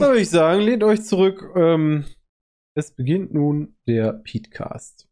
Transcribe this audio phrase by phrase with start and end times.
[0.00, 1.52] Da würde ich sagen, lehnt euch zurück.
[1.56, 2.04] Ähm,
[2.74, 4.28] es beginnt nun der Petecast.
[4.68, 5.07] Petecast.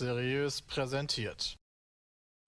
[0.00, 1.56] Seriös präsentiert.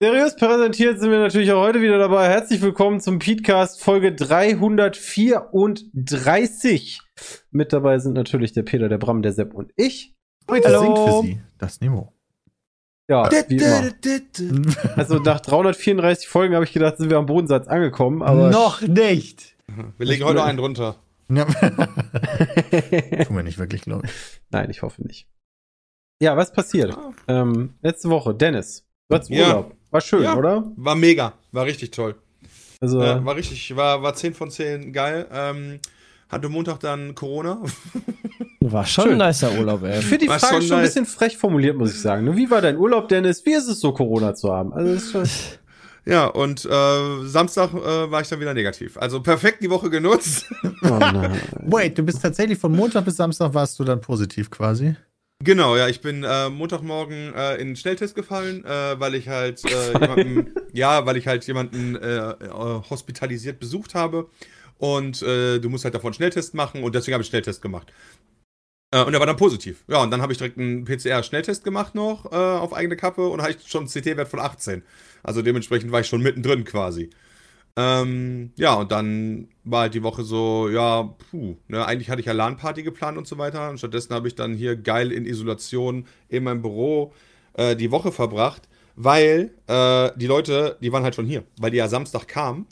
[0.01, 2.27] Seriös präsentiert sind wir natürlich auch heute wieder dabei.
[2.27, 6.99] Herzlich willkommen zum Petecast Folge 334.
[7.51, 10.15] Mit dabei sind natürlich der Peter, der Bram, der Sepp und ich.
[10.49, 10.81] Heute Hallo.
[10.81, 12.11] singt für Sie das Nemo.
[13.07, 13.91] Ja, wie immer.
[14.95, 19.55] Also nach 334 Folgen habe ich gedacht, sind wir am Bodensatz angekommen, aber Noch nicht.
[19.99, 20.95] Wir legen heute noch einen drunter.
[21.29, 21.45] Ja.
[23.25, 24.11] Tun wir nicht wirklich, glaube ich.
[24.49, 25.27] nein, ich hoffe nicht.
[26.21, 26.95] Ja, was passiert?
[27.27, 29.47] Ähm, letzte Woche, Dennis, du hattest Ja.
[29.47, 29.75] Urlaub.
[29.91, 30.35] War schön, Ja.
[30.35, 30.63] oder?
[30.75, 31.33] War mega.
[31.51, 32.15] War richtig toll.
[32.81, 35.27] Also, Äh, war richtig, war, war 10 von 10 geil.
[35.31, 35.79] Ähm,
[36.29, 37.61] hatte Montag dann Corona.
[38.61, 39.21] War schon Schön.
[39.21, 39.99] ein nicer Urlaub, ey.
[39.99, 42.23] ich finde die war Frage schon schon ein bisschen frech formuliert, muss ich sagen.
[42.23, 42.35] ne?
[42.37, 43.45] Wie war dein Urlaub, Dennis?
[43.45, 44.71] Wie ist es so, Corona zu haben?
[44.73, 45.23] Also, das ist schon,
[46.05, 48.97] Ja, und äh, Samstag äh, war ich dann wieder negativ.
[48.97, 50.45] Also perfekt die Woche genutzt.
[50.83, 51.39] oh nein.
[51.65, 54.95] Wait, du bist tatsächlich von Montag bis Samstag warst du dann positiv quasi.
[55.43, 59.63] Genau, ja, ich bin äh, Montagmorgen äh, in den Schnelltest gefallen, äh, weil ich halt
[59.65, 62.49] äh, jemanden, ja, weil ich halt jemanden äh, äh,
[62.89, 64.29] hospitalisiert besucht habe.
[64.77, 67.61] Und äh, du musst halt davon einen Schnelltest machen und deswegen habe ich einen Schnelltest
[67.61, 67.93] gemacht.
[68.93, 69.83] Äh, und er war dann positiv.
[69.87, 73.41] Ja, und dann habe ich direkt einen PCR-Schnelltest gemacht noch äh, auf eigene Kappe und
[73.41, 74.83] hatte ich schon einen CT-Wert von 18.
[75.23, 77.09] Also dementsprechend war ich schon mittendrin quasi.
[77.75, 82.27] Ähm, ja, und dann war halt die Woche so, ja, puh, ne, eigentlich hatte ich
[82.27, 83.69] ja LAN-Party geplant und so weiter.
[83.69, 87.13] Und stattdessen habe ich dann hier geil in Isolation in meinem Büro
[87.53, 91.77] äh, die Woche verbracht, weil äh, die Leute, die waren halt schon hier, weil die
[91.77, 92.67] ja Samstag kamen.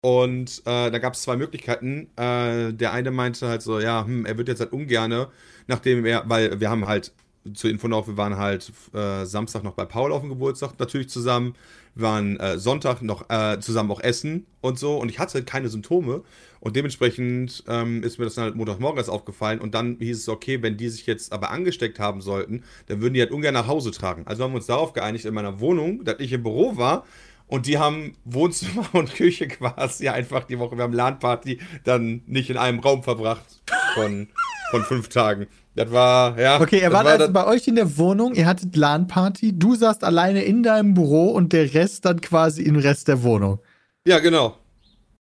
[0.00, 2.08] Und äh, da gab es zwei Möglichkeiten.
[2.16, 5.28] Äh, der eine meinte halt so, ja, hm, er wird jetzt halt ungerne,
[5.66, 7.12] nachdem er, weil wir haben halt
[7.54, 11.08] zur Info noch, wir waren halt äh, Samstag noch bei Paul auf dem Geburtstag natürlich
[11.08, 11.54] zusammen.
[11.94, 14.96] Wir waren äh, Sonntag noch äh, zusammen auch essen und so.
[14.98, 16.22] Und ich hatte keine Symptome.
[16.60, 19.60] Und dementsprechend ähm, ist mir das dann halt Montagmorgen erst aufgefallen.
[19.60, 23.14] Und dann hieß es, okay, wenn die sich jetzt aber angesteckt haben sollten, dann würden
[23.14, 24.26] die halt ungern nach Hause tragen.
[24.26, 27.04] Also haben wir uns darauf geeinigt in meiner Wohnung, dass ich im Büro war.
[27.48, 30.76] Und die haben Wohnzimmer und Küche quasi einfach die Woche.
[30.76, 33.62] Wir haben LAN-Party dann nicht in einem Raum verbracht
[33.94, 34.28] von,
[34.70, 35.46] von fünf Tagen.
[35.74, 36.60] Das war, ja.
[36.60, 40.02] Okay, ihr wart war also bei euch in der Wohnung, ihr hattet LAN-Party, du saßt
[40.02, 43.60] alleine in deinem Büro und der Rest dann quasi im Rest der Wohnung.
[44.06, 44.56] Ja, genau.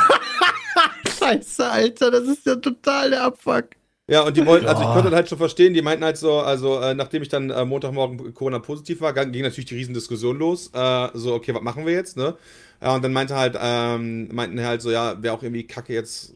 [1.19, 3.69] Scheiße, Alter, das ist ja total der Abfuck.
[4.09, 6.39] Ja, und die wollten, also ich konnte das halt schon verstehen, die meinten halt so,
[6.39, 10.71] also äh, nachdem ich dann äh, Montagmorgen Corona-positiv war, ging natürlich die Riesendiskussion los.
[10.73, 12.35] Äh, so, okay, was machen wir jetzt, ne?
[12.81, 16.33] Ja, und dann meinte halt, ähm, meinten halt so, ja, wäre auch irgendwie kacke jetzt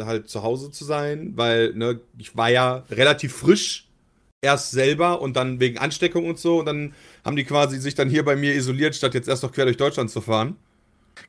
[0.00, 3.88] halt zu Hause zu sein, weil, ne, ich war ja relativ frisch
[4.42, 6.94] erst selber und dann wegen Ansteckung und so und dann
[7.24, 9.76] haben die quasi sich dann hier bei mir isoliert, statt jetzt erst noch quer durch
[9.76, 10.56] Deutschland zu fahren.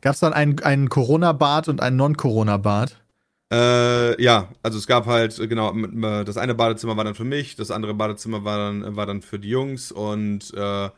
[0.01, 3.01] Gab es dann einen, einen Corona-Bad und einen Non-Corona-Bad?
[3.53, 5.71] Äh, ja, also es gab halt, genau,
[6.23, 9.37] das eine Badezimmer war dann für mich, das andere Badezimmer war dann, war dann für
[9.39, 10.89] die Jungs und äh,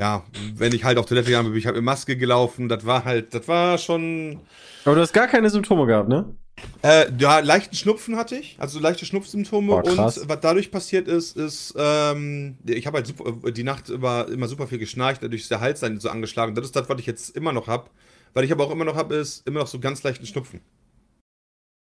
[0.00, 0.24] ja,
[0.56, 3.32] wenn ich halt auf Toilette gegangen bin, ich halt mit Maske gelaufen, das war halt,
[3.34, 4.40] das war schon,
[4.84, 6.34] Aber du hast gar keine Symptome gehabt, ne?
[6.82, 11.74] Äh, ja, leichten Schnupfen hatte ich, also leichte Schnupfsymptome und was dadurch passiert ist, ist,
[11.76, 15.60] ähm, ich habe halt super, die Nacht über immer super viel geschnarcht, dadurch ist der
[15.60, 17.90] Hals dann so angeschlagen, das ist das, was ich jetzt immer noch hab,
[18.34, 20.60] weil ich aber auch immer noch hab, ist immer noch so ganz leichten Schnupfen.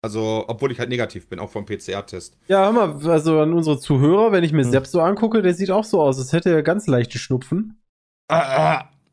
[0.00, 2.36] Also, obwohl ich halt negativ bin, auch vom PCR-Test.
[2.46, 4.70] Ja, hör mal, also an unsere Zuhörer, wenn ich mir Hm.
[4.70, 7.80] Sepp so angucke, der sieht auch so aus, als hätte er ganz leichte Schnupfen.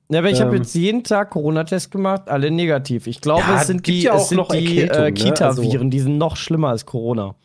[0.10, 0.58] Ja, aber ich habe Ähm.
[0.58, 3.08] jetzt jeden Tag Corona-Test gemacht, alle negativ.
[3.08, 5.14] Ich glaube, Ja, es sind die, ja auch es sind noch die äh, ne?
[5.14, 7.36] Kita-Viren, die sind noch schlimmer als Corona.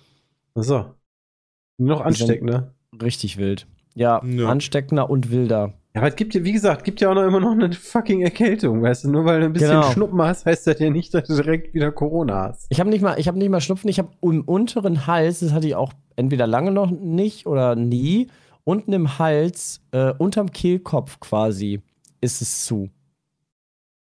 [0.55, 0.85] So.
[1.79, 2.75] Noch ansteckender.
[3.03, 3.67] Richtig wild.
[3.95, 4.49] Ja, Ja.
[4.49, 5.73] ansteckender und wilder.
[5.95, 8.21] Ja, aber es gibt ja, wie gesagt, gibt ja auch noch immer noch eine fucking
[8.23, 9.11] Erkältung, weißt du?
[9.11, 9.91] Nur weil du ein bisschen Genau.
[9.91, 12.67] Schnuppen hast, heißt das ja nicht, dass du direkt wieder Corona hast.
[12.69, 13.89] Ich habe nicht mal, ich habe nicht mal Schnupfen.
[13.91, 18.29] Ich habe im unteren Hals, das hatte ich auch entweder lange noch nicht oder nie.
[18.65, 21.81] Unten im Hals, äh, unterm Kehlkopf quasi,
[22.21, 22.91] ist es zu.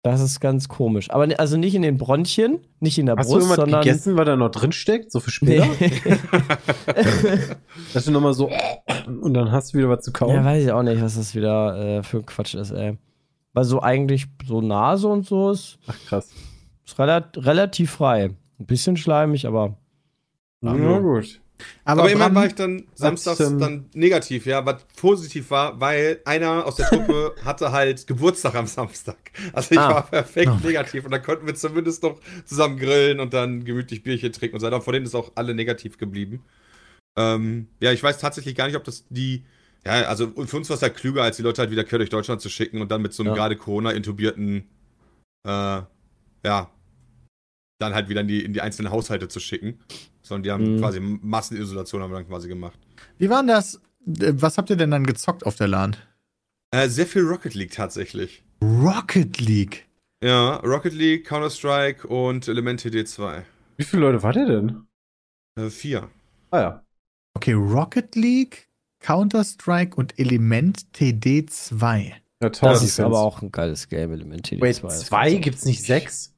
[0.03, 1.11] Das ist ganz komisch.
[1.11, 3.81] Aber ne- also nicht in den Bronchien, nicht in der Hast Brust, du sondern.
[3.83, 5.11] gegessen, was da noch drin steckt?
[5.11, 5.67] So für später?
[5.79, 5.91] Nee.
[7.93, 8.49] Dass du nochmal so
[9.21, 10.33] und dann hast du wieder was zu kauen.
[10.35, 12.97] ja, weiß ich auch nicht, was das wieder äh, für Quatsch ist, ey.
[13.53, 16.29] Weil so eigentlich so Nase und so ist, Ach krass.
[16.85, 18.31] ist relat relativ frei.
[18.59, 19.77] Ein bisschen schleimig, aber
[20.61, 20.99] Ja, Ja.
[20.99, 21.40] gut.
[21.83, 26.21] Aber, Aber, immerhin war ich dann samstags ähm, dann negativ, ja, was positiv war, weil
[26.25, 29.17] einer aus der Truppe hatte halt Geburtstag am Samstag.
[29.53, 29.89] Also ich Ah.
[29.89, 34.03] war perfekt Oh negativ und dann konnten wir zumindest noch zusammen grillen und dann gemütlich
[34.03, 34.81] Bierchen trinken und so weiter.
[34.81, 36.43] Von denen ist auch alle negativ geblieben.
[37.17, 39.43] Ähm, ja, ich weiß tatsächlich gar nicht, ob das die.
[39.85, 42.11] Ja, also für uns war es ja klüger, als die Leute halt wieder quer durch
[42.11, 43.35] Deutschland zu schicken und dann mit so einem Ja.
[43.35, 44.69] gerade Corona-intubierten,
[45.43, 45.81] äh,
[46.43, 46.69] ja,
[47.81, 49.79] dann halt wieder in die, in die einzelnen Haushalte zu schicken.
[50.23, 50.79] Sondern die haben Mhm.
[50.79, 52.79] quasi Massenisolation haben wir dann quasi gemacht.
[53.17, 53.75] Wie war denn das?
[54.19, 55.95] Äh, Was habt ihr denn dann gezockt auf der LAN?
[56.71, 58.43] Äh, sehr viel Rocket League tatsächlich.
[58.63, 59.87] Rocket League.
[60.23, 63.41] Ja, Rocket League, Counter-Strike und Element TD2.
[63.77, 64.83] Wie viele Leute war der denn?
[65.59, 66.09] Äh, vier.
[66.51, 66.85] Ah ja.
[67.33, 68.69] Okay, Rocket League,
[68.99, 72.11] Counter-Strike und Element TD2.
[72.41, 73.05] ja Tower Das ist Defense.
[73.05, 74.61] aber auch ein geiles Game Element TD2.
[74.61, 75.33] Wait, zwei?
[75.35, 76.33] Gibt's nicht sechs?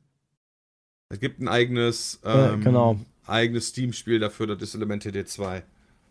[1.13, 2.98] Es gibt ein eigenes, Ja, ähm, genau.
[3.27, 5.62] eigenes Steam-Spiel dafür, das ist Element TD2.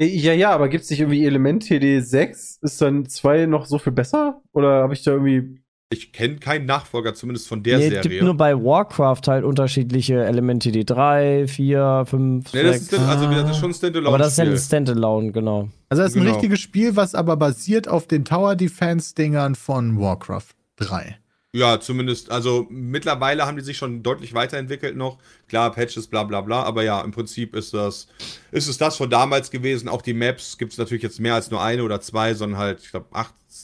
[0.01, 2.59] Ja, ja, aber gibt's nicht irgendwie Element TD 6?
[2.63, 4.41] Ist dann zwei noch so viel besser?
[4.53, 5.61] Oder habe ich da irgendwie.
[5.93, 8.11] Ich kenne keinen Nachfolger, zumindest von der Nee, es Serie.
[8.11, 13.03] gibt nur bei Warcraft halt unterschiedliche Elemente, die 3, 4, 5, nee, das ist, 6.
[13.03, 14.09] also das ist schon ein Standalone.
[14.09, 14.57] Aber das ist ja ein.
[14.57, 15.69] Standalone, genau.
[15.91, 16.35] Also das ist ein Genau.
[16.35, 21.19] richtiges Spiel, was aber basiert auf den Tower Defense-Dingern von Warcraft 3.
[21.55, 25.19] Ja, zumindest, also mittlerweile haben die sich schon deutlich weiterentwickelt noch.
[25.49, 28.09] Klar, Patches, bla bla bla, aber ja, im Prinzip ist das,
[28.53, 29.87] ist es das von damals gewesen.
[29.87, 32.81] Auch die Maps gibt es natürlich jetzt mehr als nur eine oder zwei, sondern halt,
[32.83, 33.07] ich glaube,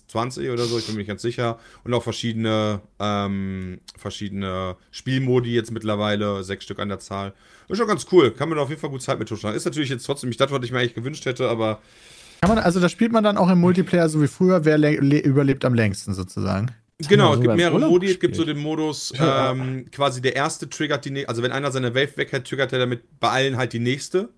[0.09, 1.59] 20 oder so, ich bin mir nicht ganz sicher.
[1.83, 7.33] Und auch verschiedene, ähm, verschiedene Spielmodi jetzt mittlerweile, sechs Stück an der Zahl.
[7.69, 9.57] Ist schon ganz cool, kann man auf jeden Fall gut Zeit mit totschlagen.
[9.57, 11.81] Ist natürlich jetzt trotzdem nicht das, was ich mir eigentlich gewünscht hätte, aber
[12.43, 15.01] Kann man, also da spielt man dann auch im Multiplayer so wie früher, wer le-
[15.01, 16.71] le- überlebt am längsten sozusagen.
[17.07, 18.11] Genau, es gibt mehrere Modi.
[18.11, 21.29] Es gibt so den Modus, ähm, quasi der erste triggert die nächste.
[21.29, 24.31] Also, wenn einer seine Wave weghält, triggert er damit bei allen halt die nächste.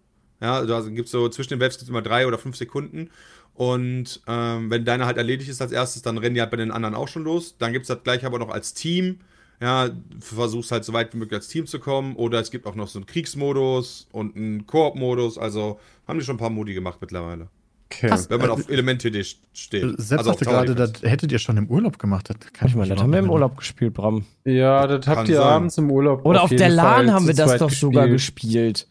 [0.42, 3.10] Ja, also da gibt so zwischen den Waves gibt's immer drei oder fünf Sekunden.
[3.54, 6.70] Und ähm, wenn deiner halt erledigt ist als erstes, dann rennen die halt bei den
[6.70, 7.56] anderen auch schon los.
[7.58, 9.20] Dann gibt es das gleich aber noch als Team.
[9.60, 12.16] Ja, du versuchst halt so weit wie möglich als Team zu kommen.
[12.16, 15.36] Oder es gibt auch noch so einen Kriegsmodus und einen Koop-Modus.
[15.36, 15.78] Also
[16.08, 17.48] haben die schon ein paar Modi gemacht mittlerweile.
[17.92, 18.08] Okay.
[18.08, 18.30] Krass.
[18.30, 19.82] Wenn man Äh, auf Element-TD steht.
[19.82, 22.28] Selbst also auf sagte gerade, das hättet ihr schon im Urlaub gemacht.
[22.30, 23.30] Das kann Ich mich das haben wir im.
[23.30, 24.24] Urlaub gespielt, Bram.
[24.44, 25.46] Ja, das habt ihr sein.
[25.46, 26.24] abends im Urlaub.
[26.24, 28.76] Oder auf, jeden der LAN Fall haben wir das doch sogar gespielt.
[28.76, 28.86] gespielt.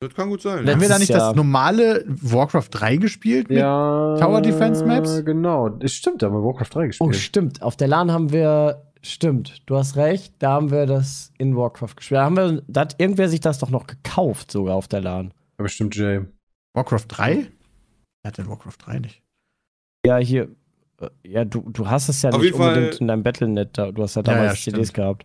[0.00, 0.64] Das kann gut sein.
[0.66, 1.28] Let- Haben wir da Letztes nicht Jahr.
[1.30, 3.48] das normale Warcraft 3 gespielt?
[3.48, 4.16] mit- Ja.
[4.20, 5.24] Tower Defense Maps?
[5.24, 5.70] Genau.
[5.70, 7.14] Das stimmt, da haben wir Warcraft 3 Oh, gespielt.
[7.16, 7.62] stimmt.
[7.62, 8.82] Auf der LAN haben wir.
[9.02, 10.34] Stimmt, du hast recht.
[10.40, 12.18] Da haben wir das in Warcraft gespielt.
[12.18, 12.62] Da haben wir.
[12.68, 15.32] Da hat irgendwer sich das doch noch gekauft, sogar auf der LAN.
[15.58, 16.20] ja, bestimmt Jay.
[16.74, 17.46] Warcraft 3?
[18.26, 19.22] Wer hat denn Warcraft 3 nicht?
[20.04, 20.48] Ja, hier.
[21.00, 23.78] äh, Ja, du, du hast es ja Auf nicht jeden Fall- unbedingt in deinem Battlenet.
[23.78, 23.92] Da.
[23.92, 25.24] Du hast ja Ja, ja, damals CDs gehabt.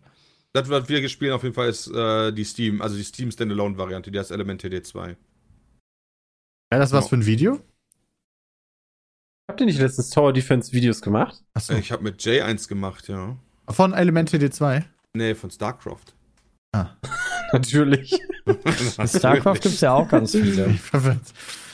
[0.53, 4.11] Das, was wir gespielt auf jeden Fall ist äh, die Steam, also die Steam Standalone-Variante,
[4.11, 5.15] die heißt Element TD2.
[6.71, 7.09] Ja, das was Ja.
[7.09, 7.59] für ein Video?
[9.49, 11.43] Habt ihr nicht letztens Tower Defense Videos gemacht?
[11.55, 11.73] Achso.
[11.73, 13.35] Ich habe mit Jay eins gemacht, ja.
[13.67, 14.83] Von Element TD2.
[15.15, 16.13] Nee, von StarCraft.
[16.75, 16.91] Ah.
[17.53, 18.19] Natürlich.
[19.07, 20.75] StarCraft gibt es ja auch ganz viele.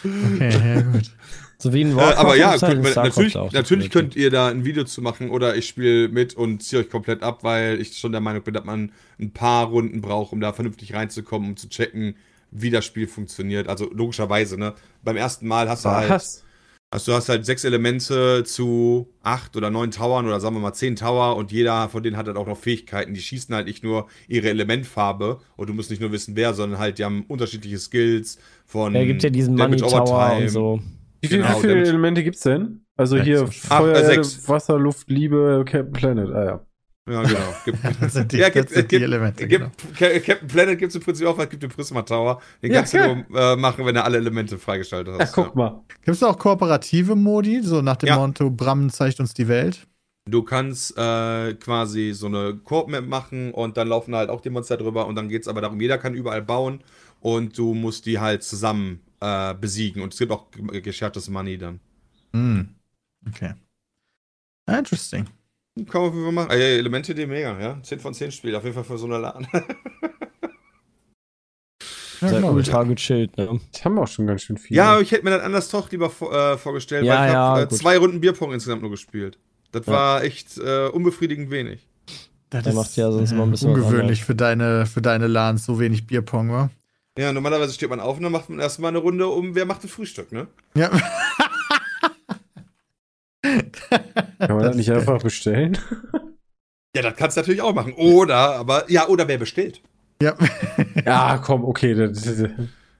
[0.04, 1.12] Okay, ja, gut.
[1.58, 2.18] So wie in Äh, Warcraft.
[2.20, 5.56] aber ja, halt StarCraft natürlich, auch, natürlich könnt ihr da ein Video zu machen oder
[5.56, 8.64] ich spiele mit und ziehe euch komplett ab, weil ich schon der Meinung bin, dass
[8.64, 12.16] man ein paar Runden braucht, um da vernünftig reinzukommen, um zu checken,
[12.52, 13.68] wie das Spiel funktioniert.
[13.68, 14.76] Also logischerweise, ne?
[15.04, 16.22] Beim ersten Mal hast du halt.
[16.90, 20.72] Also du hast halt sechs Elemente zu acht oder neun Towern oder sagen wir mal
[20.74, 23.14] zehn Tower und jeder von denen hat halt auch noch Fähigkeiten.
[23.14, 26.80] Die schießen halt nicht nur ihre Elementfarbe und du musst nicht nur wissen, wer, sondern
[26.80, 30.44] halt, die haben unterschiedliche Skills von Ja, gibt ja diesen Money Tower Overtime.
[30.44, 30.80] und so.
[31.22, 32.86] Wie, viel, Genau, wie viele Elemente gibt's denn?
[32.96, 34.48] Also hier Ach, Feuer, äh, Erde, sechs.
[34.48, 36.30] Wasser, Luft, Liebe, Captain Planet.
[36.30, 36.66] Ah ja.
[37.08, 37.56] Ja, genau.
[37.66, 39.48] Gibt, Das sind die, Ja, das gibt- sind die gibt- Elemente.
[39.48, 39.94] gibt, Genau.
[39.98, 42.42] Ca- Captain Planet gibt es im Prinzip auch, es gibt den Prisma Tower.
[42.62, 43.26] Den Ja, kannst du geil.
[43.30, 45.34] nur äh, machen, wenn du alle Elemente freigeschaltet Ja, hast.
[45.34, 45.82] guck mal.
[46.04, 48.18] Gibt es auch kooperative Modi, so nach dem Ja.
[48.18, 49.88] Motto, Bram zeigt uns die Welt?
[50.30, 54.76] Du kannst äh, quasi so eine Koop-Map machen und dann laufen halt auch die Monster
[54.76, 56.82] drüber und dann geht es aber darum, jeder kann überall bauen
[57.22, 61.58] und du musst die halt zusammen äh, besiegen und es gibt auch ge- geschertes Money
[61.58, 61.80] dann.
[62.34, 62.68] Hm.
[63.30, 63.54] Okay.
[64.66, 65.28] Ah, Interesting.
[65.86, 66.52] Kann man auf jeden Fall machen.
[66.52, 67.78] Äh, Elemente, die mega, ja.
[67.82, 69.48] 10 von 10 Spiel, auf jeden Fall für so eine LAN.
[72.20, 72.44] Ja, ich.
[72.46, 73.60] ultra gechillt, ne?
[73.72, 74.76] Das haben wir auch schon ganz schön viel.
[74.76, 77.34] ja, aber ich hätte mir das anders doch lieber vor, äh, vorgestellt, Ja, weil ich
[77.34, 79.38] ja, habe äh, zwei Runden Bierpong insgesamt nur gespielt.
[79.72, 79.94] Das Ja.
[79.94, 81.88] war echt äh, unbefriedigend wenig.
[82.50, 85.66] Das Der macht ja sonst immer ein bisschen was ungewöhnlich für deine, für deine LANs,
[85.66, 86.70] so wenig Bierpong, wa?
[87.20, 89.84] Ja, normalerweise steht man auf und dann macht man erstmal eine Runde um, wer macht
[89.84, 90.48] das Frühstück, ne?
[90.74, 90.90] Ja.
[94.40, 95.78] Kann man das nicht einfach bestellen?
[96.96, 97.94] Ja, das kannst du natürlich auch machen.
[97.94, 99.84] Oder, aber, ja, oder wer bestellt.
[100.20, 100.36] Ja.
[101.06, 101.94] ja, komm, okay.
[101.94, 102.50] Das, das,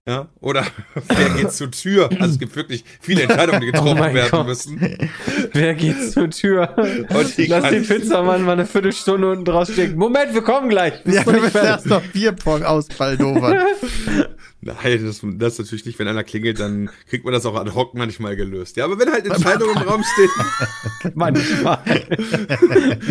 [0.08, 0.66] Ja, oder
[1.10, 2.10] wer geht zur Tür?
[2.20, 4.48] Also es gibt wirklich viele Entscheidungen, die getroffen Oh werden Gott.
[4.48, 4.80] müssen.
[5.52, 6.74] Wer geht zur Tür?
[7.10, 7.36] Lass
[7.70, 9.98] den Pizzamann mal eine Viertelstunde unten draus stecken.
[9.98, 10.94] Moment, wir kommen gleich.
[11.06, 11.70] Ja, du wir nicht müssen fertig?
[11.70, 13.58] erst noch Bierpong ausbaldowern.
[14.62, 17.72] Nein, das, das ist natürlich nicht, wenn einer klingelt, dann kriegt man das auch ad
[17.72, 18.76] hoc manchmal gelöst.
[18.78, 21.80] Ja, aber wenn halt Entscheidungen im Raum stehen, Manchmal.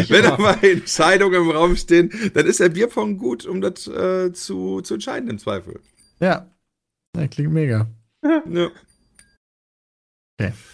[0.09, 4.81] wenn aber Entscheidungen im Raum stehen, dann ist der Bierpong gut, um das äh, zu,
[4.81, 5.81] zu entscheiden im Zweifel.
[6.21, 6.47] ja.
[7.21, 7.29] Ja.
[7.29, 7.89] Klingt mega.
[8.49, 8.71] Ja.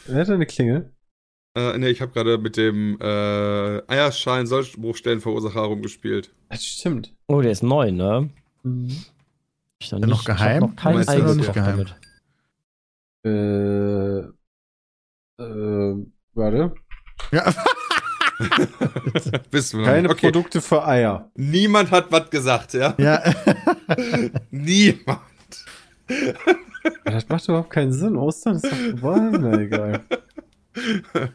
[0.06, 0.90] Wer hat eine Klingel?
[1.56, 6.34] Äh, ne, ich habe gerade mit dem äh, Eierschalen Sollbruchstellenverursacher rumgespielt.
[6.48, 7.14] Das stimmt.
[7.28, 8.30] Oh, der ist neu, ne?
[8.62, 9.04] Mhm.
[9.80, 10.56] Ich noch der noch geheim?
[10.56, 11.76] Ich hab noch kein Meinst ist nicht geheim?
[11.76, 11.96] damit.
[13.24, 14.18] Äh,
[15.42, 16.74] äh, warte.
[17.30, 17.54] Ja.
[19.50, 20.10] Wissen wir noch Keine nicht.
[20.12, 20.30] Okay.
[20.32, 21.30] Produkte für Eier.
[21.34, 22.94] Niemand hat was gesagt, ja?
[22.98, 23.22] ja.
[24.50, 25.20] Niemand.
[27.04, 28.16] Das macht überhaupt keinen Sinn.
[28.16, 29.38] Ostern ist doch vorbei.
[29.38, 30.00] Na egal.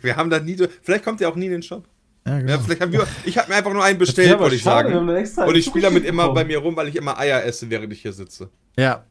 [0.02, 0.66] Wir haben da nie so.
[0.82, 1.88] Vielleicht kommt der auch nie in den Shop.
[2.26, 2.52] ja, genau.
[2.54, 3.08] Ja, vielleicht haben wir.
[3.26, 5.48] Ich habe mir einfach nur einen bestellt, würde ich schade, sagen.
[5.50, 8.02] Und ich spiele damit immer bei mir rum, weil ich immer Eier esse, während ich
[8.02, 8.50] hier sitze.
[8.78, 9.04] ja.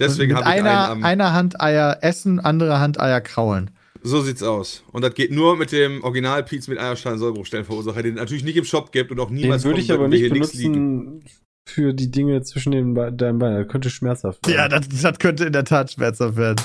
[0.00, 1.04] Deswegen habe ich einer, einen am.
[1.04, 3.72] einer Hand Eier essen, andere Hand Eier kraulen.
[4.00, 4.84] So sieht's aus.
[4.92, 8.56] Und das geht nur mit dem Original Piz mit Eierstein Sollbruchstellenverursacher, den es natürlich nicht
[8.56, 10.72] im Shop gibt und auch Den niemals würde ich aber nicht wir hier nichts liegen.
[10.72, 11.24] benutzen
[11.68, 13.58] für die Dinge zwischen den Be deinen Beinen.
[13.62, 14.56] Das könnte schmerzhaft werden.
[14.56, 16.60] Ja, das, das könnte in der Tat schmerzhaft werden.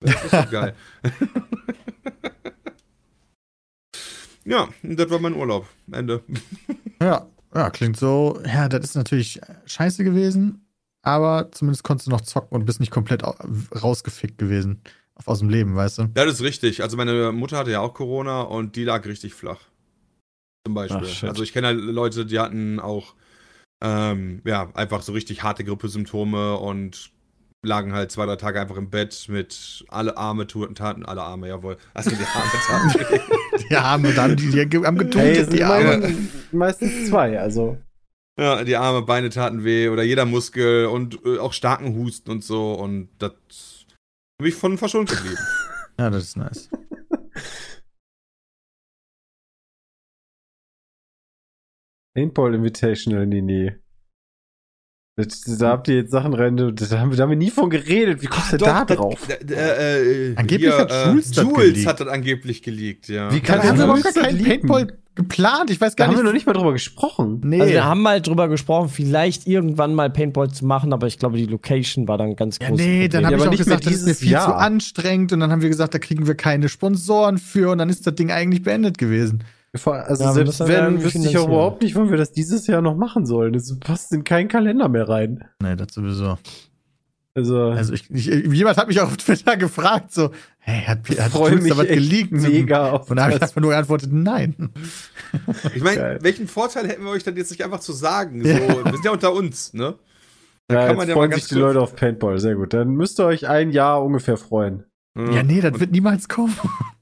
[0.00, 0.74] Das ist doch geil.
[4.44, 5.68] ja, das war mein Urlaub.
[5.90, 6.22] Ende.
[7.00, 8.40] Ja, ja, klingt so.
[8.46, 10.66] Ja, das ist natürlich scheiße gewesen,
[11.02, 13.36] aber zumindest konntest du noch zocken und bist nicht komplett au-
[13.80, 14.80] rausgefickt gewesen.
[15.14, 16.02] Auf, aus dem Leben, weißt du?
[16.16, 16.82] Ja, das ist richtig.
[16.82, 19.60] Also meine Mutter hatte ja auch Corona und die lag richtig flach.
[20.66, 21.06] Zum Beispiel.
[21.06, 23.14] Ach, also ich kenne halt Leute, die hatten auch
[23.82, 27.10] ähm, ja, einfach so richtig harte Grippesymptome und
[27.64, 31.76] lagen halt zwei, drei Tage einfach im Bett mit alle Arme taten, alle Arme, jawohl.
[31.94, 33.20] Also die Arme taten.
[33.68, 36.14] Die Arme dann, die, die haben Hey, es sind die Arme.
[36.52, 37.76] meistens zwei, also.
[38.38, 42.44] ja, die Arme, Beine taten weh oder jeder Muskel und äh, auch starken Husten und
[42.44, 43.32] so und das
[44.38, 45.38] bin ich von verschont geblieben.
[45.98, 46.70] Ja, das ist nice.
[52.14, 53.72] Paintball Invitational, nee, nee.
[55.16, 56.64] Das, da habt ihr jetzt Sachen rein, da
[56.98, 58.22] haben wir, da haben wir nie von geredet.
[58.22, 59.28] Wie kommst du da Doch, drauf?
[59.28, 61.86] das- äh, äh, Angeblich hat Jules das Jules geleakt.
[61.86, 63.30] hat das angeblich geleakt, ja.
[63.32, 64.42] Wie kann Da haben wir überhaupt gar das keinen?
[64.42, 65.68] Paintball geplant.
[65.70, 66.20] Ich weiß Da gar haben nicht.
[66.22, 67.42] wir noch nicht mal drüber gesprochen.
[67.44, 67.60] Nee.
[67.60, 71.36] Also wir haben mal drüber gesprochen, vielleicht irgendwann mal Paintball zu machen, aber ich glaube,
[71.36, 72.78] die Location war dann ganz ja, groß.
[72.80, 74.56] nee, dann habe Ja, ich auch gesagt, das ist mir viel zu Jahr.
[74.56, 75.34] anstrengend.
[75.34, 77.70] Und dann haben wir gesagt, da kriegen wir keine Sponsoren für.
[77.70, 79.44] Und dann ist das Ding eigentlich beendet gewesen.
[79.74, 82.94] Also Ja, selbst wenn, wüsste ich auch überhaupt nicht, wann wir das dieses Jahr noch
[82.96, 83.54] machen sollen.
[83.54, 85.44] Das passt in keinen Kalender mehr rein.
[85.62, 86.36] Nee, das sowieso.
[87.34, 91.34] Also, Also ich, ich, jemand hat mich auch auf Twitter gefragt, so, hey, hat, hat
[91.62, 92.32] mich da was geleakt?
[92.32, 94.70] mega auf Und da habe ich einfach nur geantwortet, nein.
[95.74, 98.42] Ich meine, welchen Vorteil hätten wir euch dann jetzt nicht einfach zu sagen?
[98.42, 98.84] So, Ja.
[98.84, 99.94] Wir sind ja unter uns, ne?
[100.68, 102.38] Da Ja, kann man jetzt ja freuen sich die Leute auf Paintball.
[102.38, 102.74] Sehr gut.
[102.74, 104.84] Dann müsst ihr euch ein Jahr ungefähr freuen.
[105.16, 106.54] Ja, nee, das Und wird niemals kommen.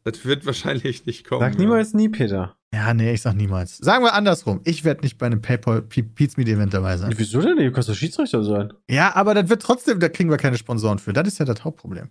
[0.04, 1.40] das wird wahrscheinlich nicht kommen.
[1.40, 2.56] Sag niemals nie, Peter.
[2.72, 3.78] Ja, nee, ich sag niemals.
[3.78, 4.60] Sagen wir andersrum.
[4.64, 7.12] Ich werde nicht bei einem PayPal Pizza Meet Event dabei sein.
[7.16, 7.56] Wieso denn?
[7.56, 8.72] Du kannst doch Schiedsrichter sein.
[8.88, 11.12] Ja, aber das wird trotzdem, da kriegen wir keine Sponsoren für.
[11.12, 12.10] Das ist ja das Hauptproblem.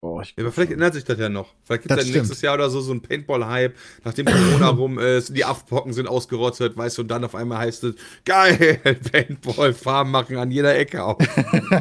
[0.00, 1.54] Oh, ich Ja, aber vielleicht ändert sich das ja noch.
[1.64, 2.16] Vielleicht gibt es ja stimmt.
[2.18, 6.76] nächstes Jahr oder so so einen Paintball-Hype, nachdem Corona rum ist, die Affenpocken sind ausgerottet,
[6.76, 8.78] weißt du, und dann auf einmal heißt es, geil,
[9.10, 11.16] Paintball-Farben machen an jeder Ecke auf.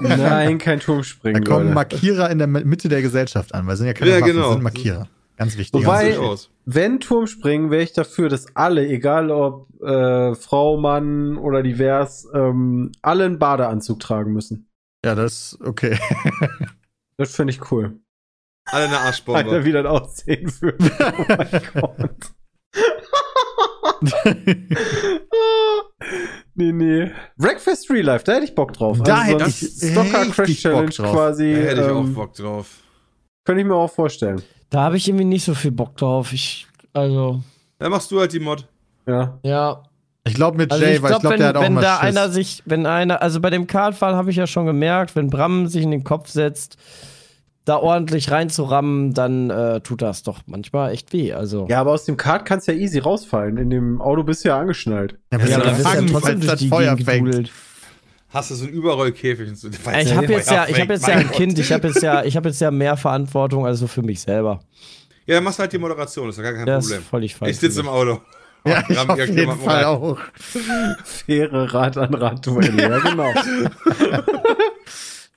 [0.01, 1.75] Nein, kein Da Turmspringen, kommen Leute.
[1.75, 4.51] Markierer in der Mitte der Gesellschaft an, weil es sind ja keine Ja, Waffen, genau.
[4.53, 5.07] sind Markierer.
[5.37, 5.81] Ganz wichtig.
[5.85, 6.17] Wobei-.
[6.65, 12.91] Wenn Turmspringen, wäre ich dafür, dass alle, egal ob äh, Frau, Mann oder divers, ähm,
[13.01, 14.69] alle einen Badeanzug tragen müssen.
[15.05, 15.97] ja, das ist okay.
[17.19, 17.99] Das finde ich cool.
[18.65, 19.65] Alle eine Alter, Arschbombe.
[19.65, 20.77] wie das aussehen würde.
[21.17, 22.33] Oh mein Gott.
[26.53, 27.11] nee, nee.
[27.37, 29.01] Breakfast Real Life, da hätte ich Bock drauf.
[29.03, 31.53] Da hätte sonst ich richtig Crash Challenge quasi.
[31.53, 32.83] Da hätte ich auch ähm, Bock drauf.
[33.47, 34.41] Könnte ich mir auch vorstellen.
[34.69, 36.33] Da habe ich irgendwie nicht so viel Bock drauf.
[36.33, 37.41] Ich, also,
[37.79, 38.67] Dann machst du halt die Mod.
[39.07, 39.39] Ja.
[39.41, 39.83] ja.
[40.25, 41.93] Ich glaube mit Also Jay, ich weil ich glaube, der hat auch wenn immer da
[41.93, 42.03] Schiss.
[42.03, 45.67] einer sich, wenn einer, also bei dem Kartfall habe ich ja schon gemerkt, wenn Bram
[45.67, 46.75] sich in den Kopf setzt,
[47.63, 51.31] da ordentlich reinzurammen, dann äh, tut das doch manchmal echt weh.
[51.31, 51.67] Also.
[51.69, 53.55] Ja, aber aus dem Kart kannst du ja easy rausfallen.
[53.55, 55.17] In dem Auto bist du ja angeschnallt.
[55.31, 57.49] ja, Ja, ja, aber aber dann bist du ja trotzdem durch das die Feuer fängt.
[58.29, 59.47] Hast du so einen Überrollkäfig?
[59.49, 62.03] und so- Ich habe jetzt ja, ich habe jetzt ja ein Kind, ich habe jetzt
[62.03, 64.59] ja, ich habe jetzt ja mehr Verantwortung also für mich selber.
[65.25, 67.05] Ja, dann machst du halt die Moderation, ist ja gar kein Das ist Problem.
[67.09, 67.51] völlig falsch.
[67.51, 68.21] Ich sitze im Auto.
[68.65, 69.85] Ja, ich auf jeden Fall rein.
[69.85, 70.17] auch.
[71.05, 72.71] Faire Rad an Rad Duelle.
[72.81, 73.33] Ja, genau.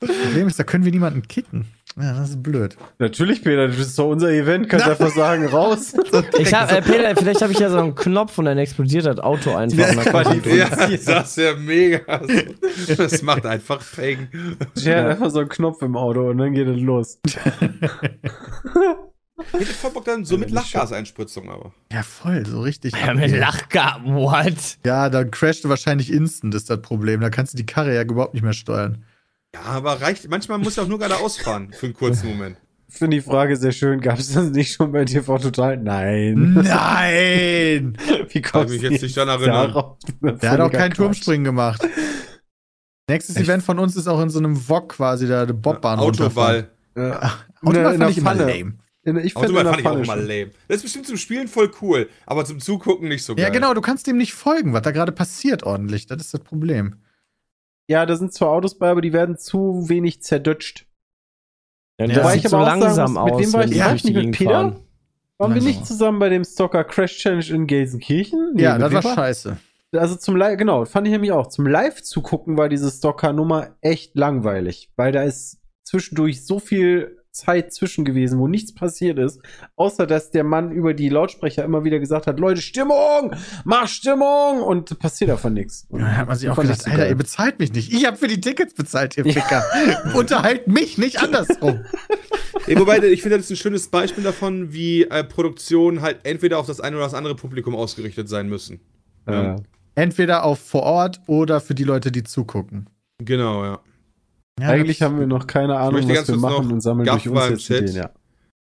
[0.00, 1.66] Das Problem ist, da können wir niemanden kicken.
[2.00, 2.76] Ja, das ist blöd.
[2.98, 5.92] Natürlich, Peter, das ist doch unser Event, kannst einfach sagen, raus.
[6.38, 9.18] Ich hab, äh, Peter, vielleicht habe ich ja so einen Knopf und dann explodiert das
[9.18, 9.78] Auto einfach.
[9.78, 12.20] Ja, kommt die- Ja, das mega.
[12.96, 14.28] Das macht einfach Peng.
[14.76, 17.18] Jay hat einfach so einen Knopf im Auto und dann geht es los.
[19.54, 21.72] Ich hätte voll Bock dann so mit Lachgaseinspritzung, aber.
[21.90, 22.92] Ja, voll, so richtig.
[22.94, 24.52] ja, mit Lachgaben, what?
[24.84, 27.20] Ja, dann crasht du wahrscheinlich instant, ist das Problem.
[27.22, 29.02] Da kannst du die Karre ja überhaupt nicht mehr steuern.
[29.54, 30.28] Ja, aber reicht.
[30.28, 32.56] Manchmal muss er auch nur geradeaus fahren für einen kurzen Moment.
[32.88, 34.00] Ich finde die Frage sehr schön.
[34.00, 35.76] Gab es das nicht schon bei TV Total?
[35.76, 36.54] Nein.
[36.54, 37.96] Nein!
[38.30, 39.68] Wie Kann kommst ich mich jetzt nicht daran erinnern.
[39.72, 39.98] darauf?
[40.20, 40.96] Der hat auch keinen Quatsch.
[40.96, 41.86] Turmspringen gemacht.
[43.08, 43.44] Nächstes Echt?
[43.46, 46.66] Event von uns ist auch in so einem Wok quasi, da eine Bobbahn runterfahren.
[46.96, 47.10] Autoball.
[47.10, 47.32] Ja.
[47.62, 48.52] Autoball in fand der ich immer Pfanne.
[48.52, 48.74] lame.
[49.02, 50.26] In, ich finde Autoball in der fand ich auch schon.
[50.26, 50.50] lame.
[50.68, 53.44] Das ist bestimmt zum Spielen voll cool, aber zum Zugucken nicht so geil.
[53.44, 56.06] Ja, genau, du kannst dem nicht folgen, was da gerade passiert ordentlich.
[56.06, 56.96] Das ist das Problem.
[57.90, 60.86] Ja, da sind zwar Autos bei, aber die werden zu wenig zerdutscht.
[61.98, 63.40] Ja, das Wobei sieht ich so aber auch sagen langsam muss, mit aus.
[63.40, 63.70] wem war ich?
[63.72, 64.50] Ja, durch nicht die mit Gegend Peter?
[64.50, 64.80] fahren.
[65.38, 68.52] Waren wir nicht zusammen bei dem Stocker Crash Challenge in Gelsenkirchen?
[68.54, 69.56] Nee, ja, mit das war scheiße.
[69.96, 71.48] Also zum Live, genau, fand ich nämlich auch.
[71.48, 77.19] Zum Live zu gucken war diese Stocker-Nummer echt langweilig, weil da ist zwischendurch so viel
[77.32, 79.40] Zeit zwischen gewesen, wo nichts passiert ist,
[79.76, 83.34] außer dass der Mann über die Lautsprecher immer wieder gesagt hat, Leute, Stimmung,
[83.64, 85.86] mach Stimmung und passiert davon nichts.
[85.90, 87.92] Ja, da hat man sich auch gedacht, Alter, ihr bezahlt mich nicht.
[87.92, 89.64] Ich habe für die Tickets bezahlt, ihr Ficker.
[90.14, 91.84] Unterhalt mich, nicht andersrum.
[92.66, 96.58] Ey, wobei, ich finde, das ist ein schönes Beispiel davon, wie äh, Produktionen halt entweder
[96.58, 98.80] auf das eine oder das andere Publikum ausgerichtet sein müssen.
[99.28, 99.56] Ja.
[99.94, 102.88] Entweder auf vor Ort oder für die Leute, die zugucken.
[103.18, 103.80] Genau, ja.
[104.60, 107.22] Ja, Eigentlich haben wir noch keine Ahnung, möchte was wir machen noch und sammeln Gaff
[107.22, 107.82] durch uns jetzt Chat.
[107.82, 108.10] Ideen, ja.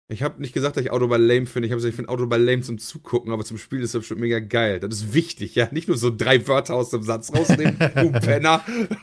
[0.09, 1.67] Ich habe nicht gesagt, dass ich Autoball lame finde.
[1.67, 4.21] Ich habe gesagt, ich finde Autoball lame zum Zugucken, aber zum Spiel ist das bestimmt
[4.21, 4.79] mega geil.
[4.79, 5.67] Das ist wichtig, ja.
[5.73, 8.61] Nicht nur so drei Wörter aus dem Satz rausnehmen, du Penner.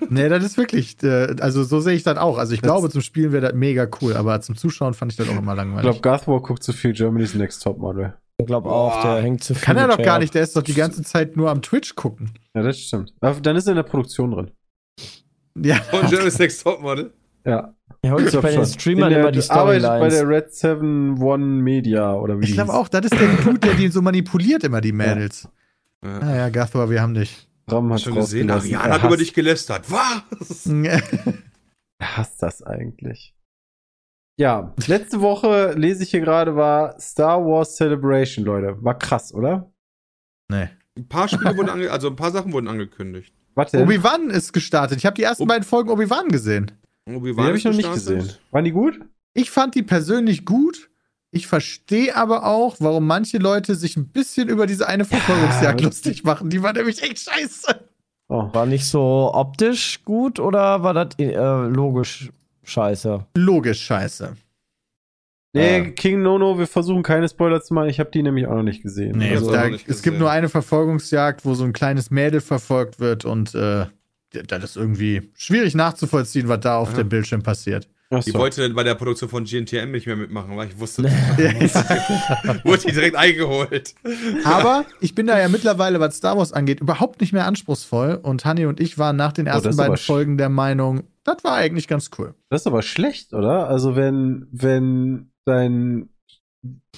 [0.10, 2.38] Nee, das ist wirklich, äh, also so sehe ich das auch.
[2.38, 5.18] Also ich Das- glaube, zum Spielen wäre das mega cool, aber zum Zuschauen fand ich
[5.18, 5.84] das auch immer Ich langweilig.
[5.84, 8.14] glaube, Garthwar guckt zu viel Germany's Next Topmodel.
[8.38, 9.62] Ich glaube auch, der hängt zu viel.
[9.64, 12.32] Kann er doch gar nicht, der ist doch die ganze Zeit nur am Twitch gucken.
[12.56, 13.14] Ja, das stimmt.
[13.20, 14.52] Aber dann ist er in der Produktion drin.
[15.56, 15.82] Ja.
[15.92, 17.14] Und Jeremy's Next Topmodel.
[17.46, 17.74] Ja.
[18.02, 18.66] Sich glaub bei den.
[18.66, 20.44] Streamern der- immer die arbeitet bei der Storylines.
[20.46, 23.88] Red 7 One Media oder wie Ich glaube auch, das ist der Dude, der die
[23.88, 25.48] so manipuliert immer, die Mädels.
[26.04, 26.20] Ja.
[26.20, 27.48] Ah ja, Gathor, wir haben dich.
[27.68, 28.52] Ram hat Schon gesehen.
[28.52, 29.90] Ariane hat über dich gelästert.
[29.90, 30.66] Was?
[32.00, 33.34] Er hasst das eigentlich.
[34.38, 38.84] Ja, letzte Woche lese ich hier gerade war Star Wars Celebration, Leute.
[38.84, 39.72] War krass, oder?
[40.50, 40.68] nee.
[40.98, 43.34] Ein paar Spiele wurden ange also ein paar Sachen wurden angekündigt.
[43.56, 44.98] Warte, Obi-Wan ist gestartet.
[44.98, 46.72] Ich habe die ersten Ob- beiden Folgen Obi-Wan gesehen.
[47.08, 48.30] Obi die habe ich noch nicht gesehen.
[48.52, 49.00] Waren die gut?
[49.34, 50.90] Ich fand die persönlich gut.
[51.32, 55.88] Ich verstehe aber auch, warum manche Leute sich ein bisschen über diese eine Verfolgungsjagd Ja,
[55.88, 56.50] lustig machen.
[56.50, 57.90] Die war nämlich echt scheiße.
[58.30, 58.50] Oh.
[58.54, 61.34] War nicht so optisch gut oder war das äh,
[61.68, 62.32] logisch
[62.64, 63.26] scheiße?
[63.36, 64.34] Logisch scheiße.
[65.54, 65.90] Nee, Ja.
[65.92, 67.88] King Nono, wir versuchen keine Spoiler zu machen.
[67.90, 69.18] Ich habe die nämlich auch noch nicht gesehen.
[69.20, 73.00] Nee, also, da, nicht es gibt nur eine Verfolgungsjagd, wo so ein kleines Mädel verfolgt
[73.00, 73.86] wird und äh,
[74.48, 76.98] das ist irgendwie schwierig nachzuvollziehen, was da auf Ja.
[76.98, 77.88] dem Bildschirm passiert.
[78.10, 78.32] Achso.
[78.32, 81.04] Die wollte bei der Produktion von GNTM nicht mehr mitmachen, weil ich wusste,
[82.64, 83.96] wurde die direkt eingeholt.
[84.44, 88.20] Aber ich bin da ja mittlerweile, was Star Wars angeht, überhaupt nicht mehr anspruchsvoll.
[88.22, 91.44] Und Hanni und ich waren nach den das ersten ist beiden Folgen der Meinung, das
[91.44, 92.34] war eigentlich ganz cool.
[92.50, 93.68] Das ist aber schlecht, oder?
[93.68, 96.10] Also wenn, wenn dein,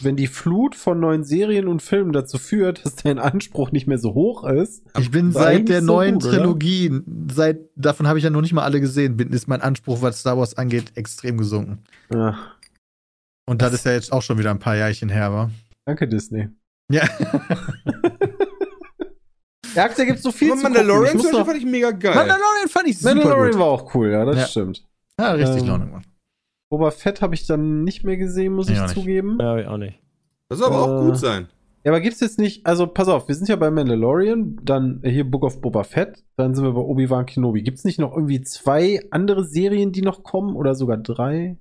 [0.02, 3.98] wenn die Flut von neuen Serien und Filmen dazu führt, dass dein Anspruch nicht mehr
[3.98, 4.84] so hoch ist.
[5.00, 6.38] Ich bin seit der so neuen gut, oder?
[6.38, 6.92] Trilogie,
[7.32, 10.20] seit davon habe ich ja noch nicht mal alle gesehen, bin, ist mein Anspruch, was
[10.20, 11.84] Star Wars angeht, extrem gesunken.
[12.14, 12.38] Ja,
[13.48, 15.52] Und das ist ja jetzt auch schon wieder ein paar Jahrchen her, war.
[15.86, 16.50] danke, Disney.
[16.92, 17.08] Ja.
[19.76, 20.76] Ja, da gibt's so viel Aber zu gucken.
[20.82, 22.16] Ich Mandalorian Beispiel noch, fand ich mega geil.
[22.16, 23.60] Mandalorian fand ich super Mandalorian gut.
[23.60, 24.48] war auch cool, ja, das Ja.
[24.48, 24.86] stimmt.
[25.20, 26.08] Ja, richtig Ähm, Laune gemacht.
[26.78, 29.38] Boba Fett habe ich dann nicht mehr gesehen, muss Ich ich auch zugeben.
[29.40, 30.00] Ja, ich auch nicht.
[30.50, 31.48] Das soll aber auch Äh, gut sein.
[31.84, 35.24] Ja, aber gibt's jetzt nicht, also pass auf, wir sind ja bei Mandalorian, dann hier
[35.24, 37.62] Book of Boba Fett, dann sind wir bei Obi-Wan Kenobi.
[37.62, 41.58] Gibt's nicht noch irgendwie zwei andere Serien, die noch kommen oder sogar drei?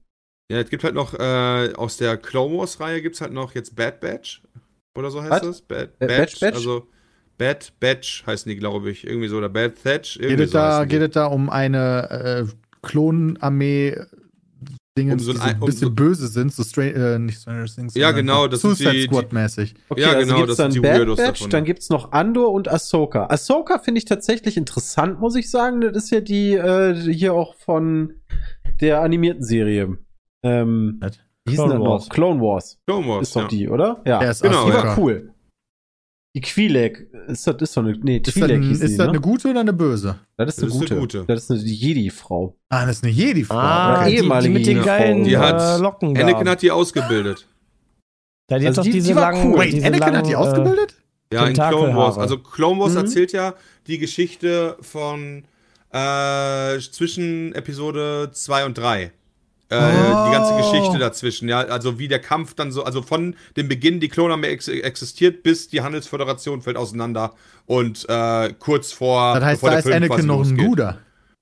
[0.51, 3.77] Ja, es gibt halt noch äh, aus der Clone Wars Reihe gibt's halt noch jetzt
[3.77, 4.43] Bad Batch
[4.99, 5.63] oder so heißt das.
[5.63, 6.57] Bad Äh, Batch, Batch, Batch?
[6.57, 6.87] also
[7.37, 10.17] Bad Batch heißen die, glaube ich, irgendwie so oder Bad Thatch.
[10.17, 13.97] Irgendwie Geht es so da, geht es da um eine äh, Klonarmee
[14.97, 17.19] Dinge, Um so ein- die so ein um bisschen so- böse sind, so Stranger, äh,
[17.19, 17.95] nicht Stranger Things.
[17.97, 19.75] Ja, genau, das sind Suicide die- Squad mäßig.
[19.89, 21.67] Okay, Ja, also genau, gibt's das dann sind die Bad Weirdos Batch, davon, dann ja.
[21.67, 23.27] gibt's noch Andor und Ahsoka.
[23.29, 25.81] Ahsoka finde ich tatsächlich interessant, muss ich sagen.
[25.81, 28.15] Das ist ja die äh, hier auch von
[28.81, 29.99] der animierten Serie.
[30.45, 31.19] Ähm, Was?
[31.45, 31.87] wie hieß Clone noch?
[31.87, 32.09] Wars.
[32.09, 32.79] Clone Wars.
[32.87, 33.49] Clone Wars, Ist doch ja.
[33.49, 34.01] die, oder?
[34.07, 34.19] Ja.
[34.21, 35.34] Der ist Genau, die war cool.
[36.37, 39.07] Die Quilek, ist das, ist doch eine, nee, Ist das, ein, hieß ist die, das
[39.07, 39.13] ne?
[39.13, 40.19] eine gute oder eine böse?
[40.37, 40.93] Das ist eine Das ist gute.
[40.95, 41.25] eine gute.
[41.29, 42.57] Das ist eine Jedi-Frau.
[42.71, 43.57] Ah, das ist eine Jedi-Frau.
[43.57, 46.17] Ah, Oder die, die ehemalige mit den geilen Die hat- äh, Locken.
[46.19, 47.47] Anakin hat die ausgebildet.
[48.49, 49.53] Da die Also hat doch die- diese die war langen.
[49.53, 49.59] cool.
[49.61, 50.95] Wait, diese Anakin langen, hat die äh, ausgebildet?
[51.33, 51.95] Ja, in Clone.
[51.97, 52.19] Wars.
[52.19, 52.99] Also Clone Wars Mhm.
[52.99, 53.55] erzählt ja
[53.87, 55.45] die Geschichte von
[55.93, 59.13] äh, zwischen Episode 2 und 3.
[59.81, 60.27] Äh, Oh.
[60.29, 61.61] Die ganze Geschichte dazwischen, ja.
[61.61, 65.69] Also wie der Kampf dann so, also von dem Beginn, die Klonarmee ex existiert, bis
[65.69, 67.35] die Handelsföderation fällt auseinander
[67.67, 69.35] und äh, kurz vor.
[69.35, 70.57] Das heißt, da der ist Film Anakin noch ein.
[70.57, 70.99] Guter.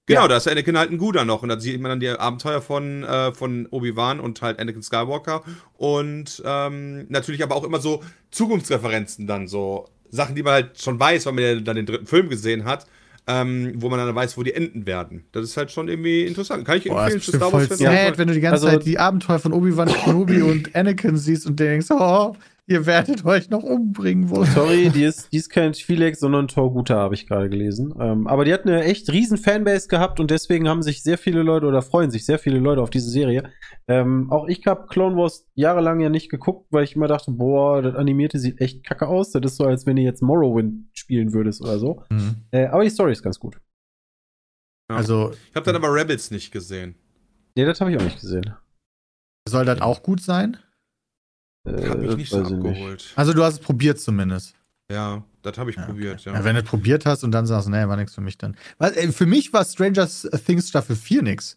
[0.06, 0.28] Genau, Ja.
[0.28, 1.42] da ist Anakin halt ein Guter noch.
[1.42, 5.42] Und da sieht man dann die Abenteuer von, äh, von Obi-Wan und halt Anakin Skywalker.
[5.76, 10.98] Und ähm, natürlich aber auch immer so Zukunftsreferenzen dann, so Sachen, die man halt schon
[11.00, 12.86] weiß, weil man ja dann den dritten Film gesehen hat,
[13.26, 15.24] ähm, wo man dann weiß, wo die enden werden.
[15.32, 16.64] Das ist halt schon irgendwie interessant.
[16.64, 18.87] Kann ich Boah, empfehlen für Star voll Wars sad, wenn du die ganze Also- Zeit
[18.87, 22.35] die Abenteuer von Obi-Wan Kenobi und Anakin siehst und denkst, oh,
[22.72, 24.50] ihr werdet euch noch umbringen wollen.
[24.50, 27.94] Sorry, die ist, die ist kein Twi'lek, sondern Torguta, habe ich gerade gelesen.
[28.00, 31.42] Ähm, aber die hat eine echt riesen Fanbase gehabt und deswegen haben sich sehr viele
[31.42, 33.50] Leute oder freuen sich sehr viele Leute auf diese Serie.
[33.87, 37.82] Ähm, auch ich habe Clone Wars jahrelang ja nicht geguckt, weil ich immer dachte, boah,
[37.82, 39.30] das Animierte sieht echt kacke aus.
[39.32, 42.02] Das ist so, als wenn du jetzt Morrowind spielen würdest oder so.
[42.11, 42.37] Mhm.
[42.50, 43.61] Äh, aber die Story ist ganz gut.
[44.90, 44.96] Ja.
[44.96, 46.94] Also, Ich habe dann aber Rebels nicht gesehen.
[47.54, 48.54] Nee, das habe ich auch nicht gesehen.
[49.46, 50.56] soll das auch gut sein?
[51.64, 53.12] Äh, Hat mich nicht so ich abgeholt.
[53.16, 54.55] Also, du hast es probiert zumindest.
[54.90, 56.31] Ja, das habe ich Ja, probiert, okay.
[56.31, 56.37] ja.
[56.38, 58.57] Ja, wenn du probiert hast und dann sagst, nee, war nichts für mich dann.
[58.79, 60.09] Was, ey, für mich war Stranger
[60.44, 61.57] Things Staffel 4 nix.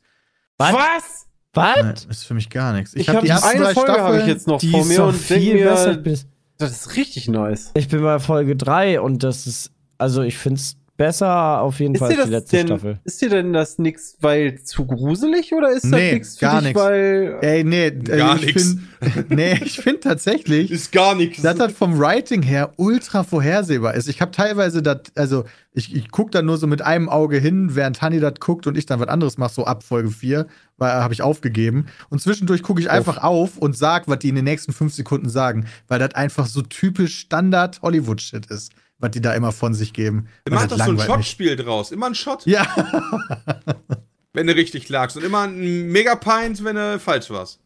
[0.58, 0.74] Was?
[0.74, 1.28] Was?
[1.54, 2.06] Was?
[2.06, 2.94] Nee, ist für mich gar nichts.
[2.96, 5.64] Ich, hab habe eine Folge habe ich jetzt noch Die vor mir doch und viel
[5.64, 5.92] besser.
[5.92, 6.20] Ich mir, bin,
[6.58, 7.72] das ist richtig nice.
[7.74, 11.96] ich bin bei Folge 3 und das ist, also ich finde es besser auf jeden
[11.96, 13.00] Ist Fall als die letzte denn, Staffel.
[13.04, 16.60] ist dir denn das nix, weil zu gruselig oder ist Nee, das nix für gar
[16.62, 16.80] dich, nix.
[16.80, 18.64] weil Ey, nee, Gar äh, ich nix.
[19.02, 21.42] find- nee, ich finde tatsächlich, Ist gar nichts.
[21.42, 24.08] dass das vom Writing her ultra vorhersehbar ist.
[24.08, 27.76] Ich habe teilweise das, also ich, ich gucke da nur so mit einem Auge hin,
[27.76, 30.92] während Hanni das guckt und ich dann was anderes mache, so ab Folge 4, weil
[30.94, 31.88] habe ich aufgegeben.
[32.10, 35.28] Und zwischendurch gucke ich einfach auf und sag, was die in den nächsten fünf Sekunden
[35.30, 39.94] sagen, weil das einfach so typisch Standard Hollywood-Shit ist, was die da immer von sich
[39.94, 40.28] geben.
[40.48, 41.00] Und Mach das doch so ein.
[41.00, 41.92] Shot-Spiel draus.
[41.92, 42.66] Immer ein Shot, Ja,
[44.34, 45.18] wenn du richtig lagst.
[45.18, 47.60] Und immer ein Megapint, wenn du falsch warst.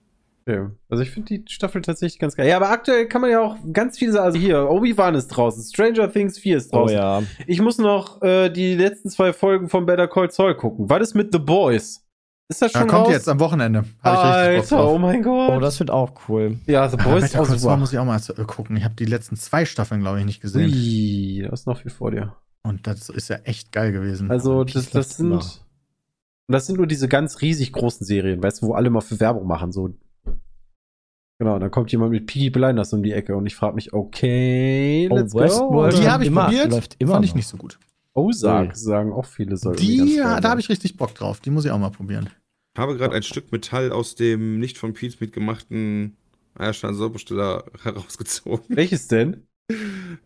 [0.48, 0.72] Ja.
[0.90, 2.48] Also ich finde die Staffel tatsächlich ganz geil.
[2.48, 4.26] Ja, aber aktuell kann man ja auch ganz viele sagen.
[4.26, 6.96] Also hier, Obi-Wan ist draußen, Stranger Things 4 ist Oh draußen.
[6.96, 7.22] ja.
[7.46, 10.90] Ich muss noch äh, die letzten zwei Folgen von Better Call Saul gucken.
[10.90, 12.04] Was ist mit The Boys?
[12.52, 13.12] Ist das ja schon kommt raus?
[13.14, 13.86] jetzt am Wochenende.
[13.88, 15.52] Ich Alter, oh mein Gott.
[15.56, 16.58] Oh, das wird auch cool.
[16.66, 17.78] ja, The Boys ist auch super.
[17.78, 18.76] muss ich auch mal äh, gucken.
[18.76, 20.72] Ich habe die letzten zwei Staffeln, glaube ich, nicht gesehen.
[20.72, 22.36] Ui, da ist noch viel vor dir.
[22.64, 24.32] Und das ist ja echt geil gewesen.
[24.32, 25.28] Also, Ich das, das sind.
[25.28, 25.44] immer.
[26.48, 29.46] Das sind nur diese ganz riesig großen Serien, weißt du, wo alle mal für Werbung
[29.46, 29.72] machen.
[29.72, 29.92] So.
[31.38, 35.08] Genau, dann kommt jemand mit Peaky Blinders um die Ecke und ich frage mich, okay,
[35.12, 35.94] Oh, let's Westworld.
[35.94, 35.98] go.
[35.98, 37.36] die läuft habe ich immer- probiert, läuft immer fand ich noch.
[37.36, 37.80] nicht so gut.
[38.20, 38.76] Ozark Ui.
[38.76, 41.40] sagen auch viele soll Die, da habe ich richtig Bock drauf.
[41.40, 42.30] Die muss ich auch mal probieren.
[42.76, 46.16] Ich habe gerade ein Stück Metall aus dem nicht von Pete gemachten
[46.58, 48.64] Eierstein-Sorbesteller herausgezogen.
[48.70, 49.44] Welches denn?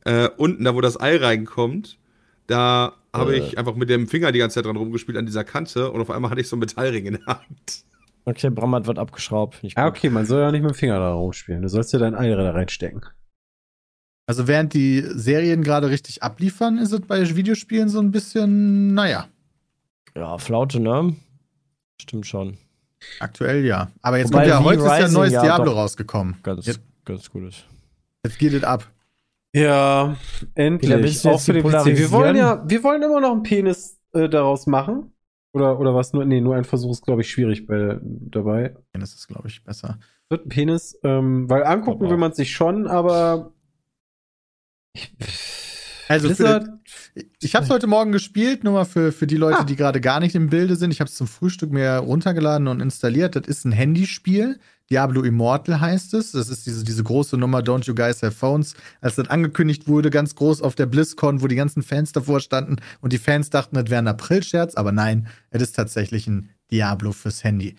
[0.05, 1.97] Äh, unten, da wo das Ei reinkommt,
[2.47, 3.39] da habe Äh.
[3.39, 6.09] ich einfach mit dem Finger die ganze Zeit dran rumgespielt an dieser Kante und auf
[6.09, 7.83] einmal hatte ich so einen Metallring in der Hand.
[8.25, 9.61] Okay, Bram hat was abgeschraubt.
[9.75, 11.61] Ah, okay, man soll ja nicht mit dem Finger da rumspielen.
[11.61, 13.01] Du sollst ja dein Ei da reinstecken.
[14.25, 19.27] Also während die Serien gerade richtig abliefern, ist es bei Videospielen so ein bisschen, naja,
[20.15, 21.15] Ja, Flaute, ne?
[22.01, 22.57] Stimmt schon.
[23.19, 23.91] aktuell ja.
[24.01, 26.35] Aber jetzt Wobei kommt ja, heute ist ja ein Rising neues ja Diablo doch rausgekommen.
[26.43, 27.65] Ganz, Jetzt, ganz gut ist.
[28.25, 28.89] jetzt geht es ab.
[29.55, 30.15] Ja,
[30.55, 31.27] endlich.
[31.27, 31.85] Auch für den PC.
[31.85, 35.11] Wir wollen ja, wir wollen immer noch einen Penis äh, daraus machen.
[35.53, 36.13] Oder, oder was?
[36.13, 38.75] Nur, nee, nur ein Versuch ist, glaube ich, schwierig bei, dabei.
[38.93, 39.99] Das ist, glaube ich, besser.
[40.29, 43.52] Wird ein Penis, ähm, weil angucken will man sich schon, aber.
[44.93, 45.11] Ich,
[46.07, 46.69] Also für, Blizzard,
[47.41, 49.63] ich habe es heute Morgen gespielt, nur mal für, für die Leute, Ah.
[49.63, 50.91] die gerade gar nicht im Bilde sind.
[50.91, 53.35] Ich habe es zum Frühstück mir runtergeladen und installiert.
[53.35, 54.59] Das ist ein Handyspiel.
[54.91, 56.33] Diablo Immortal heißt es.
[56.33, 58.75] Das ist diese, diese große Nummer Don't You Guys Have Phones.
[59.01, 62.75] Als das angekündigt wurde, ganz groß auf der BlizzCon, wo die ganzen Fans davor standen
[63.01, 67.13] und die Fans dachten, das wäre ein April-Scherz, aber nein, es ist tatsächlich ein Diablo
[67.13, 67.75] fürs Handy.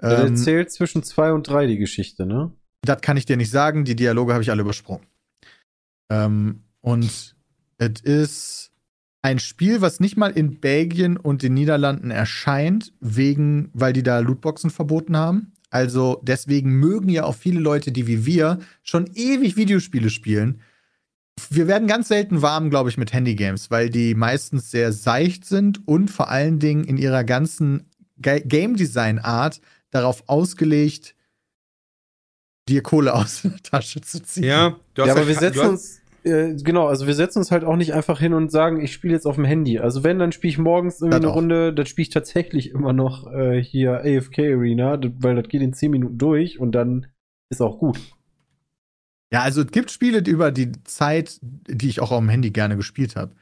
[0.00, 2.50] der Ähm, erzählt zwischen zwei und drei die Geschichte, ne?
[2.82, 3.84] das kann ich dir nicht sagen.
[3.84, 5.02] Die Dialoge habe ich alle übersprungen.
[6.10, 7.34] Ähm, und
[7.78, 8.72] es ist
[9.22, 14.20] ein Spiel, was nicht mal in Belgien und den Niederlanden erscheint, wegen, weil die da
[14.20, 15.52] Lootboxen verboten haben.
[15.68, 20.60] Also deswegen mögen ja auch viele Leute, die wie wir schon ewig Videospiele spielen.
[21.50, 25.86] Wir werden ganz selten warm, glaube ich, mit Handygames, weil die meistens sehr seicht sind
[25.88, 27.90] und vor allen Dingen in ihrer ganzen
[28.22, 31.15] Ga- Game Design Art darauf ausgelegt,
[32.68, 34.44] dir Kohle aus der Tasche zu ziehen.
[34.44, 36.00] Ja, du hast Ja, aber halt wir setzen uns.
[36.24, 39.14] Äh, genau, also wir setzen uns halt auch nicht einfach hin und sagen, ich spiele
[39.14, 39.78] jetzt auf dem Handy.
[39.78, 41.36] Also wenn, dann spiele ich morgens irgendwie Das eine auch.
[41.36, 45.72] Runde, dann spiele ich tatsächlich immer noch äh, hier AFK Arena, weil das geht in
[45.72, 47.06] 10 Minuten durch und dann
[47.48, 48.00] ist auch gut.
[49.32, 52.76] Ja, also es gibt Spiele über die Zeit, die ich auch auf dem Handy gerne
[52.76, 53.32] gespielt habe.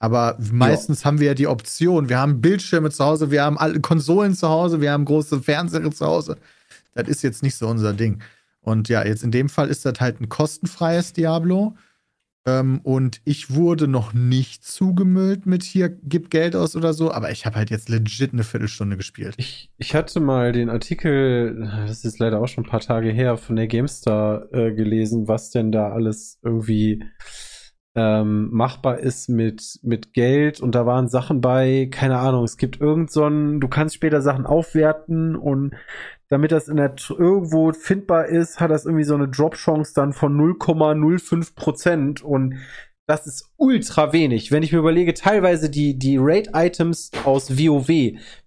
[0.00, 3.80] Aber meistens haben wir ja die Option, wir haben Bildschirme zu Hause, wir haben alle
[3.80, 6.36] Konsolen zu Hause, wir haben große Fernseher zu Hause.
[6.94, 8.22] Das ist jetzt nicht so unser Ding.
[8.68, 11.74] Und ja, jetzt in dem Fall ist das halt ein kostenfreies Diablo.
[12.46, 17.30] Ähm, und ich wurde noch nicht zugemüllt mit hier, gib Geld aus oder so, aber
[17.30, 19.34] ich habe halt jetzt legit eine Viertelstunde gespielt.
[19.38, 23.36] Ich, ich hatte mal den Artikel, das ist leider auch schon ein paar Tage her,
[23.36, 27.04] von der GameStar äh, gelesen, was denn da alles irgendwie
[27.94, 30.60] ähm, machbar ist mit, mit Geld.
[30.60, 34.22] Und da waren Sachen bei, keine Ahnung, es gibt irgend so ein, du kannst später
[34.22, 35.74] Sachen aufwerten und
[36.30, 40.38] damit das in der irgendwo findbar ist, hat das irgendwie so eine Drop-Chance dann von
[40.38, 42.56] 0,05 Prozent und
[43.08, 44.52] das ist ultra wenig.
[44.52, 47.88] Wenn ich mir überlege, teilweise die, die Raid-Items aus WoW,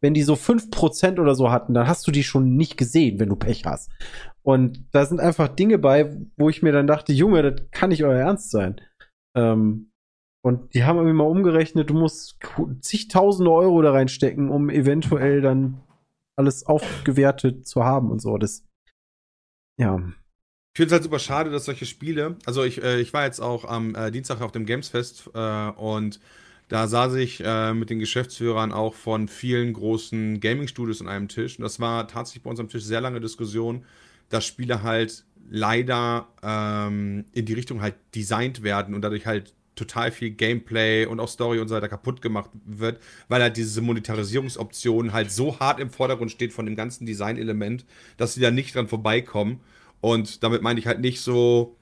[0.01, 3.29] wenn die so 5% oder so hatten, dann hast du die schon nicht gesehen, wenn
[3.29, 3.91] du Pech hast.
[4.43, 8.03] Und da sind einfach Dinge bei, wo ich mir dann dachte, Junge, das kann nicht
[8.03, 8.79] euer Ernst sein.
[9.35, 9.91] Ähm,
[10.43, 12.39] und die haben irgendwie mal umgerechnet, du musst
[12.81, 15.81] zigtausende Euro da reinstecken, um eventuell dann
[16.37, 18.37] alles aufgewertet zu haben und so.
[18.37, 18.63] Das,
[19.79, 19.97] ja.
[20.73, 23.41] Ich finde es halt super schade, dass solche Spiele, also ich, äh, ich war jetzt
[23.41, 26.19] auch am äh, Dienstag auf dem Gamesfest äh, und
[26.69, 31.57] da saß ich äh, mit den Geschäftsführern auch von vielen großen Gaming-Studios an einem Tisch
[31.59, 33.83] und das war tatsächlich bei uns am Tisch sehr lange Diskussion,
[34.29, 40.11] dass Spiele halt leider ähm, in die Richtung halt designt werden und dadurch halt total
[40.11, 45.13] viel Gameplay und auch Story und so weiter kaputt gemacht wird, weil halt diese Monetarisierungsoption
[45.13, 47.85] halt so hart im Vordergrund steht von dem ganzen Designelement,
[48.17, 49.61] dass sie da nicht dran vorbeikommen.
[50.01, 51.77] Und damit meine ich halt nicht so,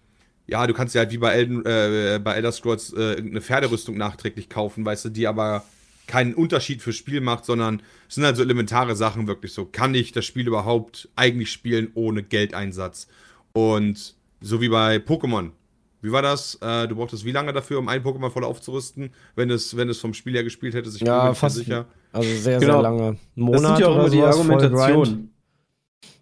[0.47, 3.97] ja, du kannst ja halt wie bei, Elden, äh, bei Elder Scrolls äh, irgendeine Pferderüstung
[3.97, 5.63] nachträglich kaufen, weißt du, die aber
[6.07, 9.65] keinen Unterschied fürs Spiel macht, sondern es sind halt so elementare Sachen wirklich so.
[9.65, 13.07] Kann ich das Spiel überhaupt eigentlich spielen ohne Geldeinsatz?
[13.53, 15.51] Und so wie bei Pokémon.
[16.01, 16.55] Wie war das?
[16.61, 19.99] Äh, du brauchtest wie lange dafür, um ein Pokémon voll aufzurüsten, wenn es, wenn es
[19.99, 20.95] vom Spiel her gespielt hättest?
[20.97, 21.57] Ich bin mir Ja, nicht fast.
[21.57, 21.85] sicher.
[22.11, 22.73] Also sehr, Genau.
[22.73, 23.11] sehr lange.
[23.11, 24.21] Das Monate sind ja auch immer die.
[24.21, 25.33] Argumentationen.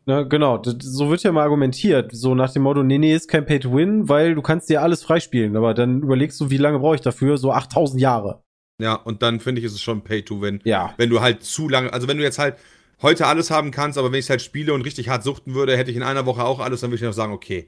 [0.06, 2.12] Na, genau, das, so wird ja mal argumentiert.
[2.16, 4.82] So nach dem Motto, nee, nee, ist kein Pay to Win, weil du kannst dir
[4.82, 5.56] alles freispielen.
[5.58, 7.38] Aber dann überlegst du, wie lange brauche ich dafür?
[7.38, 8.42] So 8000 Jahre.
[8.80, 10.62] Ja, und dann finde ich, ist es schon Pay to Win.
[10.64, 10.94] Ja.
[10.98, 12.56] Wenn du halt zu lange, also wenn du jetzt halt
[13.02, 15.76] heute alles haben kannst, aber wenn ich es halt spiele und richtig hart suchten würde,
[15.76, 17.68] hätte ich in einer Woche auch alles, dann würde ich noch sagen, okay.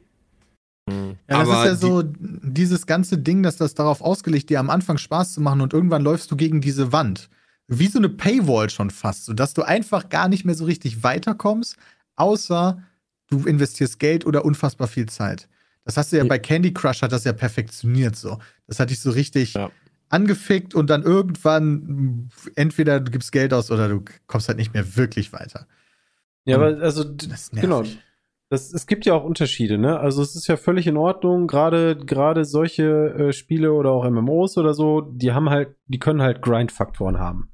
[0.90, 4.70] Ja, das Aber ist ja so dieses ganze Ding, dass das darauf ausgelegt, dir am
[4.70, 7.30] Anfang Spaß zu machen und irgendwann läufst du gegen diese Wand.
[7.68, 11.78] Wie so eine Paywall schon fast, sodass du einfach gar nicht mehr so richtig weiterkommst,
[12.16, 12.82] außer
[13.30, 15.48] du investierst Geld oder unfassbar viel Zeit.
[15.86, 16.30] Das hast du ja Ja.
[16.30, 18.40] bei Candy Crush hat das ja perfektioniert so.
[18.68, 19.72] Das hat dich so richtig Ja.
[20.10, 24.96] angefickt und dann irgendwann entweder du gibst Geld aus oder du kommst halt nicht mehr
[24.96, 25.68] wirklich weiter.
[26.46, 27.06] Ja, aber also,
[27.54, 27.84] genau.
[28.52, 30.00] Das, es gibt ja auch Unterschiede, ne?
[30.00, 32.84] Also es ist ja völlig in Ordnung, gerade gerade solche
[33.30, 37.52] äh, Spiele oder auch MMOs oder so, die haben halt, die können halt Grind-Faktoren haben.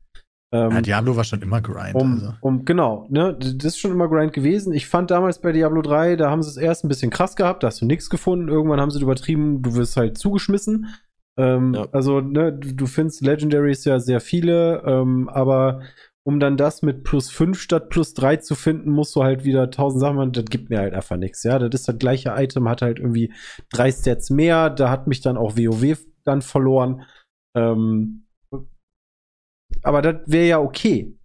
[0.54, 1.96] Ähm, Ja, Diablo war schon immer Grind.
[1.96, 2.34] um, also.
[2.40, 4.72] um, genau, ne, das ist schon immer Grind gewesen.
[4.74, 7.64] Ich fand damals bei Diablo 3, da haben sie es erst ein bisschen krass gehabt,
[7.64, 8.48] da hast du nichts gefunden.
[8.48, 10.88] Irgendwann haben sie es übertrieben, du wirst halt zugeschmissen.
[11.38, 11.88] Ähm, Ja.
[11.92, 15.82] Also, ne, du, du findest Legendaries ja sehr viele, ähm, aber
[16.28, 19.64] um dann das mit plus 5 statt plus 3 zu finden, musst du halt wieder
[19.64, 20.32] 1000 Sachen machen.
[20.32, 21.44] Das gibt mir halt einfach nichts.
[21.44, 23.32] Ja, das ist das gleiche Item, hat halt irgendwie
[23.72, 24.70] drei Stats mehr.
[24.72, 27.04] Da hat mich dann auch WoW dann verloren.
[27.56, 28.26] Ähm,
[29.84, 31.16] aber das wäre ja okay.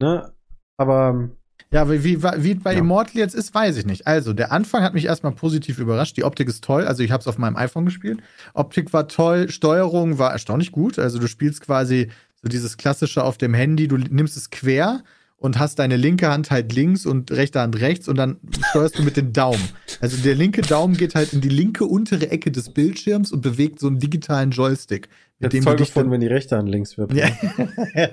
[0.00, 0.32] Ne?
[0.78, 1.30] Aber
[1.72, 2.78] Ja, aber wie, wie bei Ja.
[2.78, 4.06] Immortal jetzt ist, weiß ich nicht.
[4.06, 6.16] Also, der Anfang hat mich erstmal positiv überrascht.
[6.16, 6.86] Die Optik ist toll.
[6.86, 8.22] Also, ich habe es auf meinem iPhone gespielt.
[8.54, 11.00] Optik war toll, Steuerung war erstaunlich gut.
[11.00, 12.12] Also, du spielst quasi
[12.44, 13.88] so dieses klassische auf dem Handy.
[13.88, 15.02] Du nimmst es quer
[15.38, 18.36] und hast deine linke Hand halt links und rechte Hand rechts und dann
[18.70, 19.62] steuerst du mit den Daumen.
[20.00, 23.80] Also, der linke Daumen geht halt in die linke untere Ecke des Bildschirms und bewegt
[23.80, 25.08] so einen digitalen Joystick.
[25.38, 27.12] Mit jetzt dem dich gefunden, wenn die rechte Hand links wird.
[27.14, 27.28] ja,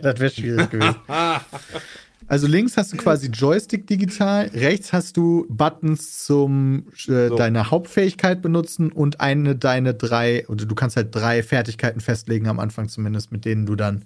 [0.02, 0.96] das wäre schwierig gewesen.
[2.28, 7.36] Also links hast du quasi Joystick digital, rechts hast du Buttons zum äh, So.
[7.36, 12.60] deine Hauptfähigkeit benutzen und eine deine drei, oder du kannst halt drei Fertigkeiten festlegen am
[12.60, 14.06] Anfang zumindest, mit denen du dann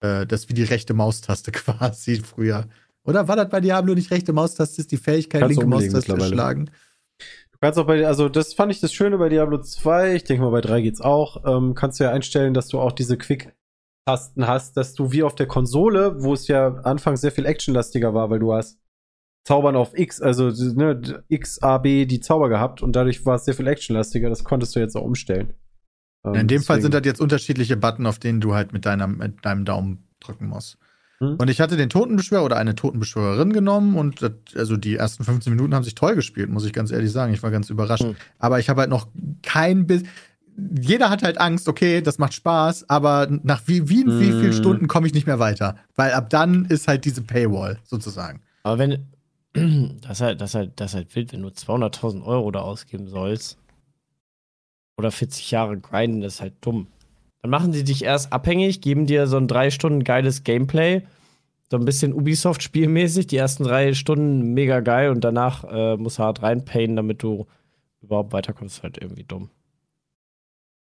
[0.00, 2.66] äh, das ist wie die rechte Maustaste quasi früher.
[3.04, 6.34] Oder war das bei Diablo nicht rechte Maustaste, ist die Fähigkeit, Kannst linke Maustaste mittlerweile.
[6.34, 6.70] schlagen?
[7.52, 10.42] Du kannst auch bei, also das fand ich das Schöne bei Diablo 2, ich denke
[10.42, 14.46] mal bei 3 geht's auch, ähm, kannst du ja einstellen, dass du auch diese Quick-Tasten
[14.46, 18.28] hast, dass du wie auf der Konsole, wo es ja anfangs sehr viel actionlastiger war,
[18.28, 18.78] weil du hast
[19.46, 23.44] Zaubern auf X, also ne, X, A, B, die Zauber gehabt und dadurch war es
[23.44, 25.54] sehr viel actionlastiger, das konntest du jetzt auch umstellen.
[26.26, 28.84] Ähm, In dem Fall deswegen- sind das jetzt unterschiedliche Button, auf denen du halt mit,
[28.86, 30.78] deiner, mit deinem Daumen drücken musst.
[31.18, 31.36] Hm.
[31.36, 35.52] Und ich hatte den Totenbeschwörer oder eine Totenbeschwörerin genommen und das, also die ersten 15
[35.54, 37.32] Minuten haben sich toll gespielt, muss ich ganz ehrlich sagen.
[37.32, 38.04] Ich war ganz überrascht.
[38.04, 38.16] Hm.
[38.38, 39.08] Aber ich habe halt noch
[39.42, 40.06] kein Bild.
[40.80, 44.40] Jeder hat halt Angst, okay, das macht Spaß, aber nach wie, wie, wie Hm.
[44.40, 45.76] vielen Stunden komme ich nicht mehr weiter?
[45.96, 48.40] Weil ab dann ist halt diese Paywall sozusagen.
[48.62, 49.06] Aber wenn.
[50.02, 52.60] Das ist halt, das ist halt, das ist halt wild, wenn du 200.000 Euro da
[52.60, 53.56] ausgeben sollst.
[54.98, 56.86] Oder 40 Jahre grinden, das ist halt dumm.
[57.42, 61.02] Dann machen sie dich erst abhängig, geben dir so ein drei Stunden geiles Gameplay.
[61.70, 63.26] So ein bisschen Ubisoft-spielmäßig.
[63.26, 67.46] Die ersten drei Stunden mega geil und danach äh, musst du hart reinpayen, damit du
[68.02, 68.78] überhaupt weiterkommst.
[68.78, 69.50] Ist halt irgendwie dumm.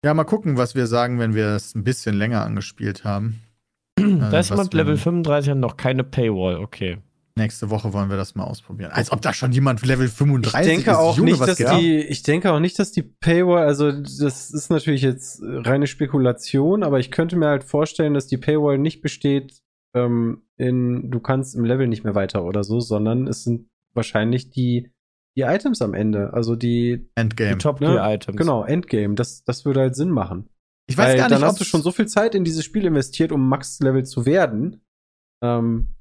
[0.04, 3.42] Ja, mal gucken, was wir sagen, wenn wir es ein bisschen länger angespielt haben.
[3.98, 6.98] Da Äh, ist was jemand Level 35 und noch keine Paywall, okay.
[7.36, 8.92] Nächste Woche wollen wir das mal ausprobieren.
[8.92, 10.98] Als ob da schon jemand Level Ich 35 denke ist.
[10.98, 14.52] auch Junge, nicht, was dass die, ich denke auch nicht, dass die Paywall, also das
[14.52, 19.02] ist natürlich jetzt reine Spekulation, aber ich könnte mir halt vorstellen, dass die Paywall nicht
[19.02, 19.62] besteht
[19.96, 24.50] ähm, in, du kannst im Level nicht mehr weiter oder so, sondern es sind wahrscheinlich
[24.50, 24.92] die,
[25.38, 27.58] die Items am Ende, also die, Die Endgame.
[27.58, 28.38] Top-Gear-Items.
[28.38, 30.50] genau, Endgame, das, das würde halt Sinn machen.
[30.88, 32.86] Ich weiß Weil gar dann nicht, hast du schon so viel Zeit in dieses Spiel
[32.86, 34.82] investiert, um Max-Level zu werden.
[35.42, 35.96] Ähm,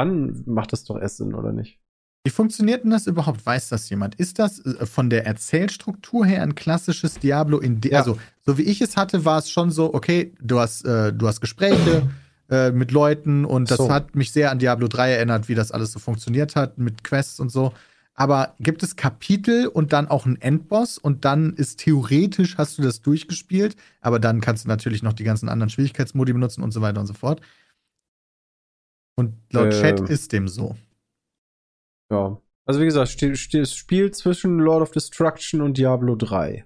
[0.00, 1.78] dann macht das doch erst Sinn, oder nicht?
[2.24, 3.46] Wie funktioniert denn das überhaupt?
[3.46, 4.14] Weiß das jemand?
[4.16, 7.98] Ist das äh, von der Erzählstruktur her ein klassisches Diablo in Ja.
[8.00, 11.26] also so wie ich es hatte, war es schon so, okay, du hast äh, du
[11.26, 12.02] hast Gespräche
[12.50, 13.90] äh, mit Leuten und das So.
[13.90, 17.40] hat mich sehr an Diablo 3 erinnert, wie das alles so funktioniert hat mit Quests
[17.40, 17.72] und so.
[18.14, 22.82] Aber gibt es Kapitel und dann auch einen Endboss und dann ist theoretisch hast du
[22.82, 26.82] das durchgespielt, aber dann kannst du natürlich noch die ganzen anderen Schwierigkeitsmodi benutzen und so
[26.82, 27.40] weiter und so fort.
[29.20, 29.80] Und laut Ähm.
[29.80, 30.76] Chat ist dem so.
[32.10, 32.40] Ja.
[32.66, 33.22] Also wie gesagt,
[33.54, 36.64] das Spiel zwischen Lord of Destruction und Diablo 3.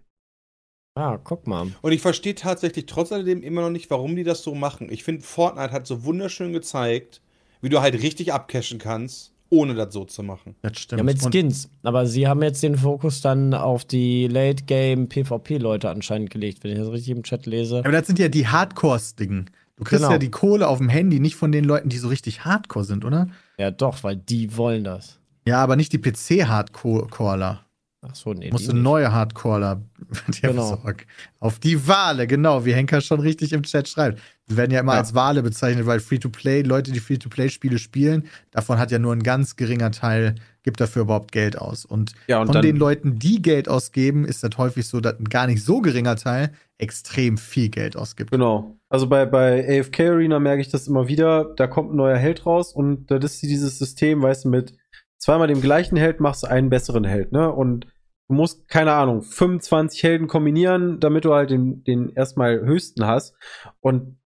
[0.96, 1.72] Ah, guck mal.
[1.82, 4.92] Und ich verstehe tatsächlich trotz alledem immer noch nicht, warum die das so machen.
[4.92, 7.20] Ich finde, Fortnite hat so wunderschön gezeigt,
[7.60, 10.54] wie du halt richtig abcashen kannst, ohne das so zu machen.
[10.62, 11.00] Das stimmt.
[11.00, 11.68] Ja, mit Skins.
[11.82, 16.92] Aber sie haben jetzt den Fokus dann auf die Late-Game-PvP-Leute anscheinend gelegt, wenn ich das
[16.92, 17.78] richtig im Chat lese.
[17.78, 19.50] Aber das sind ja die Hardcore-Dingen.
[19.76, 20.12] Du kriegst Genau.
[20.12, 23.04] ja die Kohle auf dem Handy nicht von den Leuten, die so richtig Hardcore sind,
[23.04, 23.26] oder?
[23.58, 25.18] Ja, doch, weil die wollen das.
[25.46, 27.60] Ja, aber nicht die PC-Hardcoreler.
[28.06, 28.50] Ach so, nee.
[28.50, 29.80] Musst du neue Hardcoreler
[30.28, 30.76] dir Genau.
[30.76, 31.04] besorgen.
[31.40, 34.20] Auf die Wale, genau, wie Henker schon richtig im Chat schreibt.
[34.50, 34.98] Die werden ja immer Ja.
[34.98, 39.56] als Wale bezeichnet, weil Free-to-Play, Leute, die Free-to-Play-Spiele spielen, davon hat ja nur ein ganz
[39.56, 41.84] geringer Teil, gibt dafür überhaupt Geld aus.
[41.84, 45.24] Und, Ja, und von den Leuten, die Geld ausgeben, ist das häufig so, dass ein
[45.24, 48.30] gar nicht so geringer Teil extrem viel Geld ausgibt.
[48.32, 48.76] Genau.
[48.90, 51.54] Also bei, bei AFK Arena merke ich das immer wieder.
[51.56, 54.74] Da kommt ein neuer Held raus und das ist dieses System, weißt du, mit
[55.18, 57.50] zweimal dem gleichen Held machst du einen besseren Held, ne?
[57.50, 57.86] Und
[58.28, 63.34] du musst, keine Ahnung, 25 Helden kombinieren, damit du halt den, den erstmal höchsten hast.
[63.80, 64.18] Und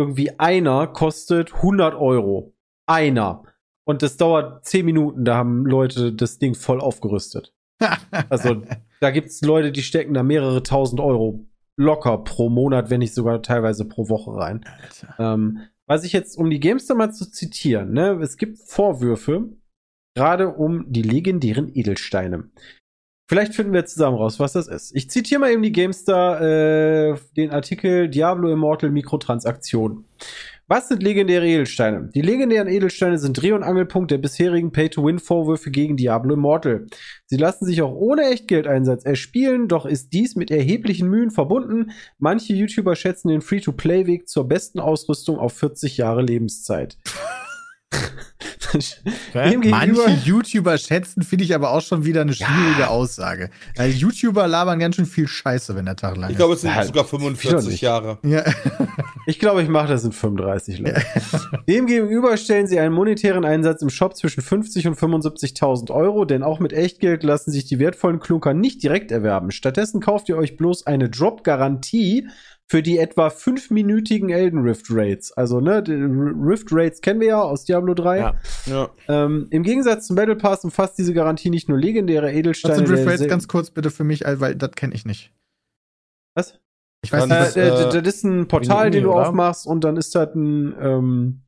[0.00, 2.54] irgendwie einer kostet 100 Euro.
[2.86, 3.44] Einer.
[3.84, 7.54] Und das dauert 10 Minuten, da haben Leute das Ding voll aufgerüstet.
[8.28, 8.62] Also
[9.00, 13.42] da gibt's Leute, die stecken da mehrere tausend Euro locker pro Monat, wenn nicht sogar
[13.42, 14.64] teilweise pro Woche rein.
[15.18, 19.48] Ähm, was ich jetzt, um die Gamester mal zu zitieren, ne, es gibt Vorwürfe,
[20.14, 22.50] gerade um die legendären Edelsteine.
[23.30, 24.90] Vielleicht finden wir zusammen raus, was das ist.
[24.92, 30.04] Ich zitiere mal eben die Gamester, äh, den Artikel Diablo Immortal Mikrotransaktion.
[30.66, 32.10] Was sind legendäre Edelsteine?
[32.12, 36.86] Die legendären Edelsteine sind Dreh- und Angelpunkt der bisherigen Pay-to-Win-Vorwürfe gegen Diablo Immortal.
[37.26, 41.92] Sie lassen sich auch ohne Echtgeldeinsatz erspielen, doch ist dies mit erheblichen Mühen verbunden.
[42.18, 46.98] Manche YouTuber schätzen den Free-to-Play-Weg zur besten Ausrüstung auf 40 Jahre Lebenszeit.
[49.42, 53.50] Manche YouTuber schätzen, finde ich aber auch schon wieder eine schwierige Aussage.
[53.76, 56.62] Weil YouTuber labern ganz schön viel Scheiße, wenn der Tag lang Ich glaube, es ist.
[56.62, 57.80] sind Halt, sogar wieder 45 nicht.
[57.80, 58.18] Jahre.
[58.22, 58.44] Ja.
[59.26, 61.02] Ich glaube, ich mache das in 35 Leute.
[61.68, 66.60] Demgegenüber stellen sie einen monetären Einsatz im Shop zwischen 50 und 75.000 Euro, denn auch
[66.60, 69.50] mit Echtgeld lassen sich die wertvollen Klunker nicht direkt erwerben.
[69.50, 72.28] Stattdessen kauft ihr euch bloß eine Drop-Garantie
[72.70, 75.32] für die etwa fünfminütigen Elden Rift Raids.
[75.32, 78.18] Also, ne, die Rift Raids kennen wir ja aus Diablo 3.
[78.18, 78.34] Ja.
[78.66, 78.90] Ja.
[79.08, 82.74] Ähm, Im Gegensatz zum Battle Pass umfasst diese Garantie nicht nur legendäre Edelsteine.
[82.74, 85.34] Was sind Rift Raids ganz kurz bitte für mich, weil das kenne ich nicht.
[86.36, 86.60] Was?
[87.04, 89.14] Ich weiß Dann nicht, Äh, was, äh, äh, das ist ein Portal, Uni, den du
[89.14, 89.26] oder?
[89.28, 91.42] aufmachst und dann ist das ein, ähm,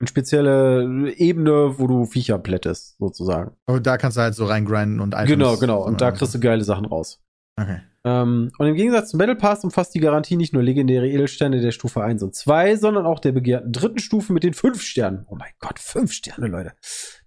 [0.00, 3.54] eine spezielle Ebene, wo du Viecher plättest, sozusagen.
[3.66, 5.28] oh, da kannst du halt so reingrinden und Items.
[5.28, 5.84] genau, genau.
[5.84, 7.20] Und da kriegst du geile Sachen raus.
[7.60, 7.80] Okay.
[8.04, 11.70] Ähm, und im Gegensatz zum Battle Pass umfasst die Garantie nicht nur legendäre Edelsteine der
[11.70, 15.24] Stufe 1 und 2, sondern auch der begehrten dritten Stufe mit den 5 Sternen.
[15.28, 16.72] Oh mein Gott, 5 Sterne, Leute.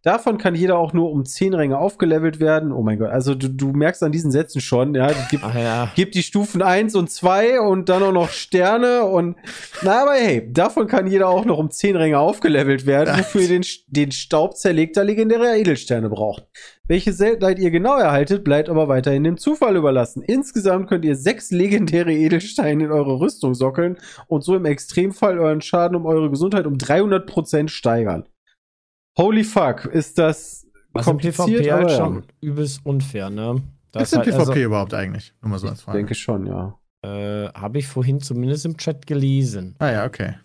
[0.01, 2.73] Davon kann jeder auch nur um 10 Ränge aufgelevelt werden.
[2.73, 5.55] Oh mein Gott, also du, du merkst an diesen Sätzen schon, ja, es gibt, Ach
[5.55, 5.91] ja.
[5.95, 9.37] gibt die Stufen 1 und 2 und dann auch noch Sterne und
[9.81, 13.47] na, aber hey, davon kann jeder auch noch um 10 Ränge aufgelevelt werden, wofür ihr
[13.47, 16.45] den, den Staub zerlegter legendärer Edelsterne braucht.
[16.87, 20.21] Welche Seltenheit ihr genau erhaltet, bleibt aber weiterhin dem Zufall überlassen.
[20.21, 25.61] Insgesamt könnt ihr sechs legendäre Edelsteine in eure Rüstung sockeln und so im Extremfall euren
[25.61, 28.25] Schaden um eure Gesundheit um 300% steigern.
[29.17, 31.97] Holy fuck, ist das Was kompliziert, PvP aber halt ja.
[31.97, 33.55] schon übelst unfair, ne?
[33.55, 35.33] Was Das ist denn halt, PvP überhaupt eigentlich?
[35.41, 35.97] Nur mal so als Ich Frage.
[35.97, 36.77] denke schon, ja.
[37.01, 39.75] also, äh, habe ich vorhin zumindest im Chat gelesen.
[39.79, 40.35] Ah ja, okay.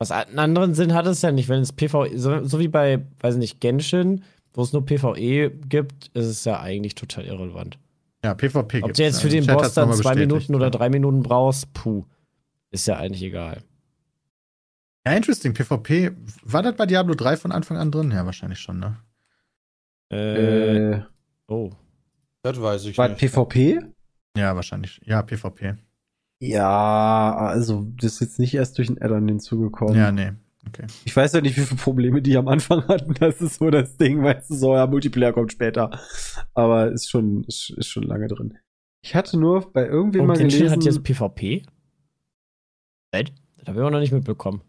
[0.00, 3.06] Was einen anderen Sinn hat es ja nicht, wenn es PvE, so, so wie bei,
[3.20, 4.24] weiß nicht, Genshin,
[4.54, 7.78] wo es nur PvE gibt, ist es ja eigentlich total irrelevant.
[8.24, 10.88] Ja, PvP Ob gibt's, du jetzt für den Chat Boss dann zwei Minuten oder drei
[10.88, 12.04] Minuten brauchst, puh.
[12.70, 13.62] Ist ja eigentlich egal.
[15.06, 15.52] Ja, interesting.
[15.52, 16.12] PvP.
[16.42, 18.10] War das bei Diablo 3 von Anfang an drin?
[18.10, 18.96] Ja, wahrscheinlich schon, ne?
[20.10, 21.02] Äh,
[21.48, 21.70] oh.
[22.42, 23.18] Das weiß ich war nicht.
[23.18, 23.80] PvP?
[24.36, 25.00] Ja, wahrscheinlich.
[25.04, 25.74] Ja, PvP.
[26.40, 29.96] Ja, also das ist jetzt nicht erst durch ein Add-on hinzugekommen.
[29.96, 30.32] Ja, nee.
[30.68, 30.86] Okay.
[31.04, 33.14] Ich weiß ja nicht, wie viele Probleme die am Anfang hatten.
[33.14, 35.90] Das ist so das Ding, weißt du, so, ja, Multiplayer kommt später.
[36.54, 38.58] Aber ist schon, ist, ist schon lange drin.
[39.02, 40.76] Ich hatte nur bei irgendwem Und mal Genshin gelesen.
[40.76, 41.62] hat jetzt PvP?
[43.12, 43.34] Echt?
[43.58, 44.62] Das habe ich auch noch nicht mitbekommen.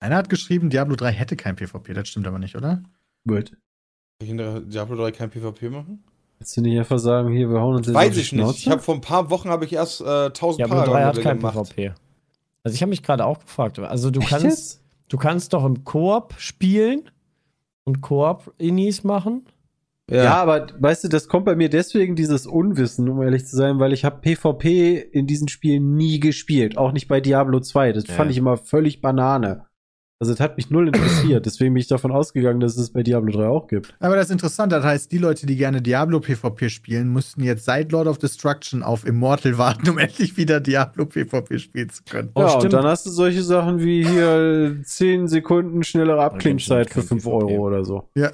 [0.00, 1.94] Einer hat geschrieben, Diablo 3 hätte kein PvP.
[1.94, 2.82] Das stimmt aber nicht, oder?
[3.24, 3.50] Wird.
[3.50, 3.58] Kann
[4.22, 6.04] ich in der Diablo 3 kein PvP machen?
[6.38, 8.42] Willst du nicht einfach sagen, hier, wir hauen uns jetzt Weiß ich nicht.
[8.42, 8.70] Ich Schnauze?
[8.70, 11.54] habe vor ein paar Wochen habe ich erst äh, 1000 Diablo 3 hat kein gemacht.
[11.54, 11.92] PvP.
[12.64, 13.78] Also ich habe mich gerade auch gefragt.
[13.78, 14.83] Also du Echt kannst, jetzt?
[15.14, 17.08] Du kannst doch im Koop spielen
[17.84, 19.46] und Koop-Inis machen.
[20.10, 20.34] Ja.
[20.34, 23.92] aber weißt du, das kommt bei mir deswegen dieses Unwissen, um ehrlich zu sein, weil
[23.94, 27.92] ich habe PvP in diesen Spielen nie gespielt, auch nicht bei Diablo 2.
[27.92, 28.14] Das Ja.
[28.14, 29.64] fand ich immer völlig Banane.
[30.24, 33.30] Also das hat mich null interessiert, deswegen bin ich davon ausgegangen, dass es bei Diablo
[33.30, 33.94] 3 auch gibt.
[34.00, 34.72] Aber das ist interessant.
[34.72, 38.82] Das heißt, die Leute, die gerne Diablo PvP spielen, mussten jetzt seit Lord of Destruction
[38.82, 42.30] auf Immortal warten, um endlich wieder Diablo PvP spielen zu können.
[42.34, 42.64] Oh, ja, stimmt.
[42.64, 47.24] und dann hast du solche Sachen wie hier 10 Sekunden schnellere Abklingzeit für Genshin 5
[47.24, 47.58] kein Euro PvP.
[47.58, 48.08] oder so.
[48.14, 48.30] Ja.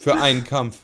[0.00, 0.80] Für einen Kampf.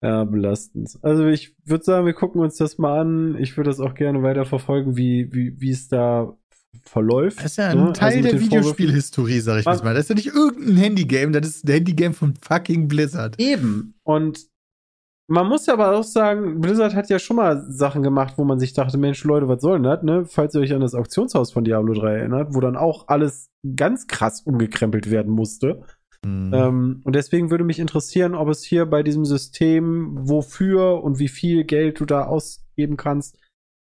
[0.00, 0.96] Ja, belastend.
[1.02, 3.36] Also ich würde sagen, wir gucken uns das mal an.
[3.36, 6.36] Ich würde das auch gerne weiter verfolgen, wie, wie, wie es da
[6.84, 7.38] verläuft.
[7.38, 7.92] Das ist ja ein ne?
[7.92, 8.40] Teil Also der.
[8.40, 9.94] Videospielhistorie, sag ich jetzt mal.
[9.94, 13.38] Das ist ja nicht irgendein Handygame, das ist ein Handygame von fucking Blizzard.
[13.38, 13.94] Eben.
[14.04, 14.46] Und
[15.28, 18.58] man muss ja aber auch sagen, Blizzard hat ja schon mal Sachen gemacht, wo man
[18.58, 20.24] sich dachte, Mensch, Leute, was soll denn das, ne?
[20.24, 24.08] Falls ihr euch an das Auktionshaus von Diablo 3 erinnert, wo dann auch alles ganz
[24.08, 25.84] krass umgekrempelt werden musste.
[26.24, 26.52] Mhm.
[26.52, 31.28] Ähm, und deswegen würde mich interessieren, ob es hier bei diesem System, wofür und wie
[31.28, 33.38] viel Geld du da ausgeben kannst,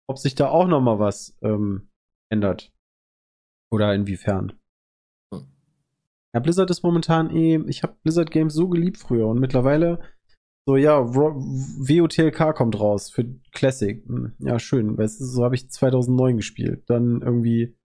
[0.07, 1.89] ob sich da auch noch mal was ähm,
[2.31, 2.71] ändert.
[3.72, 4.53] Oder inwiefern.
[5.34, 5.45] Hm.
[6.34, 9.99] Ja, Blizzard ist momentan eh, ich habe Blizzard Games so geliebt früher und mittlerweile
[10.67, 14.03] so, ja, WOTLK kommt raus für Classic.
[14.05, 16.84] Hm, Ja, schön, weißt du, so habe ich 2009 gespielt.
[16.88, 17.76] Dann irgendwie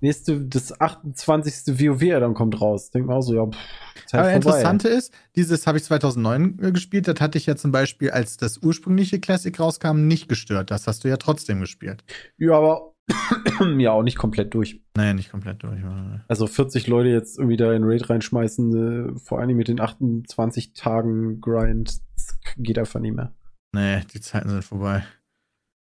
[0.00, 1.80] nächste, das 28.
[1.80, 2.90] WoW dann kommt raus.
[2.90, 4.36] Denk mir auch so, ja, pff, Zeit Aber vorbei.
[4.36, 8.36] Interessante ist, dieses habe ich 2009 äh, gespielt, das hatte ich ja zum Beispiel, als
[8.36, 10.70] das ursprüngliche Classic rauskam, nicht gestört.
[10.70, 12.04] Das hast du ja trotzdem gespielt.
[12.38, 12.92] Ja, aber
[13.78, 14.82] ja, auch nicht komplett durch.
[14.96, 15.80] Naja, nicht komplett durch.
[16.28, 20.72] Also 40 Leute jetzt irgendwie da in Raid reinschmeißen, äh, vor allem mit den 28
[20.72, 23.34] Tagen Grind, das geht einfach nicht mehr.
[23.72, 25.04] Nee, die Zeiten sind vorbei.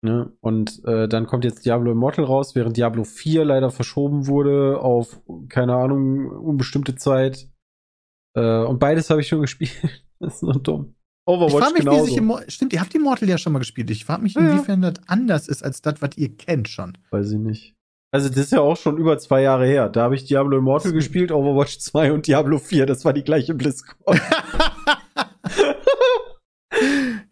[0.01, 0.31] Ne?
[0.39, 5.19] Und äh, dann kommt jetzt Diablo Immortal raus, während Diablo 4 leider verschoben wurde auf,
[5.49, 7.49] keine Ahnung, unbestimmte Zeit.
[8.35, 10.03] Äh, und beides habe ich schon gespielt.
[10.19, 10.95] das ist so dumm.
[11.27, 12.03] Ich Overwatch frage mich, genauso.
[12.03, 12.49] wie sich Immortal.
[12.51, 13.89] Stimmt, ihr habt Immortal ja schon mal gespielt.
[13.89, 14.51] Ich frage mich, Ja, ja.
[14.51, 16.97] inwiefern das anders ist als das, was ihr kennt schon.
[17.09, 17.73] Weiß ich nicht.
[18.11, 19.89] Also das ist ja auch schon über zwei Jahre her.
[19.89, 22.85] Da habe ich Diablo Immortal gespielt, Overwatch 2 und Diablo 4.
[22.85, 24.19] Das war die gleiche BlizzCon.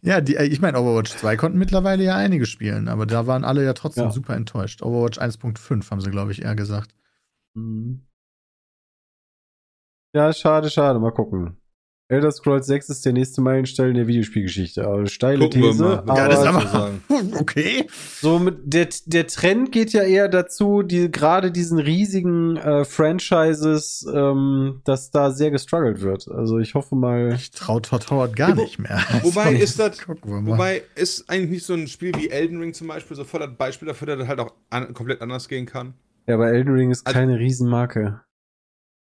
[0.01, 3.43] Ja, die, äh, ich meine, Overwatch 2 konnten mittlerweile ja einige spielen, aber da waren
[3.45, 4.11] alle ja trotzdem Ja.
[4.11, 4.81] super enttäuscht.
[4.81, 6.93] Overwatch 1.5 haben sie, glaube ich, eher gesagt.
[7.53, 8.05] Mhm.
[10.13, 10.99] Ja, schade, schade.
[10.99, 11.57] Mal gucken.
[12.09, 14.85] Elder Scrolls 6 ist der nächste Meilenstein in der Videospielgeschichte.
[14.85, 15.83] Aber steile Gucken wir These.
[15.83, 15.99] mal.
[15.99, 17.03] Aber Ja, das ist aber- sagen.
[17.39, 17.87] Okay.
[18.21, 24.05] so mit der, der Trend geht ja eher dazu, die gerade diesen riesigen äh, Franchises,
[24.13, 26.27] ähm, dass da sehr gestruggelt wird.
[26.27, 27.33] Also ich hoffe mal.
[27.35, 29.01] Ich traue Todd Howard gar Ja, wo- nicht mehr.
[29.23, 33.15] Wobei ist das, wobei ist eigentlich nicht so ein Spiel wie Elden Ring zum Beispiel
[33.15, 35.93] so voll das Beispiel dafür, dass das halt auch an, komplett anders gehen kann.
[36.27, 38.21] Ja, aber Elden Ring ist Also- keine Riesenmarke.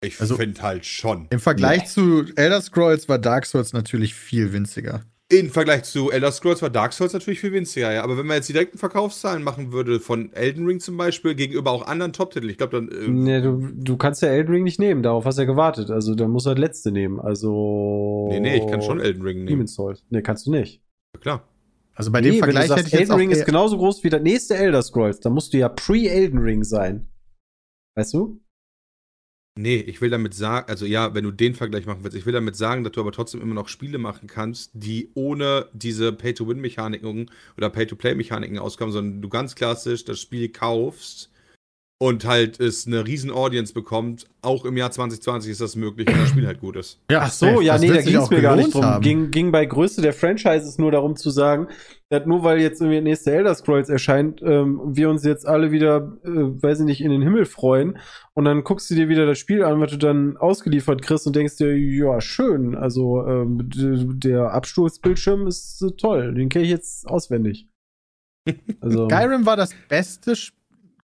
[0.03, 1.27] Ich Also- finde halt schon.
[1.31, 5.03] Im Vergleich zu Elder Scrolls war Dark Souls natürlich viel winziger.
[5.29, 8.05] Im Vergleich zu Elder Scrolls war Dark Souls natürlich viel winziger, ja.
[8.05, 11.73] Aber wenn man jetzt die direkten Verkaufszahlen machen würde, von Elden Ring zum Beispiel, gegenüber
[11.73, 12.89] auch anderen Top-Titeln, ich glaube dann.
[12.97, 15.91] Äh, Nee, du, du kannst ja Elden Ring nicht nehmen, darauf hast du ja gewartet.
[15.91, 17.19] Also da musst du das letzte nehmen.
[17.19, 18.29] Also.
[18.31, 19.49] nee, nee, ich kann schon Elden Ring nehmen.
[19.49, 20.05] Demon's Souls.
[20.11, 20.81] Nee, kannst du nicht.
[21.15, 21.49] Ja, klar.
[21.97, 23.47] Also bei dem nee, Vergleich wenn du hätte sagst, ich jetzt Elden auch Ring ist
[23.47, 25.19] genauso groß wie das nächste Elder Scrolls.
[25.19, 27.09] Da musst du ja pre-Elden Ring sein.
[27.97, 28.41] Weißt du?
[29.59, 32.35] Nee, ich will damit sagen, also ja, wenn du den Vergleich machen willst, ich will
[32.35, 37.31] damit sagen, dass du aber trotzdem immer noch Spiele machen kannst, die ohne diese Pay-to-Win-Mechaniken
[37.57, 41.31] oder Pay-to-Play-Mechaniken auskommen, sondern du ganz klassisch das Spiel kaufst
[41.99, 44.27] und halt es eine riesen Audience bekommt.
[44.43, 47.01] Auch im Jahr 2020 ist das möglich, wenn das Spiel halt gut ist.
[47.11, 48.85] Ja, Ach so, ja, nee, da ging es mir gar nicht drum.
[48.85, 49.03] haben.
[49.03, 51.69] Ging, ging bei Größe der Franchises nur darum zu sagen,
[52.11, 55.73] dass nur weil jetzt irgendwie der nächste Elder Scrolls erscheint, ähm, wir uns jetzt alle
[55.73, 57.97] wieder, äh, weiß ich nicht, in den Himmel freuen.
[58.35, 61.35] Und dann guckst du dir wieder das Spiel an, was du dann ausgeliefert kriegst und
[61.35, 62.75] denkst dir, ja, schön.
[62.75, 66.35] Also ähm, der Absturzbildschirm ist äh, toll.
[66.35, 67.69] Den kenne ich jetzt auswendig.
[68.81, 70.55] Also, Skyrim war das beste, Sp-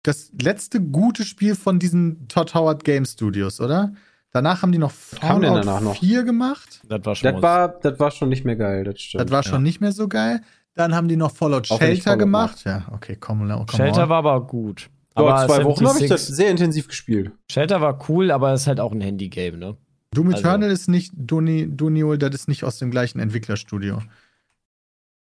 [0.04, 3.94] das letzte gute Spiel von diesen Todd Howard Game Studios, oder?
[4.32, 5.98] Danach haben die noch Fallout danach noch?
[5.98, 6.82] 4 gemacht.
[6.88, 9.24] Das war schon das war, das war schon nicht mehr geil, das stimmt.
[9.24, 9.60] Das war schon ja.
[9.60, 10.42] nicht mehr so geil.
[10.74, 12.64] Dann haben die noch Fallout Auch Shelter Fallout gemacht.
[12.64, 14.10] Ja, okay, komm, komm Shelter on.
[14.10, 14.90] war aber gut.
[15.16, 17.32] Vor aber zwei Wochen habe ich 76 das sehr intensiv gespielt.
[17.50, 19.76] Shelter war cool, aber es ist halt auch ein Handy-Game, ne?
[20.14, 24.02] Doom also- Eternal ist nicht, Duni, Duniol, das ist nicht aus dem gleichen Entwicklerstudio.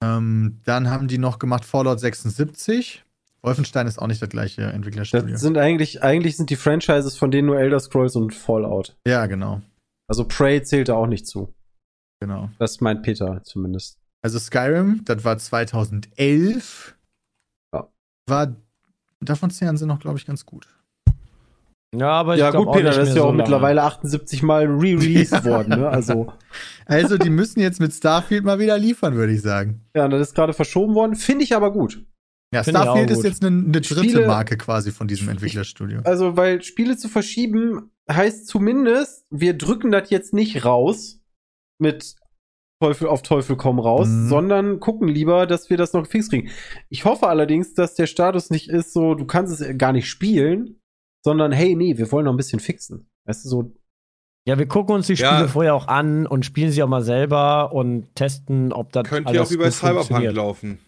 [0.03, 3.05] Ähm, dann haben die noch gemacht Fallout 76.
[3.49, 5.31] Wolfenstein ist auch nicht das gleiche Entwicklerstudio.
[5.33, 8.97] Das sind eigentlich, eigentlich sind die Franchises von denen nur Elder Scrolls und Fallout.
[9.07, 9.63] ja, genau.
[10.11, 11.55] Also Prey zählt da auch nicht zu.
[12.21, 12.51] genau.
[12.59, 13.99] Das meint Peter zumindest.
[14.23, 16.97] Also Skyrim, das war 2011.
[17.75, 17.89] Ja.
[18.27, 18.57] War,
[19.21, 20.67] davon zählen sie noch, glaube ich, ganz gut.
[21.95, 23.43] Ja, aber ich ja, gut, auch Peter, das ist ja auch so lange.
[23.43, 25.89] mittlerweile 78 Mal re-released worden, ne?
[25.89, 26.33] Also,
[26.85, 29.81] Also, die müssen jetzt mit Starfield mal wieder liefern, würde ich sagen.
[29.95, 31.17] ja, das ist gerade verschoben worden.
[31.17, 32.05] Finde ich aber gut.
[32.55, 35.29] Ja, Finde ich Starfield auch ist jetzt eine, eine dritte Spiele- Marke quasi von diesem
[35.29, 36.01] Entwicklerstudio.
[36.05, 41.21] Also, weil Spiele zu verschieben heißt zumindest, wir drücken das jetzt nicht raus
[41.79, 42.17] mit
[42.83, 44.29] Teufel auf Teufel komm raus, Mhm.
[44.29, 46.49] sondern gucken lieber, dass wir das noch fix kriegen.
[46.89, 50.81] Ich hoffe allerdings, dass der Status nicht ist so, du kannst es gar nicht spielen,
[51.25, 53.11] sondern hey, nee, wir wollen noch ein bisschen fixen.
[53.27, 53.73] Weißt du, so,
[54.47, 55.49] Ja, wir gucken uns die Spiele Ja.
[55.49, 59.41] vorher auch an und spielen sie auch mal selber und testen, ob das Könnte ja
[59.43, 60.79] auch alles wie bei gut Cyberpunk laufen.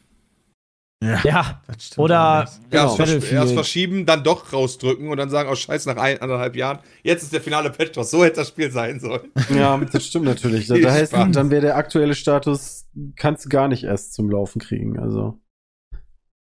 [1.02, 2.14] Ja, das stimmt oder.
[2.14, 2.82] Ja, genau.
[2.82, 3.40] erst, versch Battlefield.
[3.40, 7.22] erst verschieben, dann doch rausdrücken und dann sagen, oh scheiße, nach ein, anderthalb Jahren, jetzt
[7.22, 9.32] ist der finale Patch doch, so hätte das Spiel sein sollen.
[9.54, 10.66] Ja, das stimmt natürlich.
[10.66, 12.86] Da, Viel da heißt, dann wäre der aktuelle Status,
[13.16, 14.98] kannst du gar nicht erst zum Laufen kriegen.
[14.98, 15.40] Also,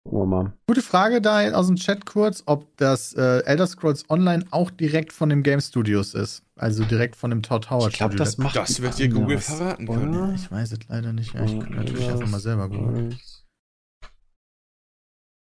[0.04, 0.54] gucken wir mal.
[0.68, 5.14] Gute Frage da aus dem Chat kurz, ob das äh, Elder Scrolls Online auch direkt
[5.14, 6.43] von dem Game Studios ist.
[6.58, 8.26] Also direkt von dem Todd Howard Ich glaube, Studio.
[8.26, 10.36] das macht Das wird dir Google verraten können.
[10.36, 11.34] Ich weiß es leider nicht.
[11.34, 13.18] Ja, ich kann natürlich einfach mal selber googeln.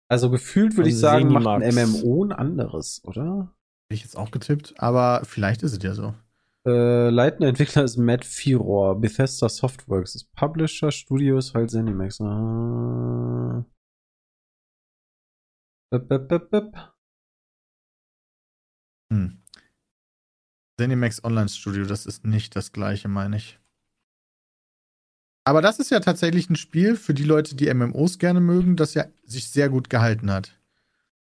[0.10, 1.76] Also gefühlt würde ich sagen, macht ein.
[1.76, 3.53] MMO ein anderes, oder?
[3.89, 6.14] Hätte ich jetzt auch getippt, aber vielleicht ist es ja so.
[6.66, 10.14] Äh, leitender Entwickler ist Matt Firor, Bethesda Softworks.
[10.14, 12.20] Das Publisher Studio ist halt Zenimax.
[12.20, 13.66] Ah.
[15.89, 16.78] Bip, bip, bip, bip.
[19.14, 19.41] Hm.
[20.80, 23.60] Zenimax Online Studio, das ist nicht das gleiche, meine ich.
[25.47, 28.93] Aber das ist ja tatsächlich ein Spiel für die Leute, die MMOs gerne mögen, das
[28.93, 30.51] ja sich sehr gut gehalten hat.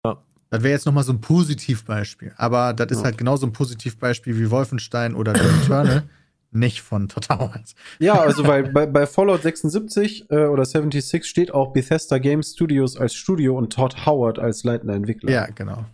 [0.04, 0.22] Ja.
[0.50, 2.32] Das wäre jetzt nochmal so ein Positivbeispiel.
[2.36, 3.04] Aber das ist Ja.
[3.06, 6.02] halt genauso ein Positivbeispiel wie Wolfenstein oder Doom Eternal.
[6.52, 7.74] nicht von Todd Howard.
[7.98, 12.96] Ja, also weil bei, bei Fallout 76 äh, oder 76 steht auch Bethesda Game Studios
[12.96, 15.32] als Studio und Todd Howard als leitender Entwickler.
[15.32, 15.84] Ja, genau.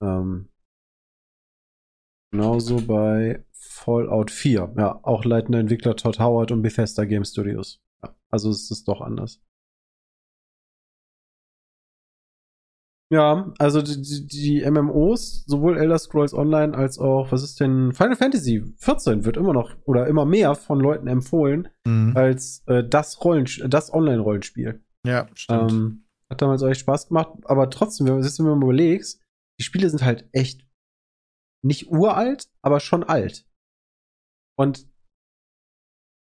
[0.00, 0.48] Ähm,
[2.30, 3.44] genauso bei
[3.78, 4.74] Fallout 4.
[4.76, 7.80] Ja, auch leitender Entwickler Todd Howard und Bethesda Game Studios.
[8.02, 9.40] Ja, also es ist doch anders.
[13.10, 18.16] Ja, also die, die, MMOs, sowohl Elder Scrolls Online als auch, was ist denn, Final
[18.16, 22.14] Fantasy 14 wird immer noch oder immer mehr von Leuten empfohlen Mhm.
[22.14, 24.84] als äh, das Rollen, das Online-Rollenspiel.
[25.06, 25.72] Ja, stimmt.
[25.72, 29.22] Ähm, hat damals echt Spaß gemacht, aber trotzdem, wenn du wenn du mal überlegst,
[29.58, 30.66] die Spiele sind halt echt
[31.64, 33.46] nicht uralt, aber schon alt.
[34.58, 34.88] Und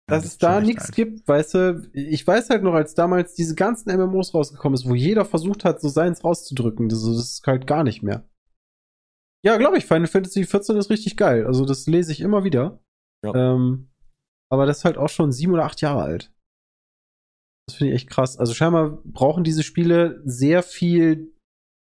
[0.08, 0.96] dass das es da nichts alt.
[0.96, 4.96] gibt, weißt du, ich weiß halt noch, als damals diese ganzen MMOs rausgekommen ist, wo
[4.96, 8.28] jeder versucht hat, so seins rauszudrücken, das, das ist halt gar nicht mehr.
[9.46, 11.46] Ja, glaube ich, Final Fantasy 14 ist richtig geil.
[11.46, 12.82] Also das lese ich immer wieder.
[13.24, 13.34] Ja.
[13.34, 13.92] Ähm,
[14.52, 16.34] aber das ist halt auch schon sieben oder acht Jahre alt.
[17.68, 18.38] Das finde ich echt krass.
[18.38, 21.34] Also scheinbar brauchen diese Spiele sehr viel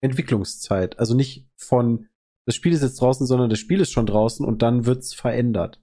[0.01, 0.99] Entwicklungszeit.
[0.99, 2.07] Also nicht von
[2.47, 5.81] das Spiel ist jetzt draußen, sondern das Spiel ist schon draußen und dann wird's verändert.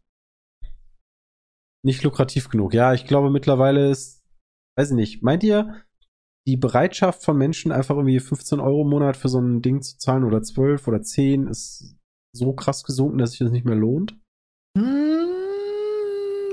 [1.82, 2.74] Nicht lukrativ genug.
[2.74, 4.22] Ja, ich glaube mittlerweile ist,
[4.76, 5.82] weiß ich nicht, meint ihr,
[6.46, 9.96] die Bereitschaft von Menschen, einfach irgendwie 15 Euro im Monat für so ein Ding zu
[9.98, 11.96] zahlen oder 12 oder 10 ist
[12.34, 14.16] so krass gesunken, dass sich das nicht mehr lohnt?
[14.76, 14.86] Hm,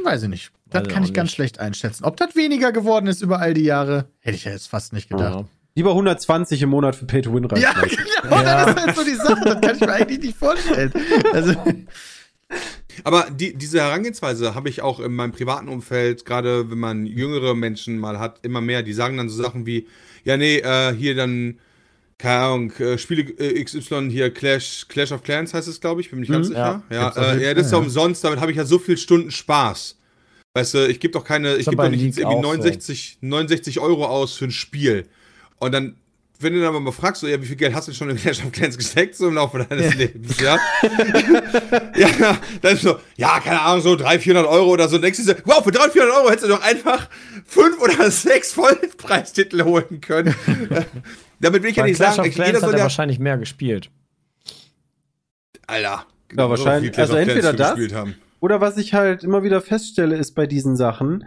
[0.04, 0.52] weiß ich nicht.
[0.70, 1.36] Das kann ich ganz nicht.
[1.36, 2.04] schlecht einschätzen.
[2.04, 5.10] Ob das weniger geworden ist über all die Jahre, hätte ich ja jetzt fast nicht
[5.10, 5.40] gedacht.
[5.40, 5.46] Ja.
[5.76, 8.06] Lieber 120 im Monat für Pay-to-Win Ja, reinschmeißen.
[8.24, 9.42] genau, das ist halt so die Sache.
[9.46, 10.92] Das kann ich mir eigentlich nicht vorstellen.
[11.32, 11.56] Also,
[13.04, 17.56] Aber die, diese Herangehensweise habe ich auch in meinem privaten Umfeld, gerade wenn man jüngere
[17.56, 18.84] Menschen mal hat, immer mehr.
[18.84, 19.88] Die sagen dann so Sachen wie,
[20.24, 21.60] ja, nee, äh, hier dann,
[22.18, 26.10] keine Ahnung, äh, Spiele äh, XY hier, Clash, Clash of Clans heißt es, glaube ich,
[26.10, 26.84] bin mir nicht ganz Mhm, sicher.
[26.90, 27.14] ja.
[27.16, 29.96] Ja, äh, ja, das ist ja umsonst, damit habe ich ja so viele Stunden Spaß.
[30.56, 32.48] Weißt du, ich gebe doch keine, ich gebe doch nicht irgendwie auch so.
[32.48, 35.06] 69, 69 Euro aus für ein Spiel.
[35.60, 35.96] Und dann,
[36.42, 38.16] wenn du dann aber mal fragst, so, ja, wie viel Geld hast du schon in
[38.18, 40.58] Clash of Clans gesteckt, so im Laufe deines Lebens, ja?
[41.98, 44.96] ja, dann ist so, ja, keine Ahnung, so 300, 400 Euro oder so.
[44.96, 47.10] Und denkst du so, wow, für 300, 400 Euro hättest du doch einfach
[47.46, 50.34] fünf oder sechs Vollpreistitel holen können.
[51.42, 53.20] Damit will ich ja Bei nicht Clash sagen, of Clans jeder hat er ja, wahrscheinlich
[53.20, 53.90] mehr gespielt.
[55.68, 56.06] Alter.
[56.36, 56.92] Ja, wahrscheinlich.
[56.94, 58.16] Clash Also entweder das- gespielt haben.
[58.42, 61.26] Oder was ich halt immer wieder feststelle, ist bei diesen Sachen,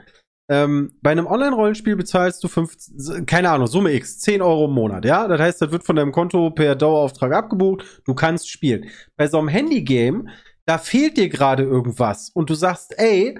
[0.48, 5.04] ähm, bei einem Online-Rollenspiel bezahlst du 15, keine Ahnung, Summe X, 10 Euro im Monat,
[5.04, 5.28] ja?
[5.28, 8.88] Das heißt, das wird von deinem Konto per Dauerauftrag abgebucht, du kannst spielen.
[9.16, 10.28] Bei so einem Handy-Game,
[10.66, 13.38] da fehlt dir gerade irgendwas und du sagst, ey,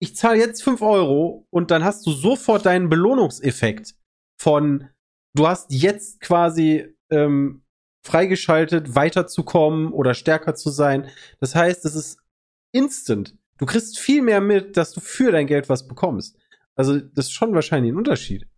[0.00, 3.94] ich zahle jetzt 5 Euro und dann hast du sofort deinen Belohnungseffekt
[4.40, 4.88] von,
[5.34, 7.64] du hast jetzt quasi ähm,
[8.04, 11.08] freigeschaltet, weiterzukommen oder stärker zu sein.
[11.40, 12.18] Das heißt, es ist
[12.72, 13.36] instant.
[13.58, 16.36] Du kriegst viel mehr mit, dass du für dein Geld was bekommst.
[16.74, 18.42] Also, das ist schon wahrscheinlich ein Unterschied.
[18.42, 18.50] Das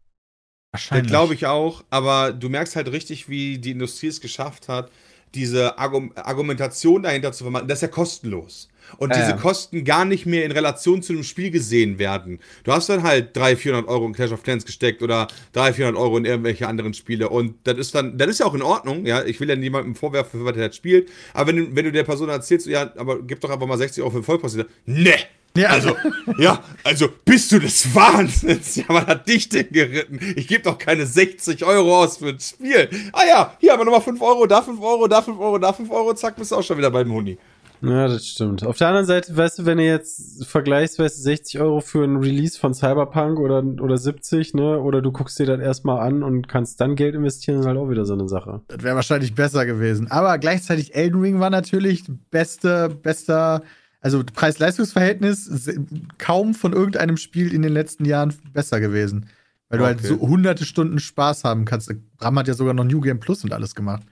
[0.73, 1.11] wahrscheinlich.
[1.11, 4.91] glaube ich auch, aber du merkst halt richtig, wie die Industrie es geschafft hat,
[5.35, 7.69] diese Argum Argumentation dahinter zu vermarkten.
[7.69, 8.69] Das ist ja kostenlos.
[8.99, 9.37] Und Ja, diese ja.
[9.37, 12.41] Kosten gar nicht mehr in Relation zu dem Spiel gesehen werden.
[12.65, 16.01] Du hast dann halt 300, 400 Euro in Clash of Clans gesteckt oder 300, 400
[16.03, 17.29] Euro in irgendwelche anderen Spiele.
[17.29, 19.25] Und das ist dann, das ist ja auch in Ordnung, ja.
[19.25, 21.11] Ich will ja niemandem vorwerfen, was er spielt.
[21.35, 24.03] Aber wenn du, wenn du der Person erzählst, ja, aber gib doch einfach mal 60
[24.03, 24.57] Euro für den Vollpreis.
[24.87, 25.15] Ne!
[25.57, 25.71] Ja.
[25.71, 25.97] Also,
[26.39, 28.77] ja, also bist du des Wahnsinns?
[28.77, 30.21] Ja, man hat dich denn geritten.
[30.37, 32.91] Ich gebe doch keine 60 Euro aus für ein Spiel.
[33.13, 35.73] Ah ja, hier haben wir nochmal 5 Euro, da 5 Euro, da 5 Euro, da
[35.73, 37.39] 5 Euro, zack, bist du auch schon wieder beim Huni.
[37.83, 38.65] Ja, das stimmt.
[38.65, 42.59] Auf der anderen Seite, weißt du, wenn du jetzt vergleichsweise 60 Euro für ein Release
[42.59, 46.81] von Cyberpunk oder, oder 70, ne, oder du guckst dir das erstmal an und kannst
[46.81, 48.63] dann Geld investieren, ist halt auch wieder so eine Sache.
[48.69, 50.11] Das wäre wahrscheinlich besser gewesen.
[50.11, 53.63] Aber gleichzeitig Elden Ring war natürlich beste, bester,
[54.01, 55.71] also Preis-Leistungs-Verhältnis
[56.19, 59.27] kaum von irgendeinem Spiel in den letzten Jahren besser gewesen.
[59.69, 60.09] Weil du halt Okay.
[60.09, 61.93] so hunderte Stunden Spaß haben kannst.
[62.19, 64.03] Bram hat ja sogar noch New Game Plus und alles gemacht.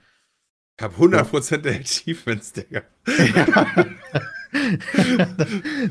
[0.77, 2.81] Ich habe 100% der Achievements, Digga.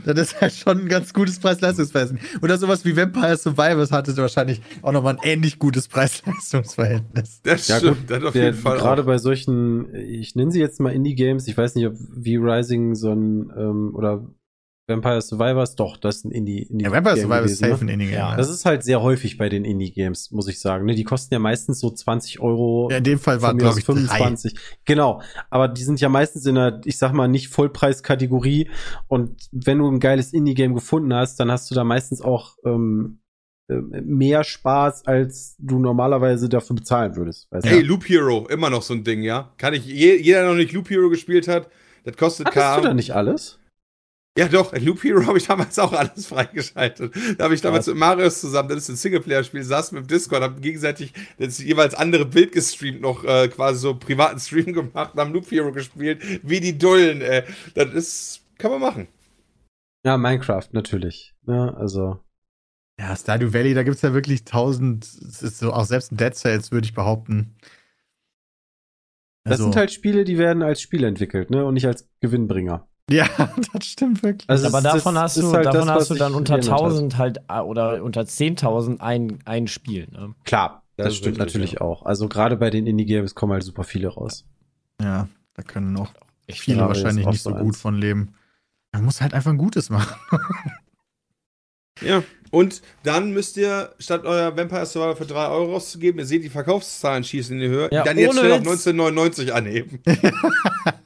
[0.05, 2.20] das ist halt schon ein ganz gutes Preis-Leistungs-Verhältnis.
[2.43, 7.41] Oder sowas wie Vampire Survivors hatte wahrscheinlich auch nochmal ein ähnlich gutes Preis-Leistungs-Verhältnis.
[7.43, 8.76] Das Ja, stimmt, das auf Der, jeden Fall.
[8.76, 9.07] gerade auch.
[9.07, 13.12] bei solchen, ich nenne sie jetzt mal Indie-Games, ich weiß nicht, ob wie Rising so
[13.12, 14.26] ein, ähm, oder
[14.87, 16.62] Vampire Survivors, doch, das ist ein Indie.
[16.64, 17.91] Indie Ja, Vampire Survivors ist gewesen, safe ne?
[17.91, 18.18] ein Indie-Game.
[18.18, 20.85] Ja, Ja, Das ist halt sehr häufig bei den Indie-Games, muss ich sagen.
[20.85, 20.95] Ne?
[20.95, 22.89] Die kosten ja meistens so 20 Euro.
[22.91, 24.53] Ja, in dem Fall waren, glaube ich, 25.
[24.53, 24.78] 25.
[24.85, 25.22] Genau.
[25.49, 28.68] Aber die sind ja meistens in einer, ich sag mal, nicht Vollpreiskategorie.
[29.09, 33.20] Und wenn du ein geiles Indie-Game gefunden hast, dann hast du da meistens auch ähm,
[33.70, 37.51] äh, mehr Spaß, als du normalerweise dafür bezahlen würdest.
[37.51, 37.87] Weißt Ey, du?
[37.87, 39.55] Loop Hero, immer noch so ein Ding, ja?
[39.57, 41.70] Kann ich, je, jeder, der noch nicht Loop Hero gespielt hat,
[42.05, 43.59] das kostet Hattest du da nicht alles?
[44.37, 47.14] Ja, doch, in Loop Hero habe ich damals auch alles freigeschaltet.
[47.39, 50.43] Da habe ich damals mit Marius zusammen, das ist ein Singleplayer-Spiel, saßen wir im Discord,
[50.43, 55.20] haben gegenseitig das jeweils andere Bild gestreamt, noch äh, quasi so privaten Stream gemacht und
[55.20, 57.45] haben Loop Hero gespielt, wie die Dullen, ey.
[57.74, 59.09] Das ist, kann man machen.
[60.05, 61.32] Ja, Minecraft, natürlich.
[61.47, 62.18] Ja, also.
[62.99, 66.16] Ja, Stardew Valley, da gibt es ja wirklich tausend, es ist so, auch selbst in
[66.16, 67.55] Dead Cells würde ich behaupten.
[69.45, 71.64] Das Also, sind halt Spiele, die werden als Spiel entwickelt, ne?
[71.64, 72.89] Und nicht als Gewinnbringer.
[73.11, 73.27] Ja,
[73.73, 74.49] das stimmt wirklich.
[74.49, 76.73] Also aber es- davon das hast du, halt davon das, hast du dann unter geändert
[76.81, 76.81] hat.
[76.85, 80.09] 1000 halt äh, oder unter 10.000 ein, ein Spiel.
[80.11, 80.35] Ne?
[80.45, 81.81] Klar, das, Das stimmt natürlich ja.
[81.83, 82.05] auch.
[82.07, 84.45] Also gerade bei den Indie-Games kommen halt super viele raus.
[85.03, 86.13] Ja, da können auch
[86.47, 87.81] Ich viele Ja, wahrscheinlich nicht so so gut eins.
[87.81, 88.35] von leben.
[88.93, 90.15] Man muss halt einfach ein gutes machen.
[92.03, 92.25] Ja.
[92.51, 96.49] Und dann müsst ihr, statt euer Vampire Survivor für 3 Euro auszugeben, ihr seht, die
[96.51, 98.87] Verkaufszahlen schießen in die Höhe, Ja, dann jetzt schnell auf Witz.
[98.89, 100.01] 1999 anheben.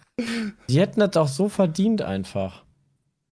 [0.68, 2.64] Die hätten das auch so verdient einfach.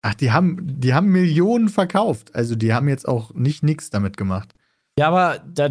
[0.01, 2.33] Ach, die haben, die haben Millionen verkauft.
[2.35, 4.53] Also die haben jetzt auch nicht nix damit gemacht.
[4.99, 5.69] Ja, aber da,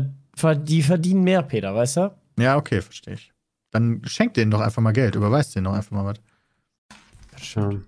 [0.54, 2.14] die verdienen mehr, Peter, weißt du?
[2.38, 3.32] Ja, okay, verstehe ich.
[3.70, 7.40] Dann schenkt denen doch einfach mal Geld, überweist denen doch einfach mal was.
[7.40, 7.84] Schon.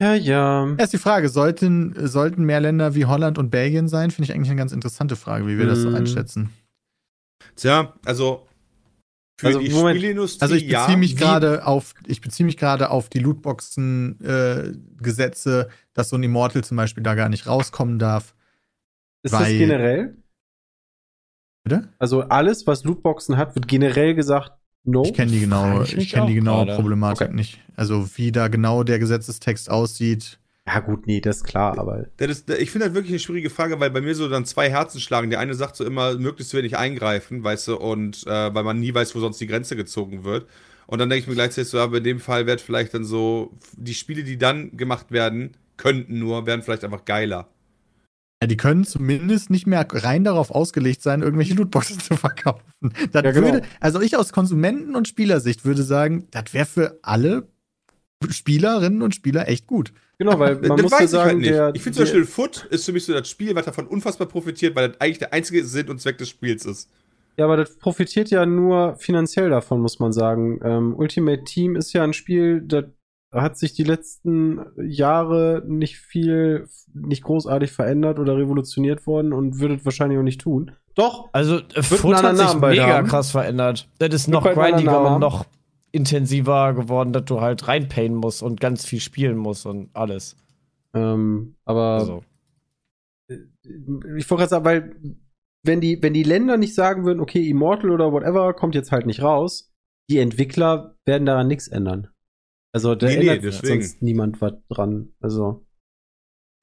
[0.00, 0.74] Ja, ja.
[0.78, 4.10] Erst die Frage, sollten, sollten mehr Länder wie Holland und Belgien sein?
[4.10, 5.94] Finde ich eigentlich eine ganz interessante Frage, wie wir das so Mm.
[5.94, 6.50] einschätzen.
[7.54, 8.48] Tja, also
[9.42, 9.98] für Also, die Moment.
[9.98, 10.80] Spielindustrie Also ich ja.
[10.82, 16.22] beziehe mich Wie- gerade auf, ich beziehe mich gerade auf die Lootboxen-Gesetze, dass so ein
[16.22, 18.34] Immortal zum Beispiel da gar nicht rauskommen darf.
[19.24, 20.16] Ist das generell?
[21.64, 21.88] Bitte?
[21.98, 24.52] Also alles, was Lootboxen hat, wird generell gesagt,
[24.84, 25.02] no.
[25.04, 26.66] Ich kenne die genaue, ich ich mich kenne die genaue.
[26.74, 27.36] Problematik Okay.
[27.36, 27.60] nicht.
[27.76, 30.38] Also wie da genau der Gesetzestext aussieht.
[30.66, 32.06] Ja, gut, nee, das ist klar, aber.
[32.18, 34.70] Das ist, ich finde das wirklich eine schwierige Frage, weil bei mir so dann zwei
[34.70, 35.28] Herzen schlagen.
[35.30, 38.94] Der eine sagt so immer, möglichst wenig eingreifen, weißt du, und äh, weil man nie
[38.94, 40.46] weiß, wo sonst die Grenze gezogen wird.
[40.86, 43.58] Und dann denke ich mir gleichzeitig so, aber in dem Fall wird vielleicht dann so,
[43.76, 47.48] die Spiele, die dann gemacht werden, könnten nur, werden vielleicht einfach geiler.
[48.40, 52.64] Ja, die können zumindest nicht mehr rein darauf ausgelegt sein, irgendwelche Lootboxen zu verkaufen.
[53.12, 53.52] Das Ja, genau.
[53.52, 57.48] würde, also ich aus Konsumenten- und Spielersicht würde sagen, das wäre für alle
[58.30, 59.92] Spielerinnen und Spieler echt gut.
[60.18, 61.74] Genau, weil man das muss ja weiß ich sagen, halt der.
[61.74, 64.76] ich finde zum Beispiel, Foot ist für mich so das Spiel, was davon unfassbar profitiert,
[64.76, 66.88] weil das eigentlich der einzige Sinn und Zweck des Spiels ist.
[67.38, 70.60] Ja, aber das profitiert ja nur finanziell davon, muss man sagen.
[70.62, 72.84] Ähm, Ultimate Team ist ja ein Spiel, das
[73.32, 79.76] hat sich die letzten Jahre nicht viel, nicht großartig verändert oder revolutioniert worden und würde
[79.76, 80.72] es wahrscheinlich auch nicht tun.
[80.94, 83.08] Doch, Also, äh, Foot hat sich mega haben.
[83.08, 83.88] krass verändert.
[83.98, 85.46] Das ist noch grindiger und noch
[85.92, 90.36] intensiver geworden, dass du halt reinpayen musst und ganz viel spielen musst und alles.
[90.94, 92.24] ähm, aber Also.
[93.28, 94.96] ich wollte gerade sagen, weil
[95.64, 99.06] wenn die, wenn die Länder nicht sagen würden, okay, Immortal oder whatever kommt jetzt halt
[99.06, 99.72] nicht raus,
[100.10, 102.08] die Entwickler werden daran nichts ändern.
[102.74, 103.82] Also da Nee, nee, ändert deswegen.
[103.82, 105.12] sonst niemand was dran.
[105.20, 105.64] Also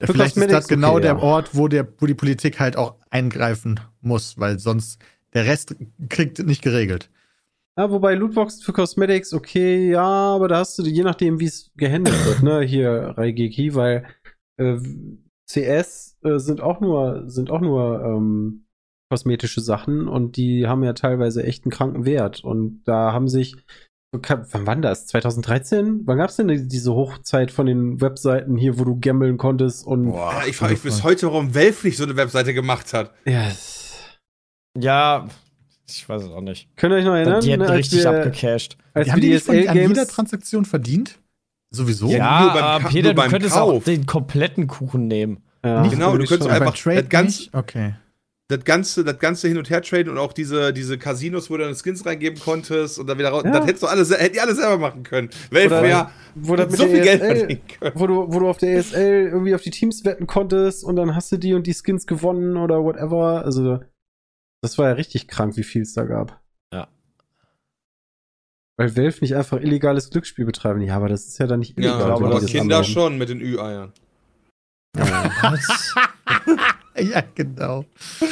[0.01, 1.19] Vielleicht ist das genau okay, der ja.
[1.19, 5.01] Ort, wo, der, wo die Politik halt auch eingreifen muss, weil sonst
[5.33, 5.75] der Rest
[6.09, 7.09] kriegt nicht geregelt.
[7.79, 11.71] Ja, wobei Lootbox für Cosmetics, okay, ja, aber da hast du, je nachdem, wie es
[11.77, 14.05] gehandelt wird, ne, hier Raigeki, weil
[14.57, 14.77] äh,
[15.49, 18.65] CS äh, sind auch nur, sind auch nur ähm,
[19.09, 22.43] kosmetische Sachen und die haben ja teilweise echt einen kranken Wert.
[22.43, 23.55] Und da haben sich,
[24.11, 25.07] wann war das?
[25.07, 26.01] 2013?
[26.03, 30.11] Wann gab es denn diese Hochzeit von den Webseiten hier, wo du gambeln konntest und
[30.13, 33.13] Ja, ich frage mich bis heute, warum Valve nicht so eine Webseite gemacht hat.
[33.25, 34.19] ja, es-
[34.77, 35.29] Ja,
[35.91, 36.67] ich weiß es auch nicht.
[36.75, 37.41] könnt ihr euch noch erinnern?
[37.41, 38.77] Die hätten ne, richtig wir, abgecasht.
[38.93, 41.19] als Die haben die von, an jeder Transaktion verdient?
[41.71, 42.07] Sowieso?
[42.07, 43.73] Ja, nur beim Peter, nur du könntest Kauf.
[43.75, 45.43] auch den kompletten Kuchen nehmen.
[45.63, 47.53] ja, Nicht Genau, du könntest einfach Trade das ganz- nicht?
[47.53, 47.93] Okay.
[48.51, 51.75] Das ganze, das ganze Hin- und Her-Traden und auch diese, diese Casinos, wo du dann
[51.75, 53.43] Skins reingeben konntest und dann wieder raus.
[53.45, 53.51] Ja.
[53.51, 55.29] Das hättest du alles, hättet ihr alles selber machen können.
[55.51, 57.91] Wäre wo das mit so viel Geld ESL verdienen können.
[57.93, 61.13] wo du, wo du auf der ESL irgendwie auf die Teams wetten konntest und dann
[61.15, 63.45] hast du die und die Skins gewonnen oder whatever.
[63.45, 63.81] Also,
[64.61, 66.41] das war ja richtig krank, wie viel es da gab.
[66.73, 66.87] Ja.
[68.77, 70.81] Weil Valve nicht einfach illegales Glücksspiel betreiben.
[70.81, 71.99] Ja, aber das ist ja dann nicht illegal.
[71.99, 72.93] Ja, aber das Kinder anmelden.
[72.93, 73.93] schon mit den Ü-Eiern.
[74.97, 75.31] Ja.
[75.41, 75.95] Was?
[76.99, 77.85] Ja, genau.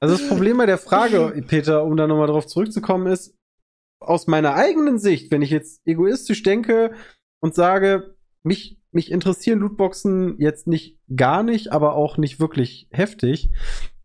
[0.00, 3.34] Also das Problem bei der Frage, Peter, um da nochmal drauf zurückzukommen, ist,
[4.00, 6.94] aus meiner eigenen Sicht, wenn ich jetzt egoistisch denke
[7.40, 8.14] und sage,
[8.44, 13.50] mich, mich interessieren Lootboxen jetzt nicht gar nicht, aber auch nicht wirklich heftig,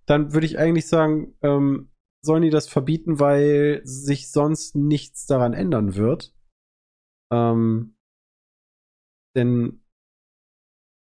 [0.06, 1.90] dann würde ich eigentlich sagen, ähm,
[2.24, 6.32] sollen die das verbieten, weil sich sonst nichts daran ändern wird.
[7.32, 7.96] Ähm,
[9.36, 9.82] denn,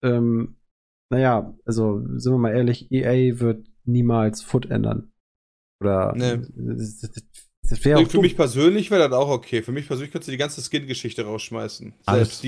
[0.04, 0.58] ähm,
[1.12, 5.12] naja, also sind wir mal ehrlich, EA wird niemals Foot ändern.
[5.80, 6.42] Oder Nee.
[6.56, 7.12] das, das,
[7.70, 8.22] das auch Für dumm.
[8.22, 9.62] mich persönlich wäre das auch okay.
[9.62, 11.94] Für mich persönlich könntest du die ganze Skin-Geschichte rausschmeißen.
[12.06, 12.42] Alles.
[12.42, 12.44] Selbst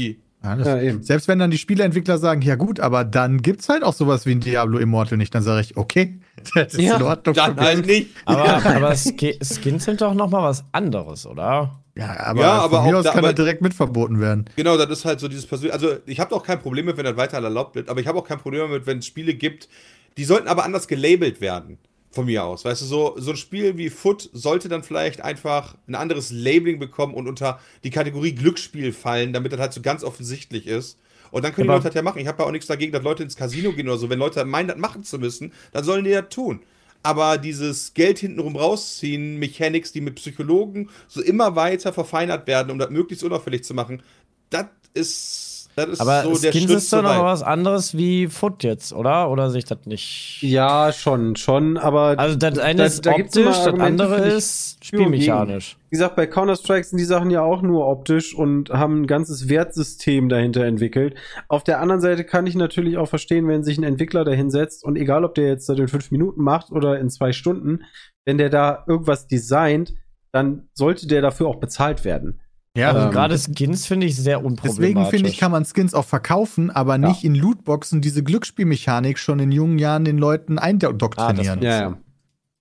[0.46, 0.50] die.
[0.50, 0.68] Alles.
[0.68, 1.04] Ja, eben.
[1.04, 4.32] Selbst wenn dann die Spieleentwickler sagen, ja gut, aber dann gibt's halt auch sowas wie
[4.32, 6.20] ein Diablo Immortal nicht, dann sage ich, okay,
[6.56, 7.36] das ist Ja, in Ordnung.
[7.36, 8.10] Dann halt nicht.
[8.26, 11.82] Aber, aber Ski- Skins sind doch noch mal was anderes, oder?
[11.98, 14.20] Ja, aber, Ja, aber von mir auch aus da- kann aber- er direkt mit verboten
[14.20, 14.46] werden.
[14.56, 15.74] Genau, das ist halt so dieses persönliche.
[15.74, 18.20] Also, ich habe auch kein Problem mit, wenn das weiter erlaubt wird, aber ich habe
[18.20, 19.70] auch kein Problem damit, wenn es Spiele gibt,
[20.18, 21.78] die sollten aber anders gelabelt werden.
[22.16, 22.64] Von mir aus.
[22.64, 26.80] Weißt du, so, so ein Spiel wie Foot sollte dann vielleicht einfach ein anderes Labeling
[26.80, 30.98] bekommen und unter die Kategorie Glücksspiel fallen, damit das halt so ganz offensichtlich ist.
[31.32, 32.20] Und dann können Aber- die Leute das ja machen.
[32.20, 34.10] Ich habe ja auch nichts dagegen, dass Leute ins Casino gehen oder so.
[34.10, 36.62] Wenn Leute meinen, das machen zu müssen, dann sollen die das tun.
[37.04, 42.80] Aber dieses Geld hintenrum rausziehen, Mechanics, die mit Psychologen so immer weiter verfeinert werden, um
[42.80, 44.02] das möglichst unauffällig zu machen,
[44.50, 45.45] das ist,
[45.76, 49.30] das ist Aber so der Skins ist doch noch was anderes wie Foot jetzt, oder?
[49.30, 50.38] Oder sehe ich das nicht?
[50.42, 55.78] Ja, schon, schon, aber Also das eine Da- ist da optisch, das andere ist spielmechanisch.
[55.90, 59.50] wie gesagt, bei Counter-Strike sind die Sachen ja auch nur optisch und haben ein ganzes
[59.50, 61.16] Wertsystem dahinter entwickelt.
[61.48, 64.96] Auf der anderen Seite kann ich natürlich auch verstehen, wenn sich ein Entwickler dahinsetzt und
[64.96, 67.84] egal, ob der jetzt das in fünf Minuten macht oder in zwei Stunden,
[68.26, 69.94] wenn der da irgendwas designt,
[70.32, 72.42] dann sollte der dafür auch bezahlt werden.
[72.76, 74.78] Ja, Also Ähm, gerade Skins finde ich sehr unproblematisch.
[74.80, 79.40] Deswegen finde ich, kann man Skins auch verkaufen, aber nicht in Lootboxen diese Glücksspielmechanik schon
[79.40, 81.60] in jungen Jahren den Leuten eindoktrinieren.
[81.60, 81.98] Ah, Ja, ja.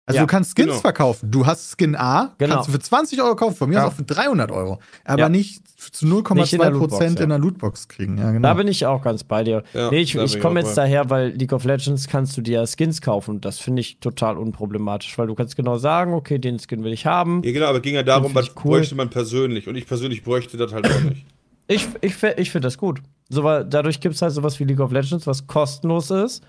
[0.07, 0.81] Also ja, du kannst Skins genau.
[0.81, 1.31] verkaufen.
[1.31, 2.55] Du hast Skin A, Genau.
[2.57, 3.87] kannst du für 20 Euro kaufen, von mir Ja.
[3.87, 4.79] aus auch für 300 Euro.
[5.05, 5.29] Aber Ja.
[5.29, 7.25] nicht zu Nicht in der 0,2 Lootbox, Prozent ja.
[7.25, 8.19] in der Lootbox kriegen.
[8.19, 8.49] Ja, genau.
[8.49, 9.63] Da bin ich auch ganz bei dir.
[9.73, 10.83] Ja, nee, ich ich komme jetzt bei.
[10.83, 13.41] daher, weil League of Legends kannst du dir ja Skins kaufen.
[13.41, 17.07] Das finde ich total unproblematisch, weil du kannst genau sagen, okay, den Skin will ich
[17.07, 17.43] haben.
[17.45, 18.79] Ja, genau, aber ging ja darum, was ich cool.
[18.79, 19.69] bräuchte man persönlich.
[19.69, 21.25] Und ich persönlich bräuchte das halt auch nicht.
[21.67, 23.01] Ich, ich, ich finde das gut.
[23.31, 26.43] So, weil dadurch gibt es halt sowas wie League of Legends, was kostenlos ist,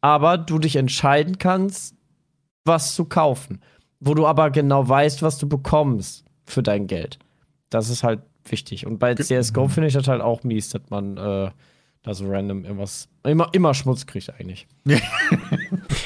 [0.00, 1.93] aber du dich entscheiden kannst,
[2.64, 3.60] was zu kaufen.
[4.00, 7.18] Wo du aber genau weißt, was du bekommst für dein Geld.
[7.70, 8.86] Das ist halt wichtig.
[8.86, 11.50] Und bei CSGO finde ich das halt auch mies, dass man äh,
[12.02, 14.66] da so random irgendwas, immer, immer Schmutz kriegt eigentlich.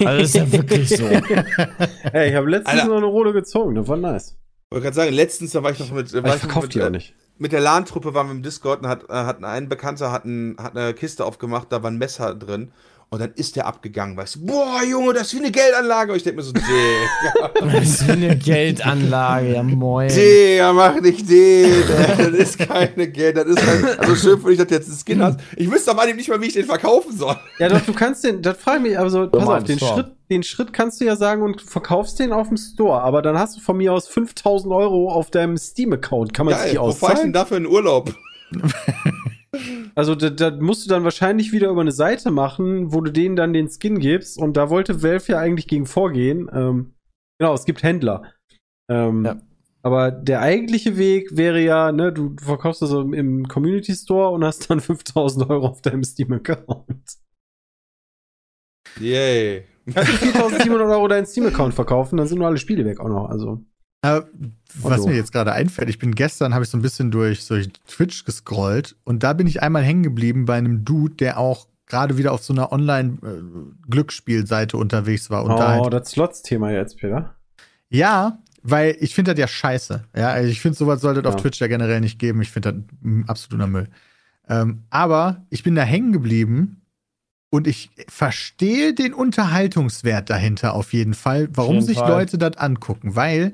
[0.00, 1.04] Also das ist ja wirklich so.
[2.12, 2.86] Ey, ich habe letztens Alter.
[2.86, 4.36] noch eine Rolle gezogen, das war nice.
[4.66, 6.74] Ich wollte gerade sagen, letztens, da war ich noch mit, war Aber ich noch mit,
[6.74, 7.14] die auch äh, nicht.
[7.36, 10.56] mit der LAN-Truppe waren wir im Discord und hat, äh, hat ein Bekannter hat, ein,
[10.60, 12.70] hat eine Kiste aufgemacht, da war ein Messer drin.
[13.10, 16.12] Und dann ist der abgegangen, weißt du, boah, Junge, das ist wie eine Geldanlage.
[16.12, 20.08] Und ich denke mir so, Digga, Das ist wie eine Geldanlage, ja moin.
[20.08, 21.84] Digga, mach nicht den.
[22.18, 25.22] Das ist keine Geld, das ist halt, also schön, wenn ich das jetzt ein Skin
[25.22, 25.40] hast.
[25.56, 27.34] Ich wüsste aber nicht mal, wie ich den verkaufen soll.
[27.58, 29.94] Ja, doch, du kannst den, das frage ich mich, also pass mal auf, den Store.
[29.94, 33.22] Schritt, den Schritt kannst du ja sagen und du verkaufst den auf dem Store, aber
[33.22, 36.34] dann hast du von mir aus 5000 Euro auf deinem Steam-Account.
[36.34, 37.32] Kann man sich die wo fahr ich denn auszahlen?
[37.32, 38.14] dafür in Urlaub?
[39.94, 43.36] Also da, da musst du dann wahrscheinlich wieder über eine Seite machen, wo du denen
[43.36, 46.48] dann den Skin gibst und da wollte Valve ja eigentlich gegen vorgehen.
[46.52, 46.94] Ähm,
[47.38, 48.32] genau, es gibt Händler.
[48.90, 49.40] Ähm, Ja.
[49.82, 54.30] Aber der eigentliche Weg wäre ja, ne, du, du verkaufst das im, im Community Store
[54.30, 57.18] und hast dann 5000 Euro auf deinem Steam-Account.
[59.00, 59.64] Yay.
[59.94, 63.28] Kannst du 4700 Euro deinen Steam-Account verkaufen, dann sind nur alle Spiele weg auch noch.
[63.30, 63.64] Also.
[64.02, 64.20] Äh,
[64.74, 67.68] was mir jetzt gerade einfällt, ich bin gestern, habe ich so ein bisschen durch, durch
[67.88, 72.16] Twitch gescrollt und da bin ich einmal hängen geblieben bei einem Dude, der auch gerade
[72.16, 75.42] wieder auf so einer Online-Glücksspielseite unterwegs war.
[75.42, 77.34] Und da oh, halt, das Slots-Thema jetzt, Peter.
[77.88, 80.04] ja, weil ich finde das ja scheiße.
[80.14, 81.40] Ja, also ich finde, sowas sollte es auf Ja.
[81.40, 82.42] Twitch ja generell nicht geben.
[82.42, 83.88] Ich finde das absoluter Müll.
[84.48, 86.82] Ähm, aber ich bin da hängen geblieben
[87.50, 92.10] und ich verstehe den Unterhaltungswert dahinter auf jeden Fall, warum jeden sich Fall.
[92.10, 93.16] Leute das angucken.
[93.16, 93.52] Weil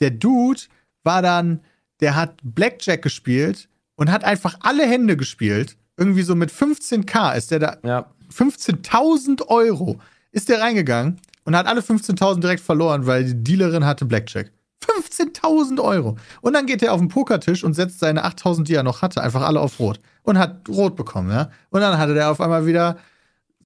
[0.00, 0.60] der Dude
[1.04, 1.60] war dann,
[2.00, 5.76] der hat Blackjack gespielt und hat einfach alle Hände gespielt.
[5.96, 8.06] Irgendwie so mit 15k ist der da Ja.
[8.32, 10.00] 15.000 Euro
[10.32, 14.52] ist der reingegangen und hat alle 15.000 direkt verloren, weil die Dealerin hatte Blackjack.
[14.84, 16.16] 15.000 Euro.
[16.40, 19.22] Und dann geht er auf den Pokertisch und setzt seine 8.000, die er noch hatte,
[19.22, 20.00] einfach alle auf Rot.
[20.22, 21.50] Und hat Rot bekommen, ja.
[21.70, 22.98] Und dann hatte der auf einmal wieder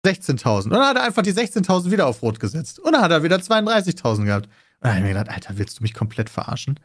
[0.04, 0.64] 16.000.
[0.64, 2.78] Und dann hat er einfach die 16.000 wieder auf Rot gesetzt.
[2.78, 4.48] Und dann hat er wieder 32.000 gehabt.
[4.82, 6.80] Und dann habe ich mir gedacht, Alter, willst du mich komplett verarschen?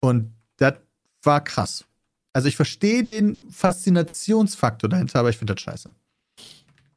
[0.00, 0.74] Und das
[1.22, 1.84] war krass.
[2.32, 5.90] Also ich verstehe den Faszinationsfaktor dahinter, aber ich finde das scheiße.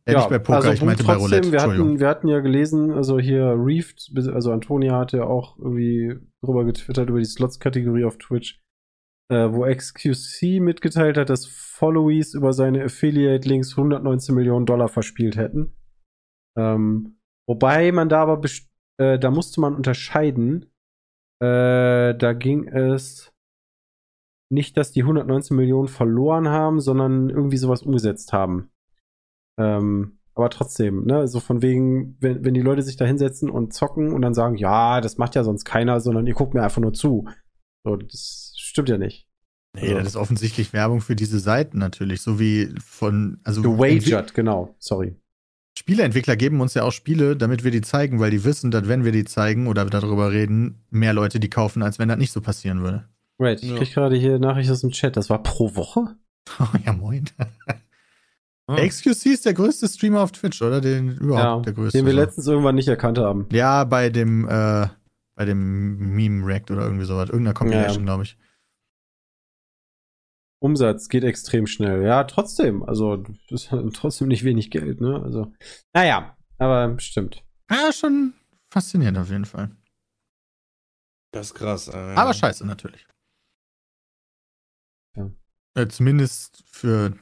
[0.06, 1.52] Äh, nicht bei Poker, ich meinte bei trotzdem, Roulette.
[1.52, 6.16] Wir hatten, wir hatten ja gelesen, also hier Reefed, also Antonia hat ja auch irgendwie
[6.44, 8.62] drüber getwittert über die Slots-Kategorie auf Twitch,
[9.32, 15.76] äh, wo XQC mitgeteilt hat, dass Followies über seine Affiliate-Links 119 Millionen Dollar verspielt hätten.
[16.56, 17.18] Ähm,
[17.48, 20.72] wobei man da aber, best- äh, da musste man unterscheiden,
[21.42, 23.34] äh, da ging es
[24.52, 28.70] nicht, dass die 119 Millionen verloren haben, sondern irgendwie sowas umgesetzt haben.
[29.60, 33.74] Ähm, aber trotzdem, ne, so von wegen, wenn, wenn die Leute sich da hinsetzen und
[33.74, 36.82] zocken und dann sagen, ja, das macht ja sonst keiner, sondern ihr guckt mir einfach
[36.82, 37.28] nur zu.
[37.86, 39.28] So, das stimmt ja nicht.
[39.76, 44.76] Nee, das ist offensichtlich Werbung für diese Seiten natürlich, so wie von, also Gewagert, genau,
[44.80, 45.16] sorry.
[45.88, 49.06] Spieleentwickler geben uns ja auch Spiele, damit wir die zeigen, weil die wissen, dass wenn
[49.06, 52.42] wir die zeigen oder darüber reden, mehr Leute die kaufen, als wenn das nicht so
[52.42, 53.06] passieren würde.
[53.40, 53.78] Right, ich Ja.
[53.78, 56.16] krieg gerade hier Nachricht aus dem Chat, das war pro Woche?
[56.60, 57.26] Oh, ja, moin.
[58.68, 58.78] Ah.
[58.84, 60.82] XQC ist der größte Streamer auf Twitch, oder?
[60.82, 62.00] Den überhaupt Ja, der größte.
[62.00, 63.46] den wir letztens irgendwann nicht erkannt haben.
[63.52, 64.88] Ja, bei dem, äh,
[65.36, 67.30] bei dem Meme-React oder irgendwie sowas.
[67.30, 68.06] Irgendeiner Compilation, Ja.
[68.06, 68.40] glaube ich.
[70.60, 72.04] Umsatz geht extrem schnell.
[72.04, 75.22] Ja, trotzdem, also das ist halt trotzdem nicht wenig Geld, ne?
[75.24, 75.52] Also,
[75.94, 77.44] naja, aber stimmt.
[77.70, 78.34] Ja, schon
[78.70, 79.76] faszinierend auf jeden Fall.
[81.32, 81.88] Das ist krass.
[81.90, 83.06] Äh, Aber scheiße, natürlich.
[85.16, 85.30] Ja.
[85.76, 87.14] Äh, zumindest für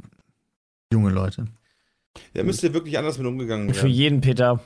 [0.92, 1.46] junge Leute.
[2.34, 3.92] Da müsste wirklich anders mit umgegangen Für werden.
[3.92, 4.62] jeden, Peter.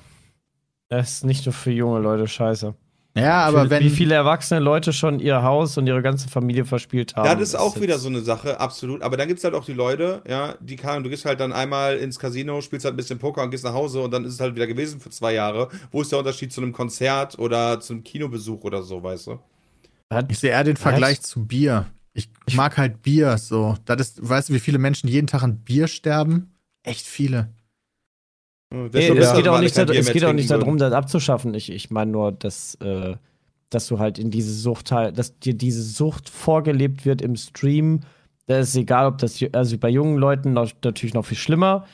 [0.90, 2.76] Das ist nicht nur für junge Leute scheiße.
[3.18, 3.84] Ja, aber Für- wenn.
[3.84, 7.40] Wie viele erwachsene Leute schon ihr Haus und ihre ganze Familie verspielt haben.
[7.40, 9.02] Das ist auch jetzt- wieder so eine Sache, absolut.
[9.02, 11.52] Aber dann gibt es halt auch die Leute, ja, die kann, du gehst halt dann
[11.54, 14.34] einmal ins Casino, spielst halt ein bisschen Poker und gehst nach Hause und dann ist
[14.34, 15.70] es halt wieder gewesen für zwei Jahre.
[15.92, 19.40] Wo ist der Unterschied zu einem Konzert oder zum Kinobesuch oder so, weißt du?
[20.14, 21.86] Hat- Ich sehe eher den Vergleich zu Bier.
[22.14, 23.76] Ich mag halt Bier so.
[23.86, 26.52] Das ist, weißt du, wie viele Menschen jeden Tag an Bier sterben?
[26.84, 27.50] Echt viele.
[28.94, 31.54] Nee, es geht auch nicht, da- es geht auch nicht darum, das abzuschaffen.
[31.54, 33.16] Ich, ich meine nur, dass, äh,
[33.70, 38.02] dass du halt in diese Sucht halt, dass dir diese Sucht vorgelebt wird im Stream.
[38.48, 41.86] Da ist egal, ob das, also bei jungen Leuten noch, natürlich noch viel schlimmer,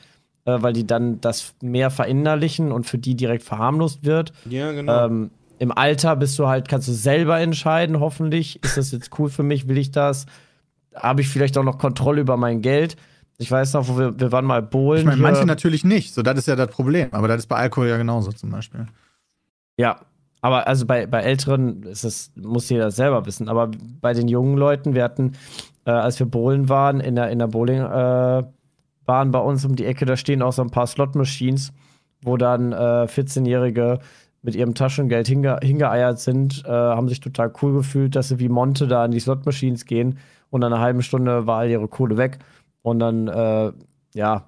[0.45, 4.34] äh, weil die dann das mehr verinnerlichen und für die direkt verharmlost wird.
[4.49, 5.05] Ja, genau.
[5.05, 8.63] Ähm, Im Alter bist du halt, kannst du selber entscheiden, hoffentlich.
[8.63, 9.67] Ist das jetzt cool für mich?
[9.67, 10.26] Will ich das?
[10.95, 12.97] Habe ich vielleicht auch noch Kontrolle über mein Geld?
[13.44, 15.02] Ich weiß noch, wo wir, wir waren mal bowlen.
[15.02, 16.14] Ich meine, manche natürlich nicht.
[16.14, 17.10] So, das ist ja das Problem.
[17.12, 18.88] Aber das ist bei Alkohol ja genauso zum Beispiel.
[19.78, 20.00] Ja,
[20.41, 23.50] aber also bei, bei Älteren ist es, muss jeder selber wissen.
[23.50, 23.70] Aber
[24.02, 25.34] bei den jungen Leuten, wir hatten,
[25.86, 30.06] äh, als wir bowlen waren, in der, in der Bowling-Bahn bei uns um die Ecke,
[30.06, 31.74] da stehen auch so ein paar Slot-Machines,
[32.22, 34.00] wo dann äh, 14-Jährige
[34.41, 38.50] mit ihrem Taschengeld hinge hingeeiert sind, äh, haben sich total cool gefühlt, dass sie wie
[38.50, 40.18] Monte da an die Slot-Machines gehen
[40.50, 42.39] und nach einer halben Stunde war all ihre Kohle weg.
[42.84, 43.72] Und dann, äh,
[44.14, 44.48] ja,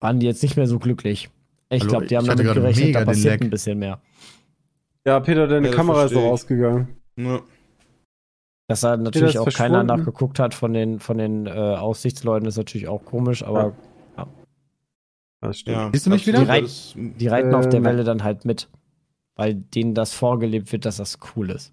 [0.00, 1.28] waren die jetzt nicht mehr so glücklich.
[1.70, 4.00] Ich glaube, die haben damit gerechnet, da passiert ein bisschen mehr.
[5.06, 6.96] Ja, Peter, deine Ja, Kamera ist doch ausgegangen.
[7.16, 7.40] Ja.
[8.68, 12.86] Dass da natürlich auch keiner nachgeguckt hat von den, von den äh, Aussichtsleuten, ist natürlich
[12.88, 13.74] auch komisch, aber
[15.42, 15.76] Das stimmt.
[15.76, 16.44] Ja, Siehst du mich wieder?
[16.44, 18.68] das ist- die reiten auf der Äh, Welle dann halt mit.
[19.36, 21.72] Weil denen das vorgelebt wird, dass das cool ist.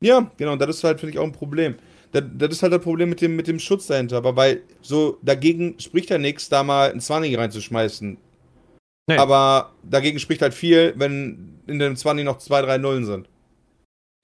[0.00, 1.76] Ja, genau, das ist halt, finde ich, auch ein Problem.
[2.14, 4.16] Das, das ist halt das Problem mit dem, mit dem Schutz dahinter.
[4.18, 8.16] Aber weil so dagegen spricht ja nichts, da mal ein 20 reinzuschmeißen.
[9.08, 9.16] Nee.
[9.16, 13.28] Aber dagegen spricht halt viel, wenn in dem 20 noch zwei, drei Nullen sind.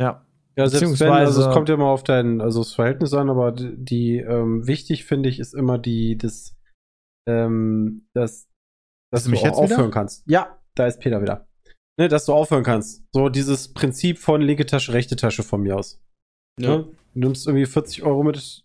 [0.01, 0.25] Ja.
[0.57, 3.29] Ja, selbst wenn, Beziehungsweise- also es kommt ja mal auf dein, also das Verhältnis an,
[3.31, 6.57] aber die, die ähm, wichtig finde ich, ist immer die, das,
[7.29, 8.49] ähm, das,
[9.13, 9.75] dass du mich jetzt wieder?
[9.75, 10.23] aufhören kannst.
[10.27, 11.47] Ja, da ist Peter wieder.
[11.99, 13.03] Ne, dass du aufhören kannst.
[13.13, 16.01] So dieses Prinzip von linke Tasche, rechte Tasche von mir aus.
[16.59, 16.87] Ne?
[17.15, 18.65] Du nimmst irgendwie 40 Euro mit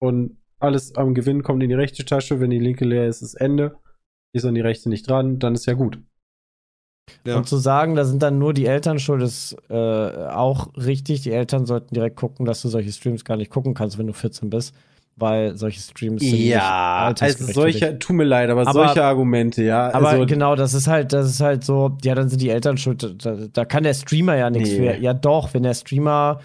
[0.00, 2.40] und alles am Gewinn kommt in die rechte Tasche.
[2.40, 3.76] Wenn die linke leer ist, ist Ende.
[4.34, 5.98] Ist an die rechte nicht dran, dann ist ja gut.
[7.26, 7.36] Ja.
[7.36, 11.20] Und zu sagen, da sind dann nur die Eltern schuld, ist äh, auch richtig.
[11.22, 14.12] Die Eltern sollten direkt gucken, dass du solche Streams gar nicht gucken kannst, wenn du
[14.12, 14.74] 14 bist.
[15.16, 17.54] Weil solche Streams sind nicht Ja, also für dich.
[17.54, 19.92] solche, tut mir leid, aber, Aber- solche Argumente, ja.
[19.94, 22.76] Aber also, genau, das ist halt, das ist halt so, ja, dann sind die Eltern
[22.78, 23.14] schuld.
[23.24, 24.76] Da, da kann der Streamer ja nichts Nee.
[24.94, 24.96] für.
[25.00, 26.40] Ja, doch, wenn der Streamer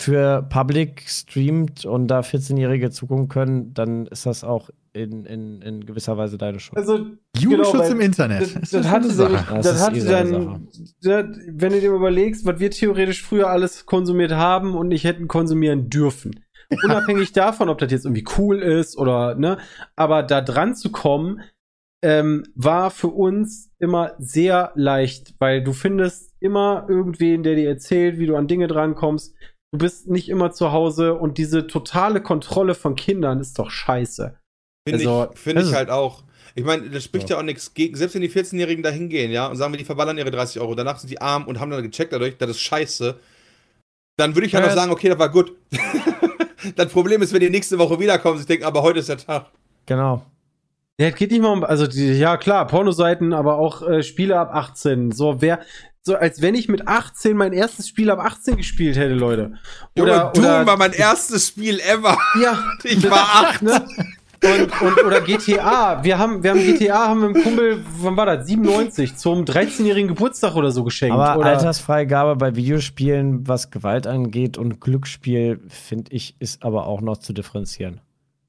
[0.00, 5.84] für Public streamt und da 14-Jährige zugucken können, dann ist das auch in, in, in
[5.84, 6.78] gewisser Weise deine Schuld.
[6.78, 8.40] Also, Jugendschutz Genau, im Internet.
[8.40, 10.68] das, das eine hatte nämlich, Das das, hatte eh dann,
[11.02, 15.28] das, wenn du dir überlegst, was wir theoretisch früher alles konsumiert haben und nicht hätten
[15.28, 16.44] konsumieren dürfen.
[16.84, 19.58] Unabhängig davon, ob das jetzt irgendwie cool ist oder, ne,
[19.96, 21.42] aber da dran zu kommen,
[22.02, 28.18] ähm, war für uns immer sehr leicht, weil du findest immer irgendwen, der dir erzählt,
[28.18, 29.34] wie du an Dinge drankommst.
[29.72, 34.36] Du bist nicht immer zu Hause und diese totale Kontrolle von Kindern ist doch scheiße.
[34.88, 36.24] Finde Also, ich, finde ich halt auch.
[36.56, 39.46] Ich meine, das spricht ja, auch nichts gegen, selbst wenn die 14-Jährigen da hingehen, ja,
[39.46, 41.82] und sagen wir, die verballern ihre 30 Euro, danach sind die arm und haben dann
[41.84, 43.20] gecheckt dadurch, das ist scheiße,
[44.16, 45.56] dann würde ich halt Ja, auch sagen, okay, das war gut.
[46.76, 49.46] das Problem ist, wenn die nächste Woche wiederkommen, sie denken, aber heute ist der Tag.
[49.86, 50.26] Genau.
[51.00, 54.38] Ja, es geht nicht mal um, also die, ja klar, Pornoseiten, aber auch äh, Spiele
[54.38, 55.12] ab 18.
[55.12, 55.60] So, wer,
[56.02, 59.52] so als wenn ich mit 18 mein erstes Spiel ab 18 gespielt hätte, Leute.
[59.96, 62.16] Junge, Doom war mein erstes Spiel ever.
[62.40, 63.62] ja, Ich war acht.
[63.62, 63.86] ne?
[64.42, 66.02] Und, und, oder GTA.
[66.02, 68.46] Wir haben, wir haben GTA, haben wir einem Kumpel, wann war das?
[68.46, 71.14] 97, zum 13-jährigen Geburtstag oder so geschenkt.
[71.14, 77.02] Aber oder, Altersfreigabe bei Videospielen, was Gewalt angeht und Glücksspiel, finde ich, ist aber auch
[77.02, 78.00] noch zu differenzieren.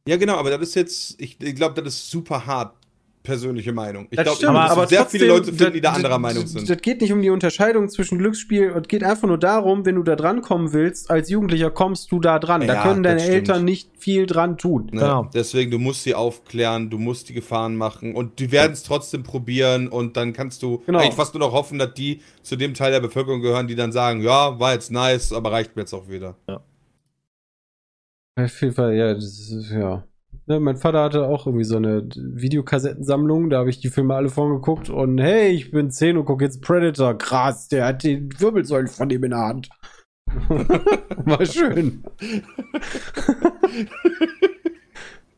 [0.07, 2.73] Ja, genau, aber das ist jetzt, ich, ich glaube, das ist super hart.
[3.23, 4.07] Persönliche Meinung.
[4.09, 6.19] Ich Das glaube, stimmt, aber aber sehr trotzdem, viele Leute finden, die da anderer das-
[6.21, 6.67] Meinung sind.
[6.69, 10.03] das geht nicht um die Unterscheidung zwischen Glücksspiel und geht einfach nur darum, wenn du
[10.03, 12.61] da dran kommen willst, als Jugendlicher kommst du da dran.
[12.65, 13.21] da Ja, können deine.
[13.21, 14.85] Eltern nicht viel dran tun.
[14.85, 15.01] Ne?
[15.01, 15.29] Genau.
[15.33, 19.21] Deswegen, du musst sie aufklären, du musst die Gefahren machen und die werden es trotzdem
[19.23, 20.99] probieren und dann kannst du Genau.
[20.99, 23.91] eigentlich fast nur noch hoffen, dass die zu dem Teil der Bevölkerung gehören, die dann
[23.91, 26.35] sagen, ja, war jetzt nice, aber reicht mir jetzt auch wieder.
[28.35, 30.03] Auf jeden Fall, ja, das ist, ja.
[30.47, 34.29] Ne, mein Vater hatte auch irgendwie so eine Videokassettensammlung, da habe ich die Filme alle
[34.29, 37.17] von geguckt und hey, ich bin 10 und gucke jetzt Predator.
[37.17, 39.69] Krass, der hat die Wirbelsäule von ihm in der Hand.
[40.47, 42.03] War schön.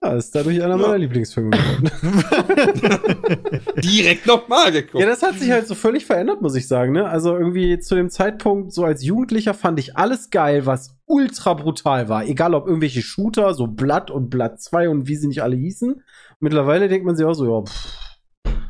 [0.03, 1.91] ja, ist dadurch einer meiner Lieblingsfilme geworden.
[3.83, 5.01] Direkt nochmal geguckt.
[5.01, 6.91] Ja, das hat sich halt so völlig verändert, muss ich sagen.
[6.93, 7.07] Ne?
[7.07, 12.09] Also irgendwie zu dem Zeitpunkt, so als Jugendlicher fand ich alles geil, was ultra brutal
[12.09, 12.25] war.
[12.25, 16.01] Egal ob irgendwelche Shooter, so Blood und Blood 2 und wie sie nicht alle hießen.
[16.39, 17.93] Mittlerweile denkt man sich auch so, ja, pff,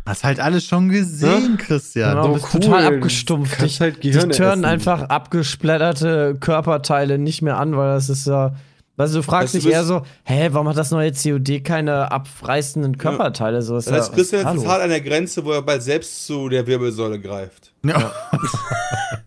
[0.05, 2.09] Hast halt alles schon gesehen, Christian.
[2.11, 2.59] Genau, so bist cool.
[2.59, 3.57] total abgestumpft.
[3.57, 4.65] Kannst Ich, halt die Gehirne turnen essen.
[4.65, 8.53] einfach abgesplatterte Körperteile nicht mehr an, weil das ist ja
[8.95, 13.61] Also du fragst dich eher so, hä, warum hat das neue COD keine abreißenden Körperteile?
[13.61, 14.61] So ist Das ja, heißt, Christian hallo.
[14.61, 17.73] ist hart an der Grenze, wo er bald selbst zu der Wirbelsäule greift.
[17.83, 18.11] Ja.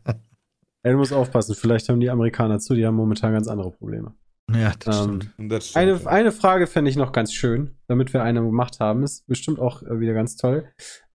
[0.05, 0.13] Ja,
[0.93, 4.15] du musst aufpassen, vielleicht haben die Amerikaner zu, die haben momentan ganz andere Probleme.
[4.55, 5.25] Ja, das stimmt.
[5.25, 6.07] Ähm, Und das stimmt, eine, ja.
[6.07, 9.03] eine Frage fände ich noch ganz schön, damit wir eine gemacht haben.
[9.03, 10.69] Ist bestimmt auch äh, wieder ganz toll.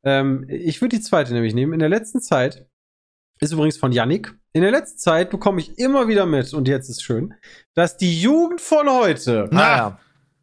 [0.03, 1.71] Ähm, ich würde die zweite nämlich nehmen.
[1.71, 2.67] In der letzten Zeit,
[3.39, 6.89] ist übrigens von Yannick, in der letzten Zeit bekomme ich immer wieder mit, und jetzt
[6.89, 7.33] ist schön,
[7.73, 9.97] dass die Jugend von heute ja.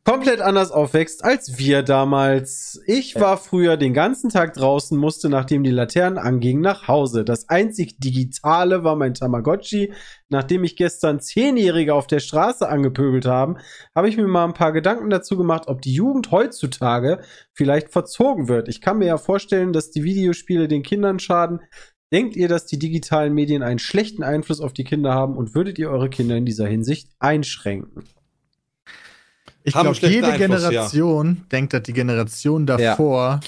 [0.05, 2.81] komplett anders aufwächst als wir damals.
[2.87, 7.23] Ich war früher den ganzen Tag draußen, musste, nachdem die Laternen angingen, nach Hause.
[7.23, 9.93] Das einzig Digitale war mein Tamagotchi.
[10.31, 13.59] Nachdem ich gestern Zehnjährige auf der Straße angepöbelt haben,
[13.95, 17.21] habe ich mir mal ein paar Gedanken dazu gemacht, ob die Jugend heutzutage
[17.53, 18.69] vielleicht verzogen wird.
[18.69, 21.61] Ich kann mir ja vorstellen, dass die Videospiele den Kindern schaden.
[22.11, 25.79] Denkt ihr, dass die digitalen Medien einen schlechten Einfluss auf die Kinder haben und würdet
[25.79, 28.05] ihr eure Kinder in dieser Hinsicht einschränken?
[29.63, 33.41] Ich glaube, jede Einfluss, Generation denkt, dass die Generation davor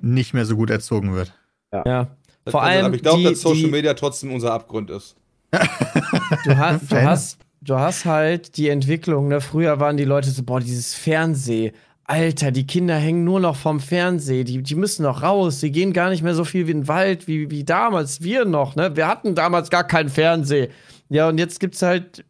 [0.00, 1.32] nicht mehr so gut erzogen wird.
[1.72, 2.08] ja.
[2.44, 5.16] Das Vor sein, allem, aber ich glaube, dass Social die, Media trotzdem unser Abgrund ist.
[5.50, 9.42] du, hast, du, hast, du hast halt die Entwicklung, ne?
[9.42, 11.74] Früher waren die Leute so, boah, dieses Fernseh.
[12.10, 14.42] Alter, die Kinder hängen nur noch vom Fernseh.
[14.42, 15.60] Die, die müssen noch raus.
[15.60, 18.22] Die gehen gar nicht mehr so viel wie in den Wald wie, wie damals.
[18.22, 18.96] Wir noch, ne?
[18.96, 20.68] Wir hatten damals gar keinen Fernseh.
[21.10, 22.24] Ja, und jetzt gibt's halt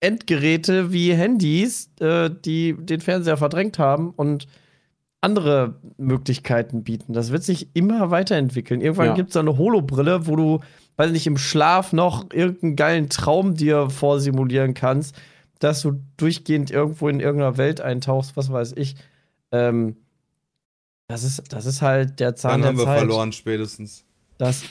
[0.00, 4.46] Endgeräte wie Handys, äh, die den Fernseher verdrängt haben und
[5.20, 7.12] andere Möglichkeiten bieten.
[7.12, 8.80] Das wird sich immer weiterentwickeln.
[8.80, 9.14] Irgendwann Ja.
[9.14, 10.60] gibt's da eine Holobrille, wo du,
[10.96, 15.14] weiß nicht, im Schlaf noch irgendeinen geilen Traum dir vorsimulieren kannst,
[15.58, 18.96] dass du durchgehend irgendwo in irgendeiner Welt eintauchst, was weiß ich.
[19.52, 19.96] Ähm,
[21.06, 22.98] das ist, das ist halt der Zahn Dann der haben wir Zeit.
[22.98, 24.04] verloren spätestens.
[24.38, 24.62] Das,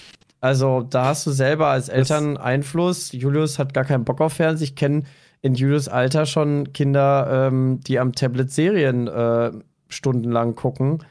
[0.41, 3.11] also, da hast du selber als Eltern Einfluss.
[3.11, 4.65] Julius hat gar keinen Bock auf Fernsehen.
[4.65, 5.03] Ich kenne
[5.41, 9.51] in Julius Alter schon Kinder, ähm, die am Tablet Serien äh,
[9.89, 11.03] stundenlang gucken.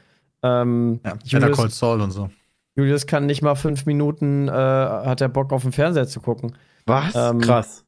[0.43, 2.29] Ähm, Ja, Julius, Call Saul und so.
[2.75, 6.55] Julius kann nicht mal fünf Minuten, äh, hat er Bock auf den Fernseher zu gucken.
[6.85, 7.15] Was?
[7.15, 7.82] Ähm, Krass.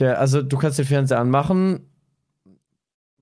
[0.00, 1.86] Der, also, du kannst den Fernseher anmachen.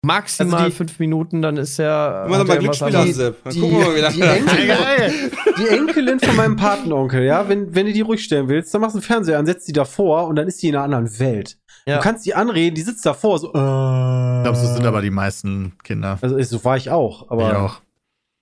[0.01, 2.25] Maximal Also die- fünf Minuten, dann ist er.
[2.27, 3.17] Immer mal er irgendwas Glücksspiel an, anderes.
[3.17, 3.45] Sepp.
[3.45, 4.23] Dann die- gucken wir mal, wie die.
[4.23, 8.81] Enkel- Die Enkelin von meinem Patenonkel, ja, wenn, wenn du die ruhig stellen willst, dann
[8.81, 11.19] machst du einen Fernseher an, setzt die davor und dann ist die in einer anderen
[11.19, 11.59] Welt.
[11.85, 11.97] Ja.
[11.97, 13.51] Du kannst die anreden, die sitzt davor, so, äh.
[13.51, 16.19] Ich glaube, so sind aber die meisten Kinder.
[16.21, 17.81] Also, so war ich auch, aber ich auch.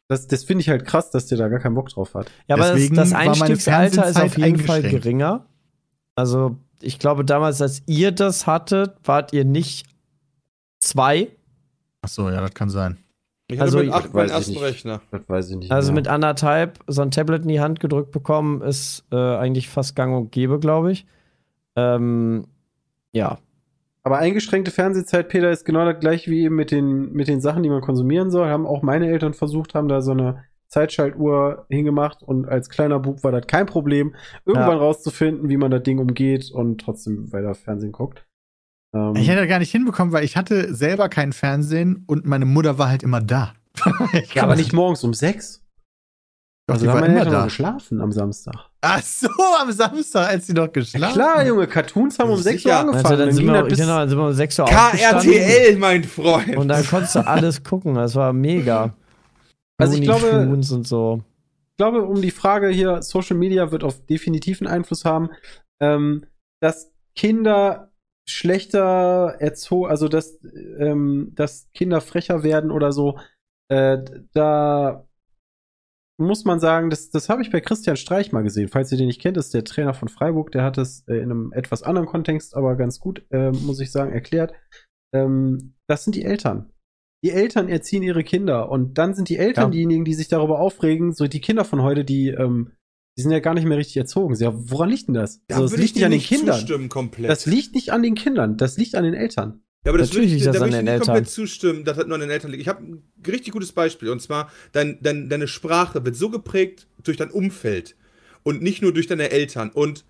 [0.08, 2.26] das, das finde ich halt krass, dass der da gar keinen Bock drauf hat.
[2.48, 5.46] Ja, aber das, Deswegen das war meine Einstiegsalter ist auf jeden Fall geringer.
[6.16, 9.86] Also, ich glaube, damals, als ihr das hattet, wart ihr nicht
[10.80, 11.28] zwei.
[12.02, 12.98] Ach so, ja, das kann sein.
[13.48, 14.56] Ich Also, hatte mit acht meinen ich ersten.
[14.58, 15.00] Rechner.
[15.10, 15.70] Das weiß ich nicht.
[15.70, 16.00] Also mehr.
[16.00, 20.16] mit anderthalb so ein Tablet in die Hand gedrückt bekommen, ist äh, eigentlich fast gang
[20.16, 21.06] und gäbe, glaube ich.
[21.76, 22.46] Ähm,
[23.12, 23.38] ja.
[24.02, 27.62] Aber eingeschränkte Fernsehzeit, Peter, ist genau das gleiche wie eben mit den, mit den Sachen,
[27.62, 28.48] die man konsumieren soll.
[28.48, 33.22] Haben auch meine Eltern versucht, haben da so eine Zeitschaltuhr hingemacht und als kleiner Bub
[33.24, 34.14] war das kein Problem,
[34.44, 34.82] irgendwann Ja.
[34.84, 38.26] rauszufinden, wie man das Ding umgeht und trotzdem weiter Fernsehen guckt.
[38.94, 42.44] Ähm, Ich hätte das gar nicht hinbekommen, weil ich hatte selber kein Fernsehen und meine
[42.46, 43.54] Mutter war halt immer da.
[44.12, 45.62] Ich ja, aber nicht morgens um sechs.
[46.68, 47.44] Doch, Also die haben meine immer da.
[47.44, 48.56] geschlafen am Samstag.
[48.80, 49.28] Ach so,
[49.60, 52.50] am Samstag, als sie noch geschlafen Klar, Junge, Cartoons haben um Sicher.
[52.58, 53.06] 6 Uhr angefangen.
[53.06, 55.30] Also, dann, sind wir, bis, genau, dann sind wir um 6 Uhr aufgestanden.
[55.32, 56.56] KRTL, mein Freund.
[56.56, 57.94] Und dann konntest du alles gucken.
[57.94, 58.94] Das war mega.
[59.78, 60.28] Also ich glaube-
[60.84, 61.22] so.
[61.72, 65.30] ich glaube, um die Frage hier, Social Media wird auf definitiv einen Einfluss haben,
[65.80, 66.26] ähm,
[66.60, 67.92] dass Kinder
[68.28, 70.38] schlechter erzogen, also dass,
[70.78, 73.18] ähm, dass Kinder frecher werden oder so,
[73.68, 73.98] äh,
[74.32, 75.06] da
[76.18, 78.68] muss man sagen, das, das habe ich bei Christian Streich mal gesehen.
[78.68, 81.24] Falls ihr den nicht kennt, ist der Trainer von Freiburg, der hat es äh, in
[81.30, 84.54] einem etwas anderen Kontext, aber ganz gut, äh, muss ich sagen, erklärt.
[85.14, 86.72] Ähm, das sind die Eltern.
[87.26, 89.70] Die Eltern erziehen ihre Kinder und dann sind die Eltern Ja.
[89.70, 91.12] diejenigen, die sich darüber aufregen.
[91.12, 92.70] So die Kinder von heute, die, ähm,
[93.18, 94.34] die sind ja gar nicht mehr richtig erzogen.
[94.36, 95.40] Ja, woran liegt denn das?
[95.48, 96.58] Da so, das liegt ich nicht an den nicht Kindern.
[96.58, 97.28] zustimmen komplett.
[97.30, 99.60] Das liegt nicht an den Kindern, das liegt an den Eltern.
[99.84, 101.16] Ja, aber das Natürlich würde ich, liegt das da an würde ich den nicht komplett
[101.16, 101.32] Eltern.
[101.32, 102.60] zustimmen, dass das nur an den Eltern liegt.
[102.62, 104.10] Ich habe ein richtig gutes Beispiel.
[104.10, 107.96] Und zwar, dein, dein, deine Sprache wird so geprägt durch dein Umfeld
[108.44, 109.70] und nicht nur durch deine Eltern.
[109.70, 110.04] Und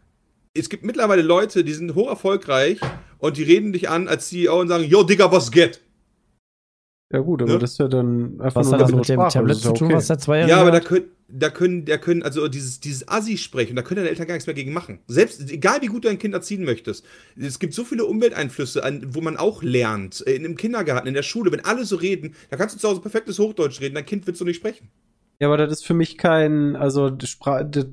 [0.53, 2.79] es gibt mittlerweile Leute, die sind hoch erfolgreich
[3.19, 5.81] und die reden dich an als CEO und sagen, yo, Digga, was geht?
[7.13, 7.59] Ja gut, aber Ne?
[7.61, 9.75] das ist ja dann einfach Was nur hat das mit dem Sprache, Tablet zu ja
[9.75, 9.97] tun, okay.
[9.97, 13.37] was der Zweijährige Ja, aber da können, da können, da können, also dieses, dieses Assi
[13.39, 14.99] sprechen, da können deine Eltern gar nichts mehr gegen machen.
[15.07, 17.05] Selbst, egal wie gut du dein Kind erziehen möchtest.
[17.37, 20.21] Es gibt so viele Umwelteinflüsse, an, wo man auch lernt.
[20.23, 23.01] In, Im Kindergarten, in der Schule, wenn alle so reden, da kannst du zu Hause
[23.01, 24.89] perfektes Hochdeutsch reden, dein Kind wird so nicht sprechen.
[25.39, 27.87] Ja, aber das ist für mich kein, also das, Spra das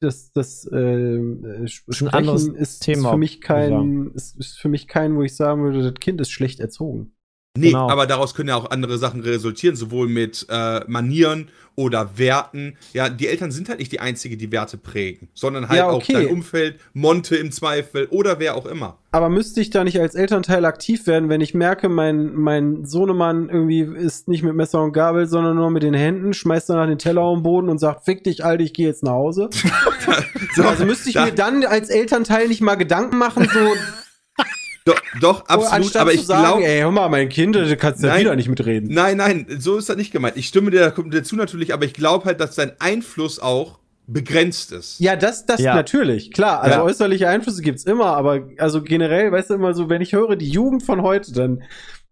[0.00, 4.86] das, das äh, Sprechen anderes ist, Thema, ist für mich kein, ist, ist für mich
[4.86, 7.12] kein, wo ich sagen würde, das Kind ist schlecht erzogen.
[7.58, 7.88] Nee, Genau.
[7.90, 12.76] aber daraus können ja auch andere Sachen resultieren, sowohl mit äh, Manieren oder Werten.
[12.92, 16.16] Ja, die Eltern sind halt nicht die Einzige, die Werte prägen, sondern halt Ja, okay.
[16.16, 18.98] auch dein Umfeld, Monte im Zweifel oder wer auch immer.
[19.12, 23.48] Aber müsste ich da nicht als Elternteil aktiv werden, wenn ich merke, mein, mein Sohnemann
[23.48, 26.98] irgendwie ist nicht mit Messer und Gabel, sondern nur mit den Händen, schmeißt danach den
[26.98, 29.48] Teller auf den Boden und sagt, fick dich, Alter, ich gehe jetzt nach Hause.
[30.56, 33.60] So, Also müsste ich mir dann als Elternteil nicht mal Gedanken machen, so
[34.88, 36.64] Doch, doch absolut, anstatt aber ich glaube.
[36.64, 38.20] ey, hör mal, mein Kind, du kannst ja Nein.
[38.20, 38.92] wieder nicht mitreden.
[38.92, 40.36] Nein, nein, so ist das nicht gemeint.
[40.36, 44.98] Ich stimme dir dazu natürlich, aber ich glaube halt, dass dein Einfluss auch begrenzt ist.
[45.00, 45.74] Ja, das, das Ja.
[45.74, 46.62] natürlich, klar.
[46.62, 46.82] Also Ja.
[46.84, 50.48] äußerliche Einflüsse gibt's immer, aber also generell, weißt du, immer so, wenn ich höre, die
[50.48, 51.62] Jugend von heute, dann,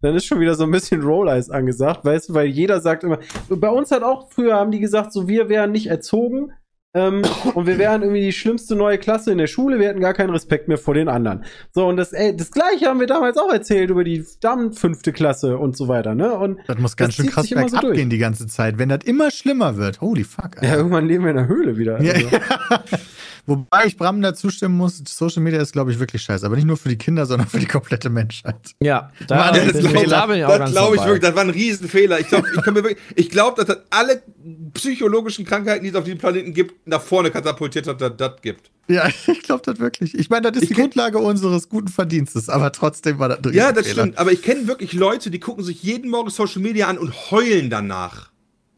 [0.01, 3.17] dann ist schon wieder so ein bisschen Roll-Eyes angesagt, weißt du, weil jeder sagt immer,
[3.49, 6.51] bei uns hat auch früher haben die gesagt, so wir wären nicht erzogen,
[6.93, 7.21] ähm,
[7.53, 10.29] und wir wären irgendwie die schlimmste neue Klasse in der Schule, wir hätten gar keinen
[10.31, 11.43] Respekt mehr vor den anderen.
[11.71, 15.11] So, und das, ey, das gleiche haben wir damals auch erzählt über die Damen fünfte
[15.13, 16.33] Klasse und so weiter, ne?
[16.33, 17.97] Und Das muss ganz Das schön krass so bergab durch.
[17.97, 20.01] gehen die ganze Zeit, wenn das immer schlimmer wird.
[20.01, 20.55] Holy fuck.
[20.55, 20.77] ja, Alter.
[20.77, 22.01] irgendwann leben wir in der Höhle wieder.
[22.01, 22.27] Ja, Also.
[23.47, 26.45] Wobei ich Bram da zustimmen muss, Social Media ist, glaube ich, wirklich scheiße.
[26.45, 28.55] Aber nicht nur für die Kinder, sondern für die komplette Menschheit.
[28.81, 31.01] Ja, da, Mann, bin, das ich- glaub- da bin ich auch das ganz glaube ich
[31.03, 32.19] wirklich, das war ein Riesenfehler.
[32.19, 34.21] Ich glaube, ich, wirklich- ich glaube, dass das alle
[34.73, 38.69] psychologischen Krankheiten, die es auf diesem Planeten gibt, nach vorne katapultiert hat, dass das gibt.
[38.89, 40.13] Ja, ich glaube das wirklich.
[40.17, 43.53] Ich meine, das ist Ich die Grundlage unseres guten Verdienstes, aber trotzdem war das ein
[43.53, 44.03] Ja, das Riesenfehler.
[44.03, 44.17] stimmt.
[44.17, 47.69] Aber ich kenne wirklich Leute, die gucken sich jeden Morgen Social Media an und heulen
[47.69, 48.29] danach.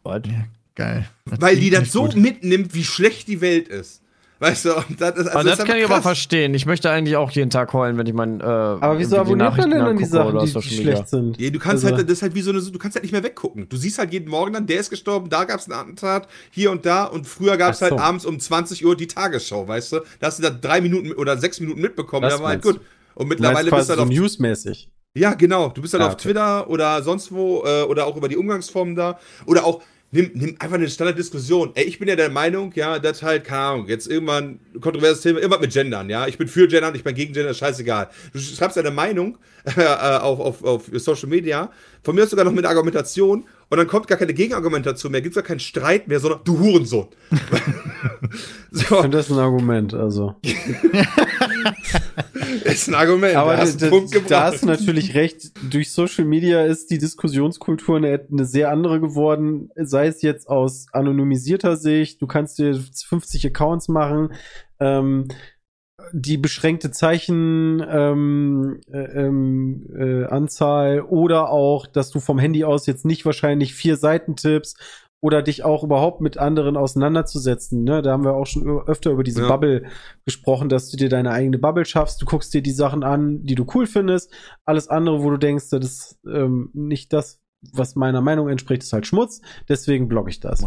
[0.04, 0.28] What?
[0.28, 1.08] Ja, geil.
[1.26, 2.16] Weil die das so gut.
[2.16, 4.02] mitnimmt, wie schlecht die Welt ist.
[4.42, 6.04] Weißt du, und das ist, also Aber das ist kann ich einfach aber krass.
[6.04, 6.54] verstehen.
[6.54, 8.40] Ich möchte eigentlich auch jeden Tag heulen, wenn ich mein.
[8.40, 11.38] Äh, Aber wieso abonniert man denn dann die Sachen, die, die schlecht sind?
[11.40, 13.12] Ja, du kannst Also- halt, das ist halt wie so eine, du kannst halt nicht
[13.12, 13.68] mehr weggucken.
[13.68, 16.72] Du siehst halt jeden Morgen dann, der ist gestorben, da gab es ein Attentat, hier
[16.72, 17.96] und da und früher gab es Ach so.
[17.98, 20.00] halt abends um 20 Uhr die Tagesschau, weißt du?
[20.22, 22.80] Da hast du da drei Minuten oder sechs Minuten mitbekommen, Das da war halt gut.
[23.16, 24.90] Und mittlerweile bist du so halt auf newsmäßig.
[25.16, 25.68] Ja, genau.
[25.70, 26.24] Du bist dann Ah, auf okay.
[26.30, 29.20] Twitter oder sonst wo äh, oder auch über die Umgangsformen da.
[29.48, 31.72] Oder auch, nimm, nimm einfach eine Standarddiskussion.
[31.76, 35.22] Ey, ich bin ja der Meinung, ja, dass halt, keine Ahnung, jetzt irgendwann ein kontroverses
[35.22, 36.28] Thema, irgendwas mit Gendern, ja.
[36.28, 38.10] Ich bin für Gendern, ich bin gegen Gendern, scheißegal.
[38.34, 39.38] Du schreibst deine Meinung
[39.78, 41.72] äh, auf, auf, auf Social Media,
[42.04, 45.36] von mir aus sogar noch mit Argumentation und dann kommt gar keine Gegenargumentation mehr, gibt
[45.36, 47.08] gar keinen Streit mehr, sondern du Hurensohn.
[48.72, 50.36] Ich so, finde das ein Argument, also.
[52.64, 53.36] ist ein Argument.
[53.36, 55.52] Aber da hast du da, hast du natürlich recht.
[55.72, 59.70] Durch Social Media ist die Diskussionskultur eine, eine sehr andere geworden.
[59.76, 64.34] Sei es jetzt aus anonymisierter Sicht, du kannst dir 50 Accounts machen.
[64.80, 65.28] Ähm,
[66.12, 73.06] die beschränkte Zeichen ähm, äh, ähm, äh, oder auch, dass du vom Handy aus jetzt
[73.06, 74.80] nicht wahrscheinlich vier Seiten tippst
[75.22, 77.84] oder dich auch überhaupt mit anderen auseinanderzusetzen.
[77.84, 78.02] Ne?
[78.02, 79.48] Da haben wir auch schon öfter über diese Ja.
[79.50, 79.86] Bubble
[80.26, 82.22] gesprochen, dass du dir deine eigene Bubble schaffst.
[82.22, 84.32] Du guckst dir die Sachen an, die du cool findest.
[84.66, 87.42] Alles andere, wo du denkst, das ist ähm, nicht das,
[87.74, 89.42] was meiner Meinung entspricht, ist halt Schmutz.
[89.68, 90.62] Deswegen blogge ich das.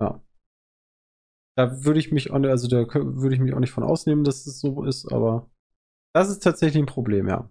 [0.00, 0.22] Ja.
[1.56, 4.46] Da würde ich mich, auch- also da würde ich mich auch nicht von ausnehmen, dass
[4.46, 5.50] es so ist, aber
[6.14, 7.50] das ist tatsächlich ein Problem, ja.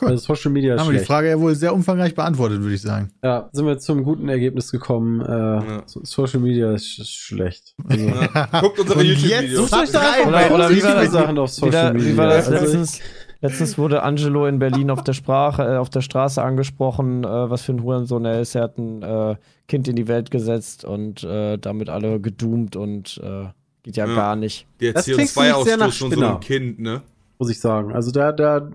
[0.00, 0.10] Cool.
[0.10, 1.04] Also Social Media ist Haben wir die.
[1.04, 3.10] Frage ja wohl sehr umfangreich beantwortet, würde ich sagen.
[3.24, 5.20] Ja, sind wir zum guten Ergebnis gekommen.
[5.20, 5.82] Äh, Ja.
[5.86, 7.74] so- Social Media ist sch schlecht.
[7.88, 8.46] Also, Ja.
[8.60, 9.40] Guckt unsere YouTube-Videos.
[9.42, 11.92] jetzt- Sucht euch da einfach Oder- oder wie war das- Sachen auf Wie, Social da,
[11.92, 12.08] Media.
[12.12, 13.00] wie war das Also, letztens?
[13.40, 17.62] Letztens wurde Angelo in Berlin auf der Sprache, äh, auf der Straße angesprochen, äh, was
[17.62, 18.54] für ein Hurensohn er ist.
[18.56, 19.36] Er hat ein äh,
[19.68, 23.46] Kind in die Welt gesetzt und äh, damit alle gedoomt und äh,
[23.84, 24.14] geht ja, Ja.
[24.14, 24.66] gar nicht.
[24.80, 27.02] Nach CO2-Ausstoß von so einem Kind, ne?
[27.38, 27.92] muss ich sagen.
[27.92, 28.68] Also da, da,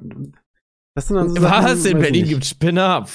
[0.95, 1.85] das sind dann so Sachen, Was?
[1.85, 2.29] In Berlin nicht.
[2.33, 3.05] gibt Spinner?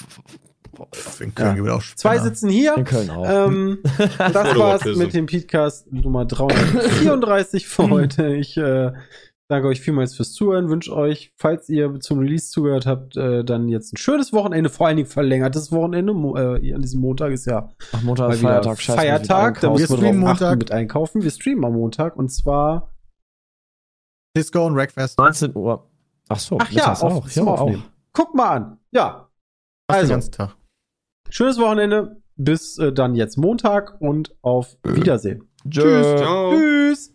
[1.20, 2.24] In Köln gibt es auch Zwei Spinner.
[2.24, 2.76] sitzen hier.
[2.76, 3.24] In Köln auch.
[3.48, 3.78] Ähm,
[4.18, 8.34] das war's mit dem Podcast Nummer 334 für heute.
[8.36, 8.92] Ich äh,
[9.48, 10.68] danke euch vielmals fürs Zuhören.
[10.68, 14.86] Wünsche euch, falls ihr zum Release zugehört habt, äh, dann jetzt ein schönes Wochenende, vor
[14.86, 16.14] allen Dingen verlängertes Wochenende.
[16.14, 18.80] Mo äh, an diesem Montag ist ja Ach, Montag ist Feiertag.
[18.80, 19.60] Scheiße, Feiertag.
[19.60, 20.58] Da muss muss Wir streamen Montag.
[20.58, 21.22] mit einkaufen.
[21.22, 22.92] Wir streamen am Montag und zwar
[24.36, 25.18] Disco und Rackfest.
[25.18, 25.90] 19 Uhr.
[26.28, 27.28] Ach so, Ach ja, auf, auch.
[27.28, 27.84] zum Ja, Aufnehmen.
[28.12, 28.78] Guck mal an.
[28.90, 29.28] Ja.
[29.90, 30.56] Fast den Also, ganzen Tag.
[31.30, 32.22] schönes Wochenende.
[32.36, 35.48] Bis äh, dann jetzt Montag und auf Wiedersehen.
[35.68, 36.06] Tschüss.
[36.20, 36.52] Ciao.
[36.52, 37.12] Tschüss.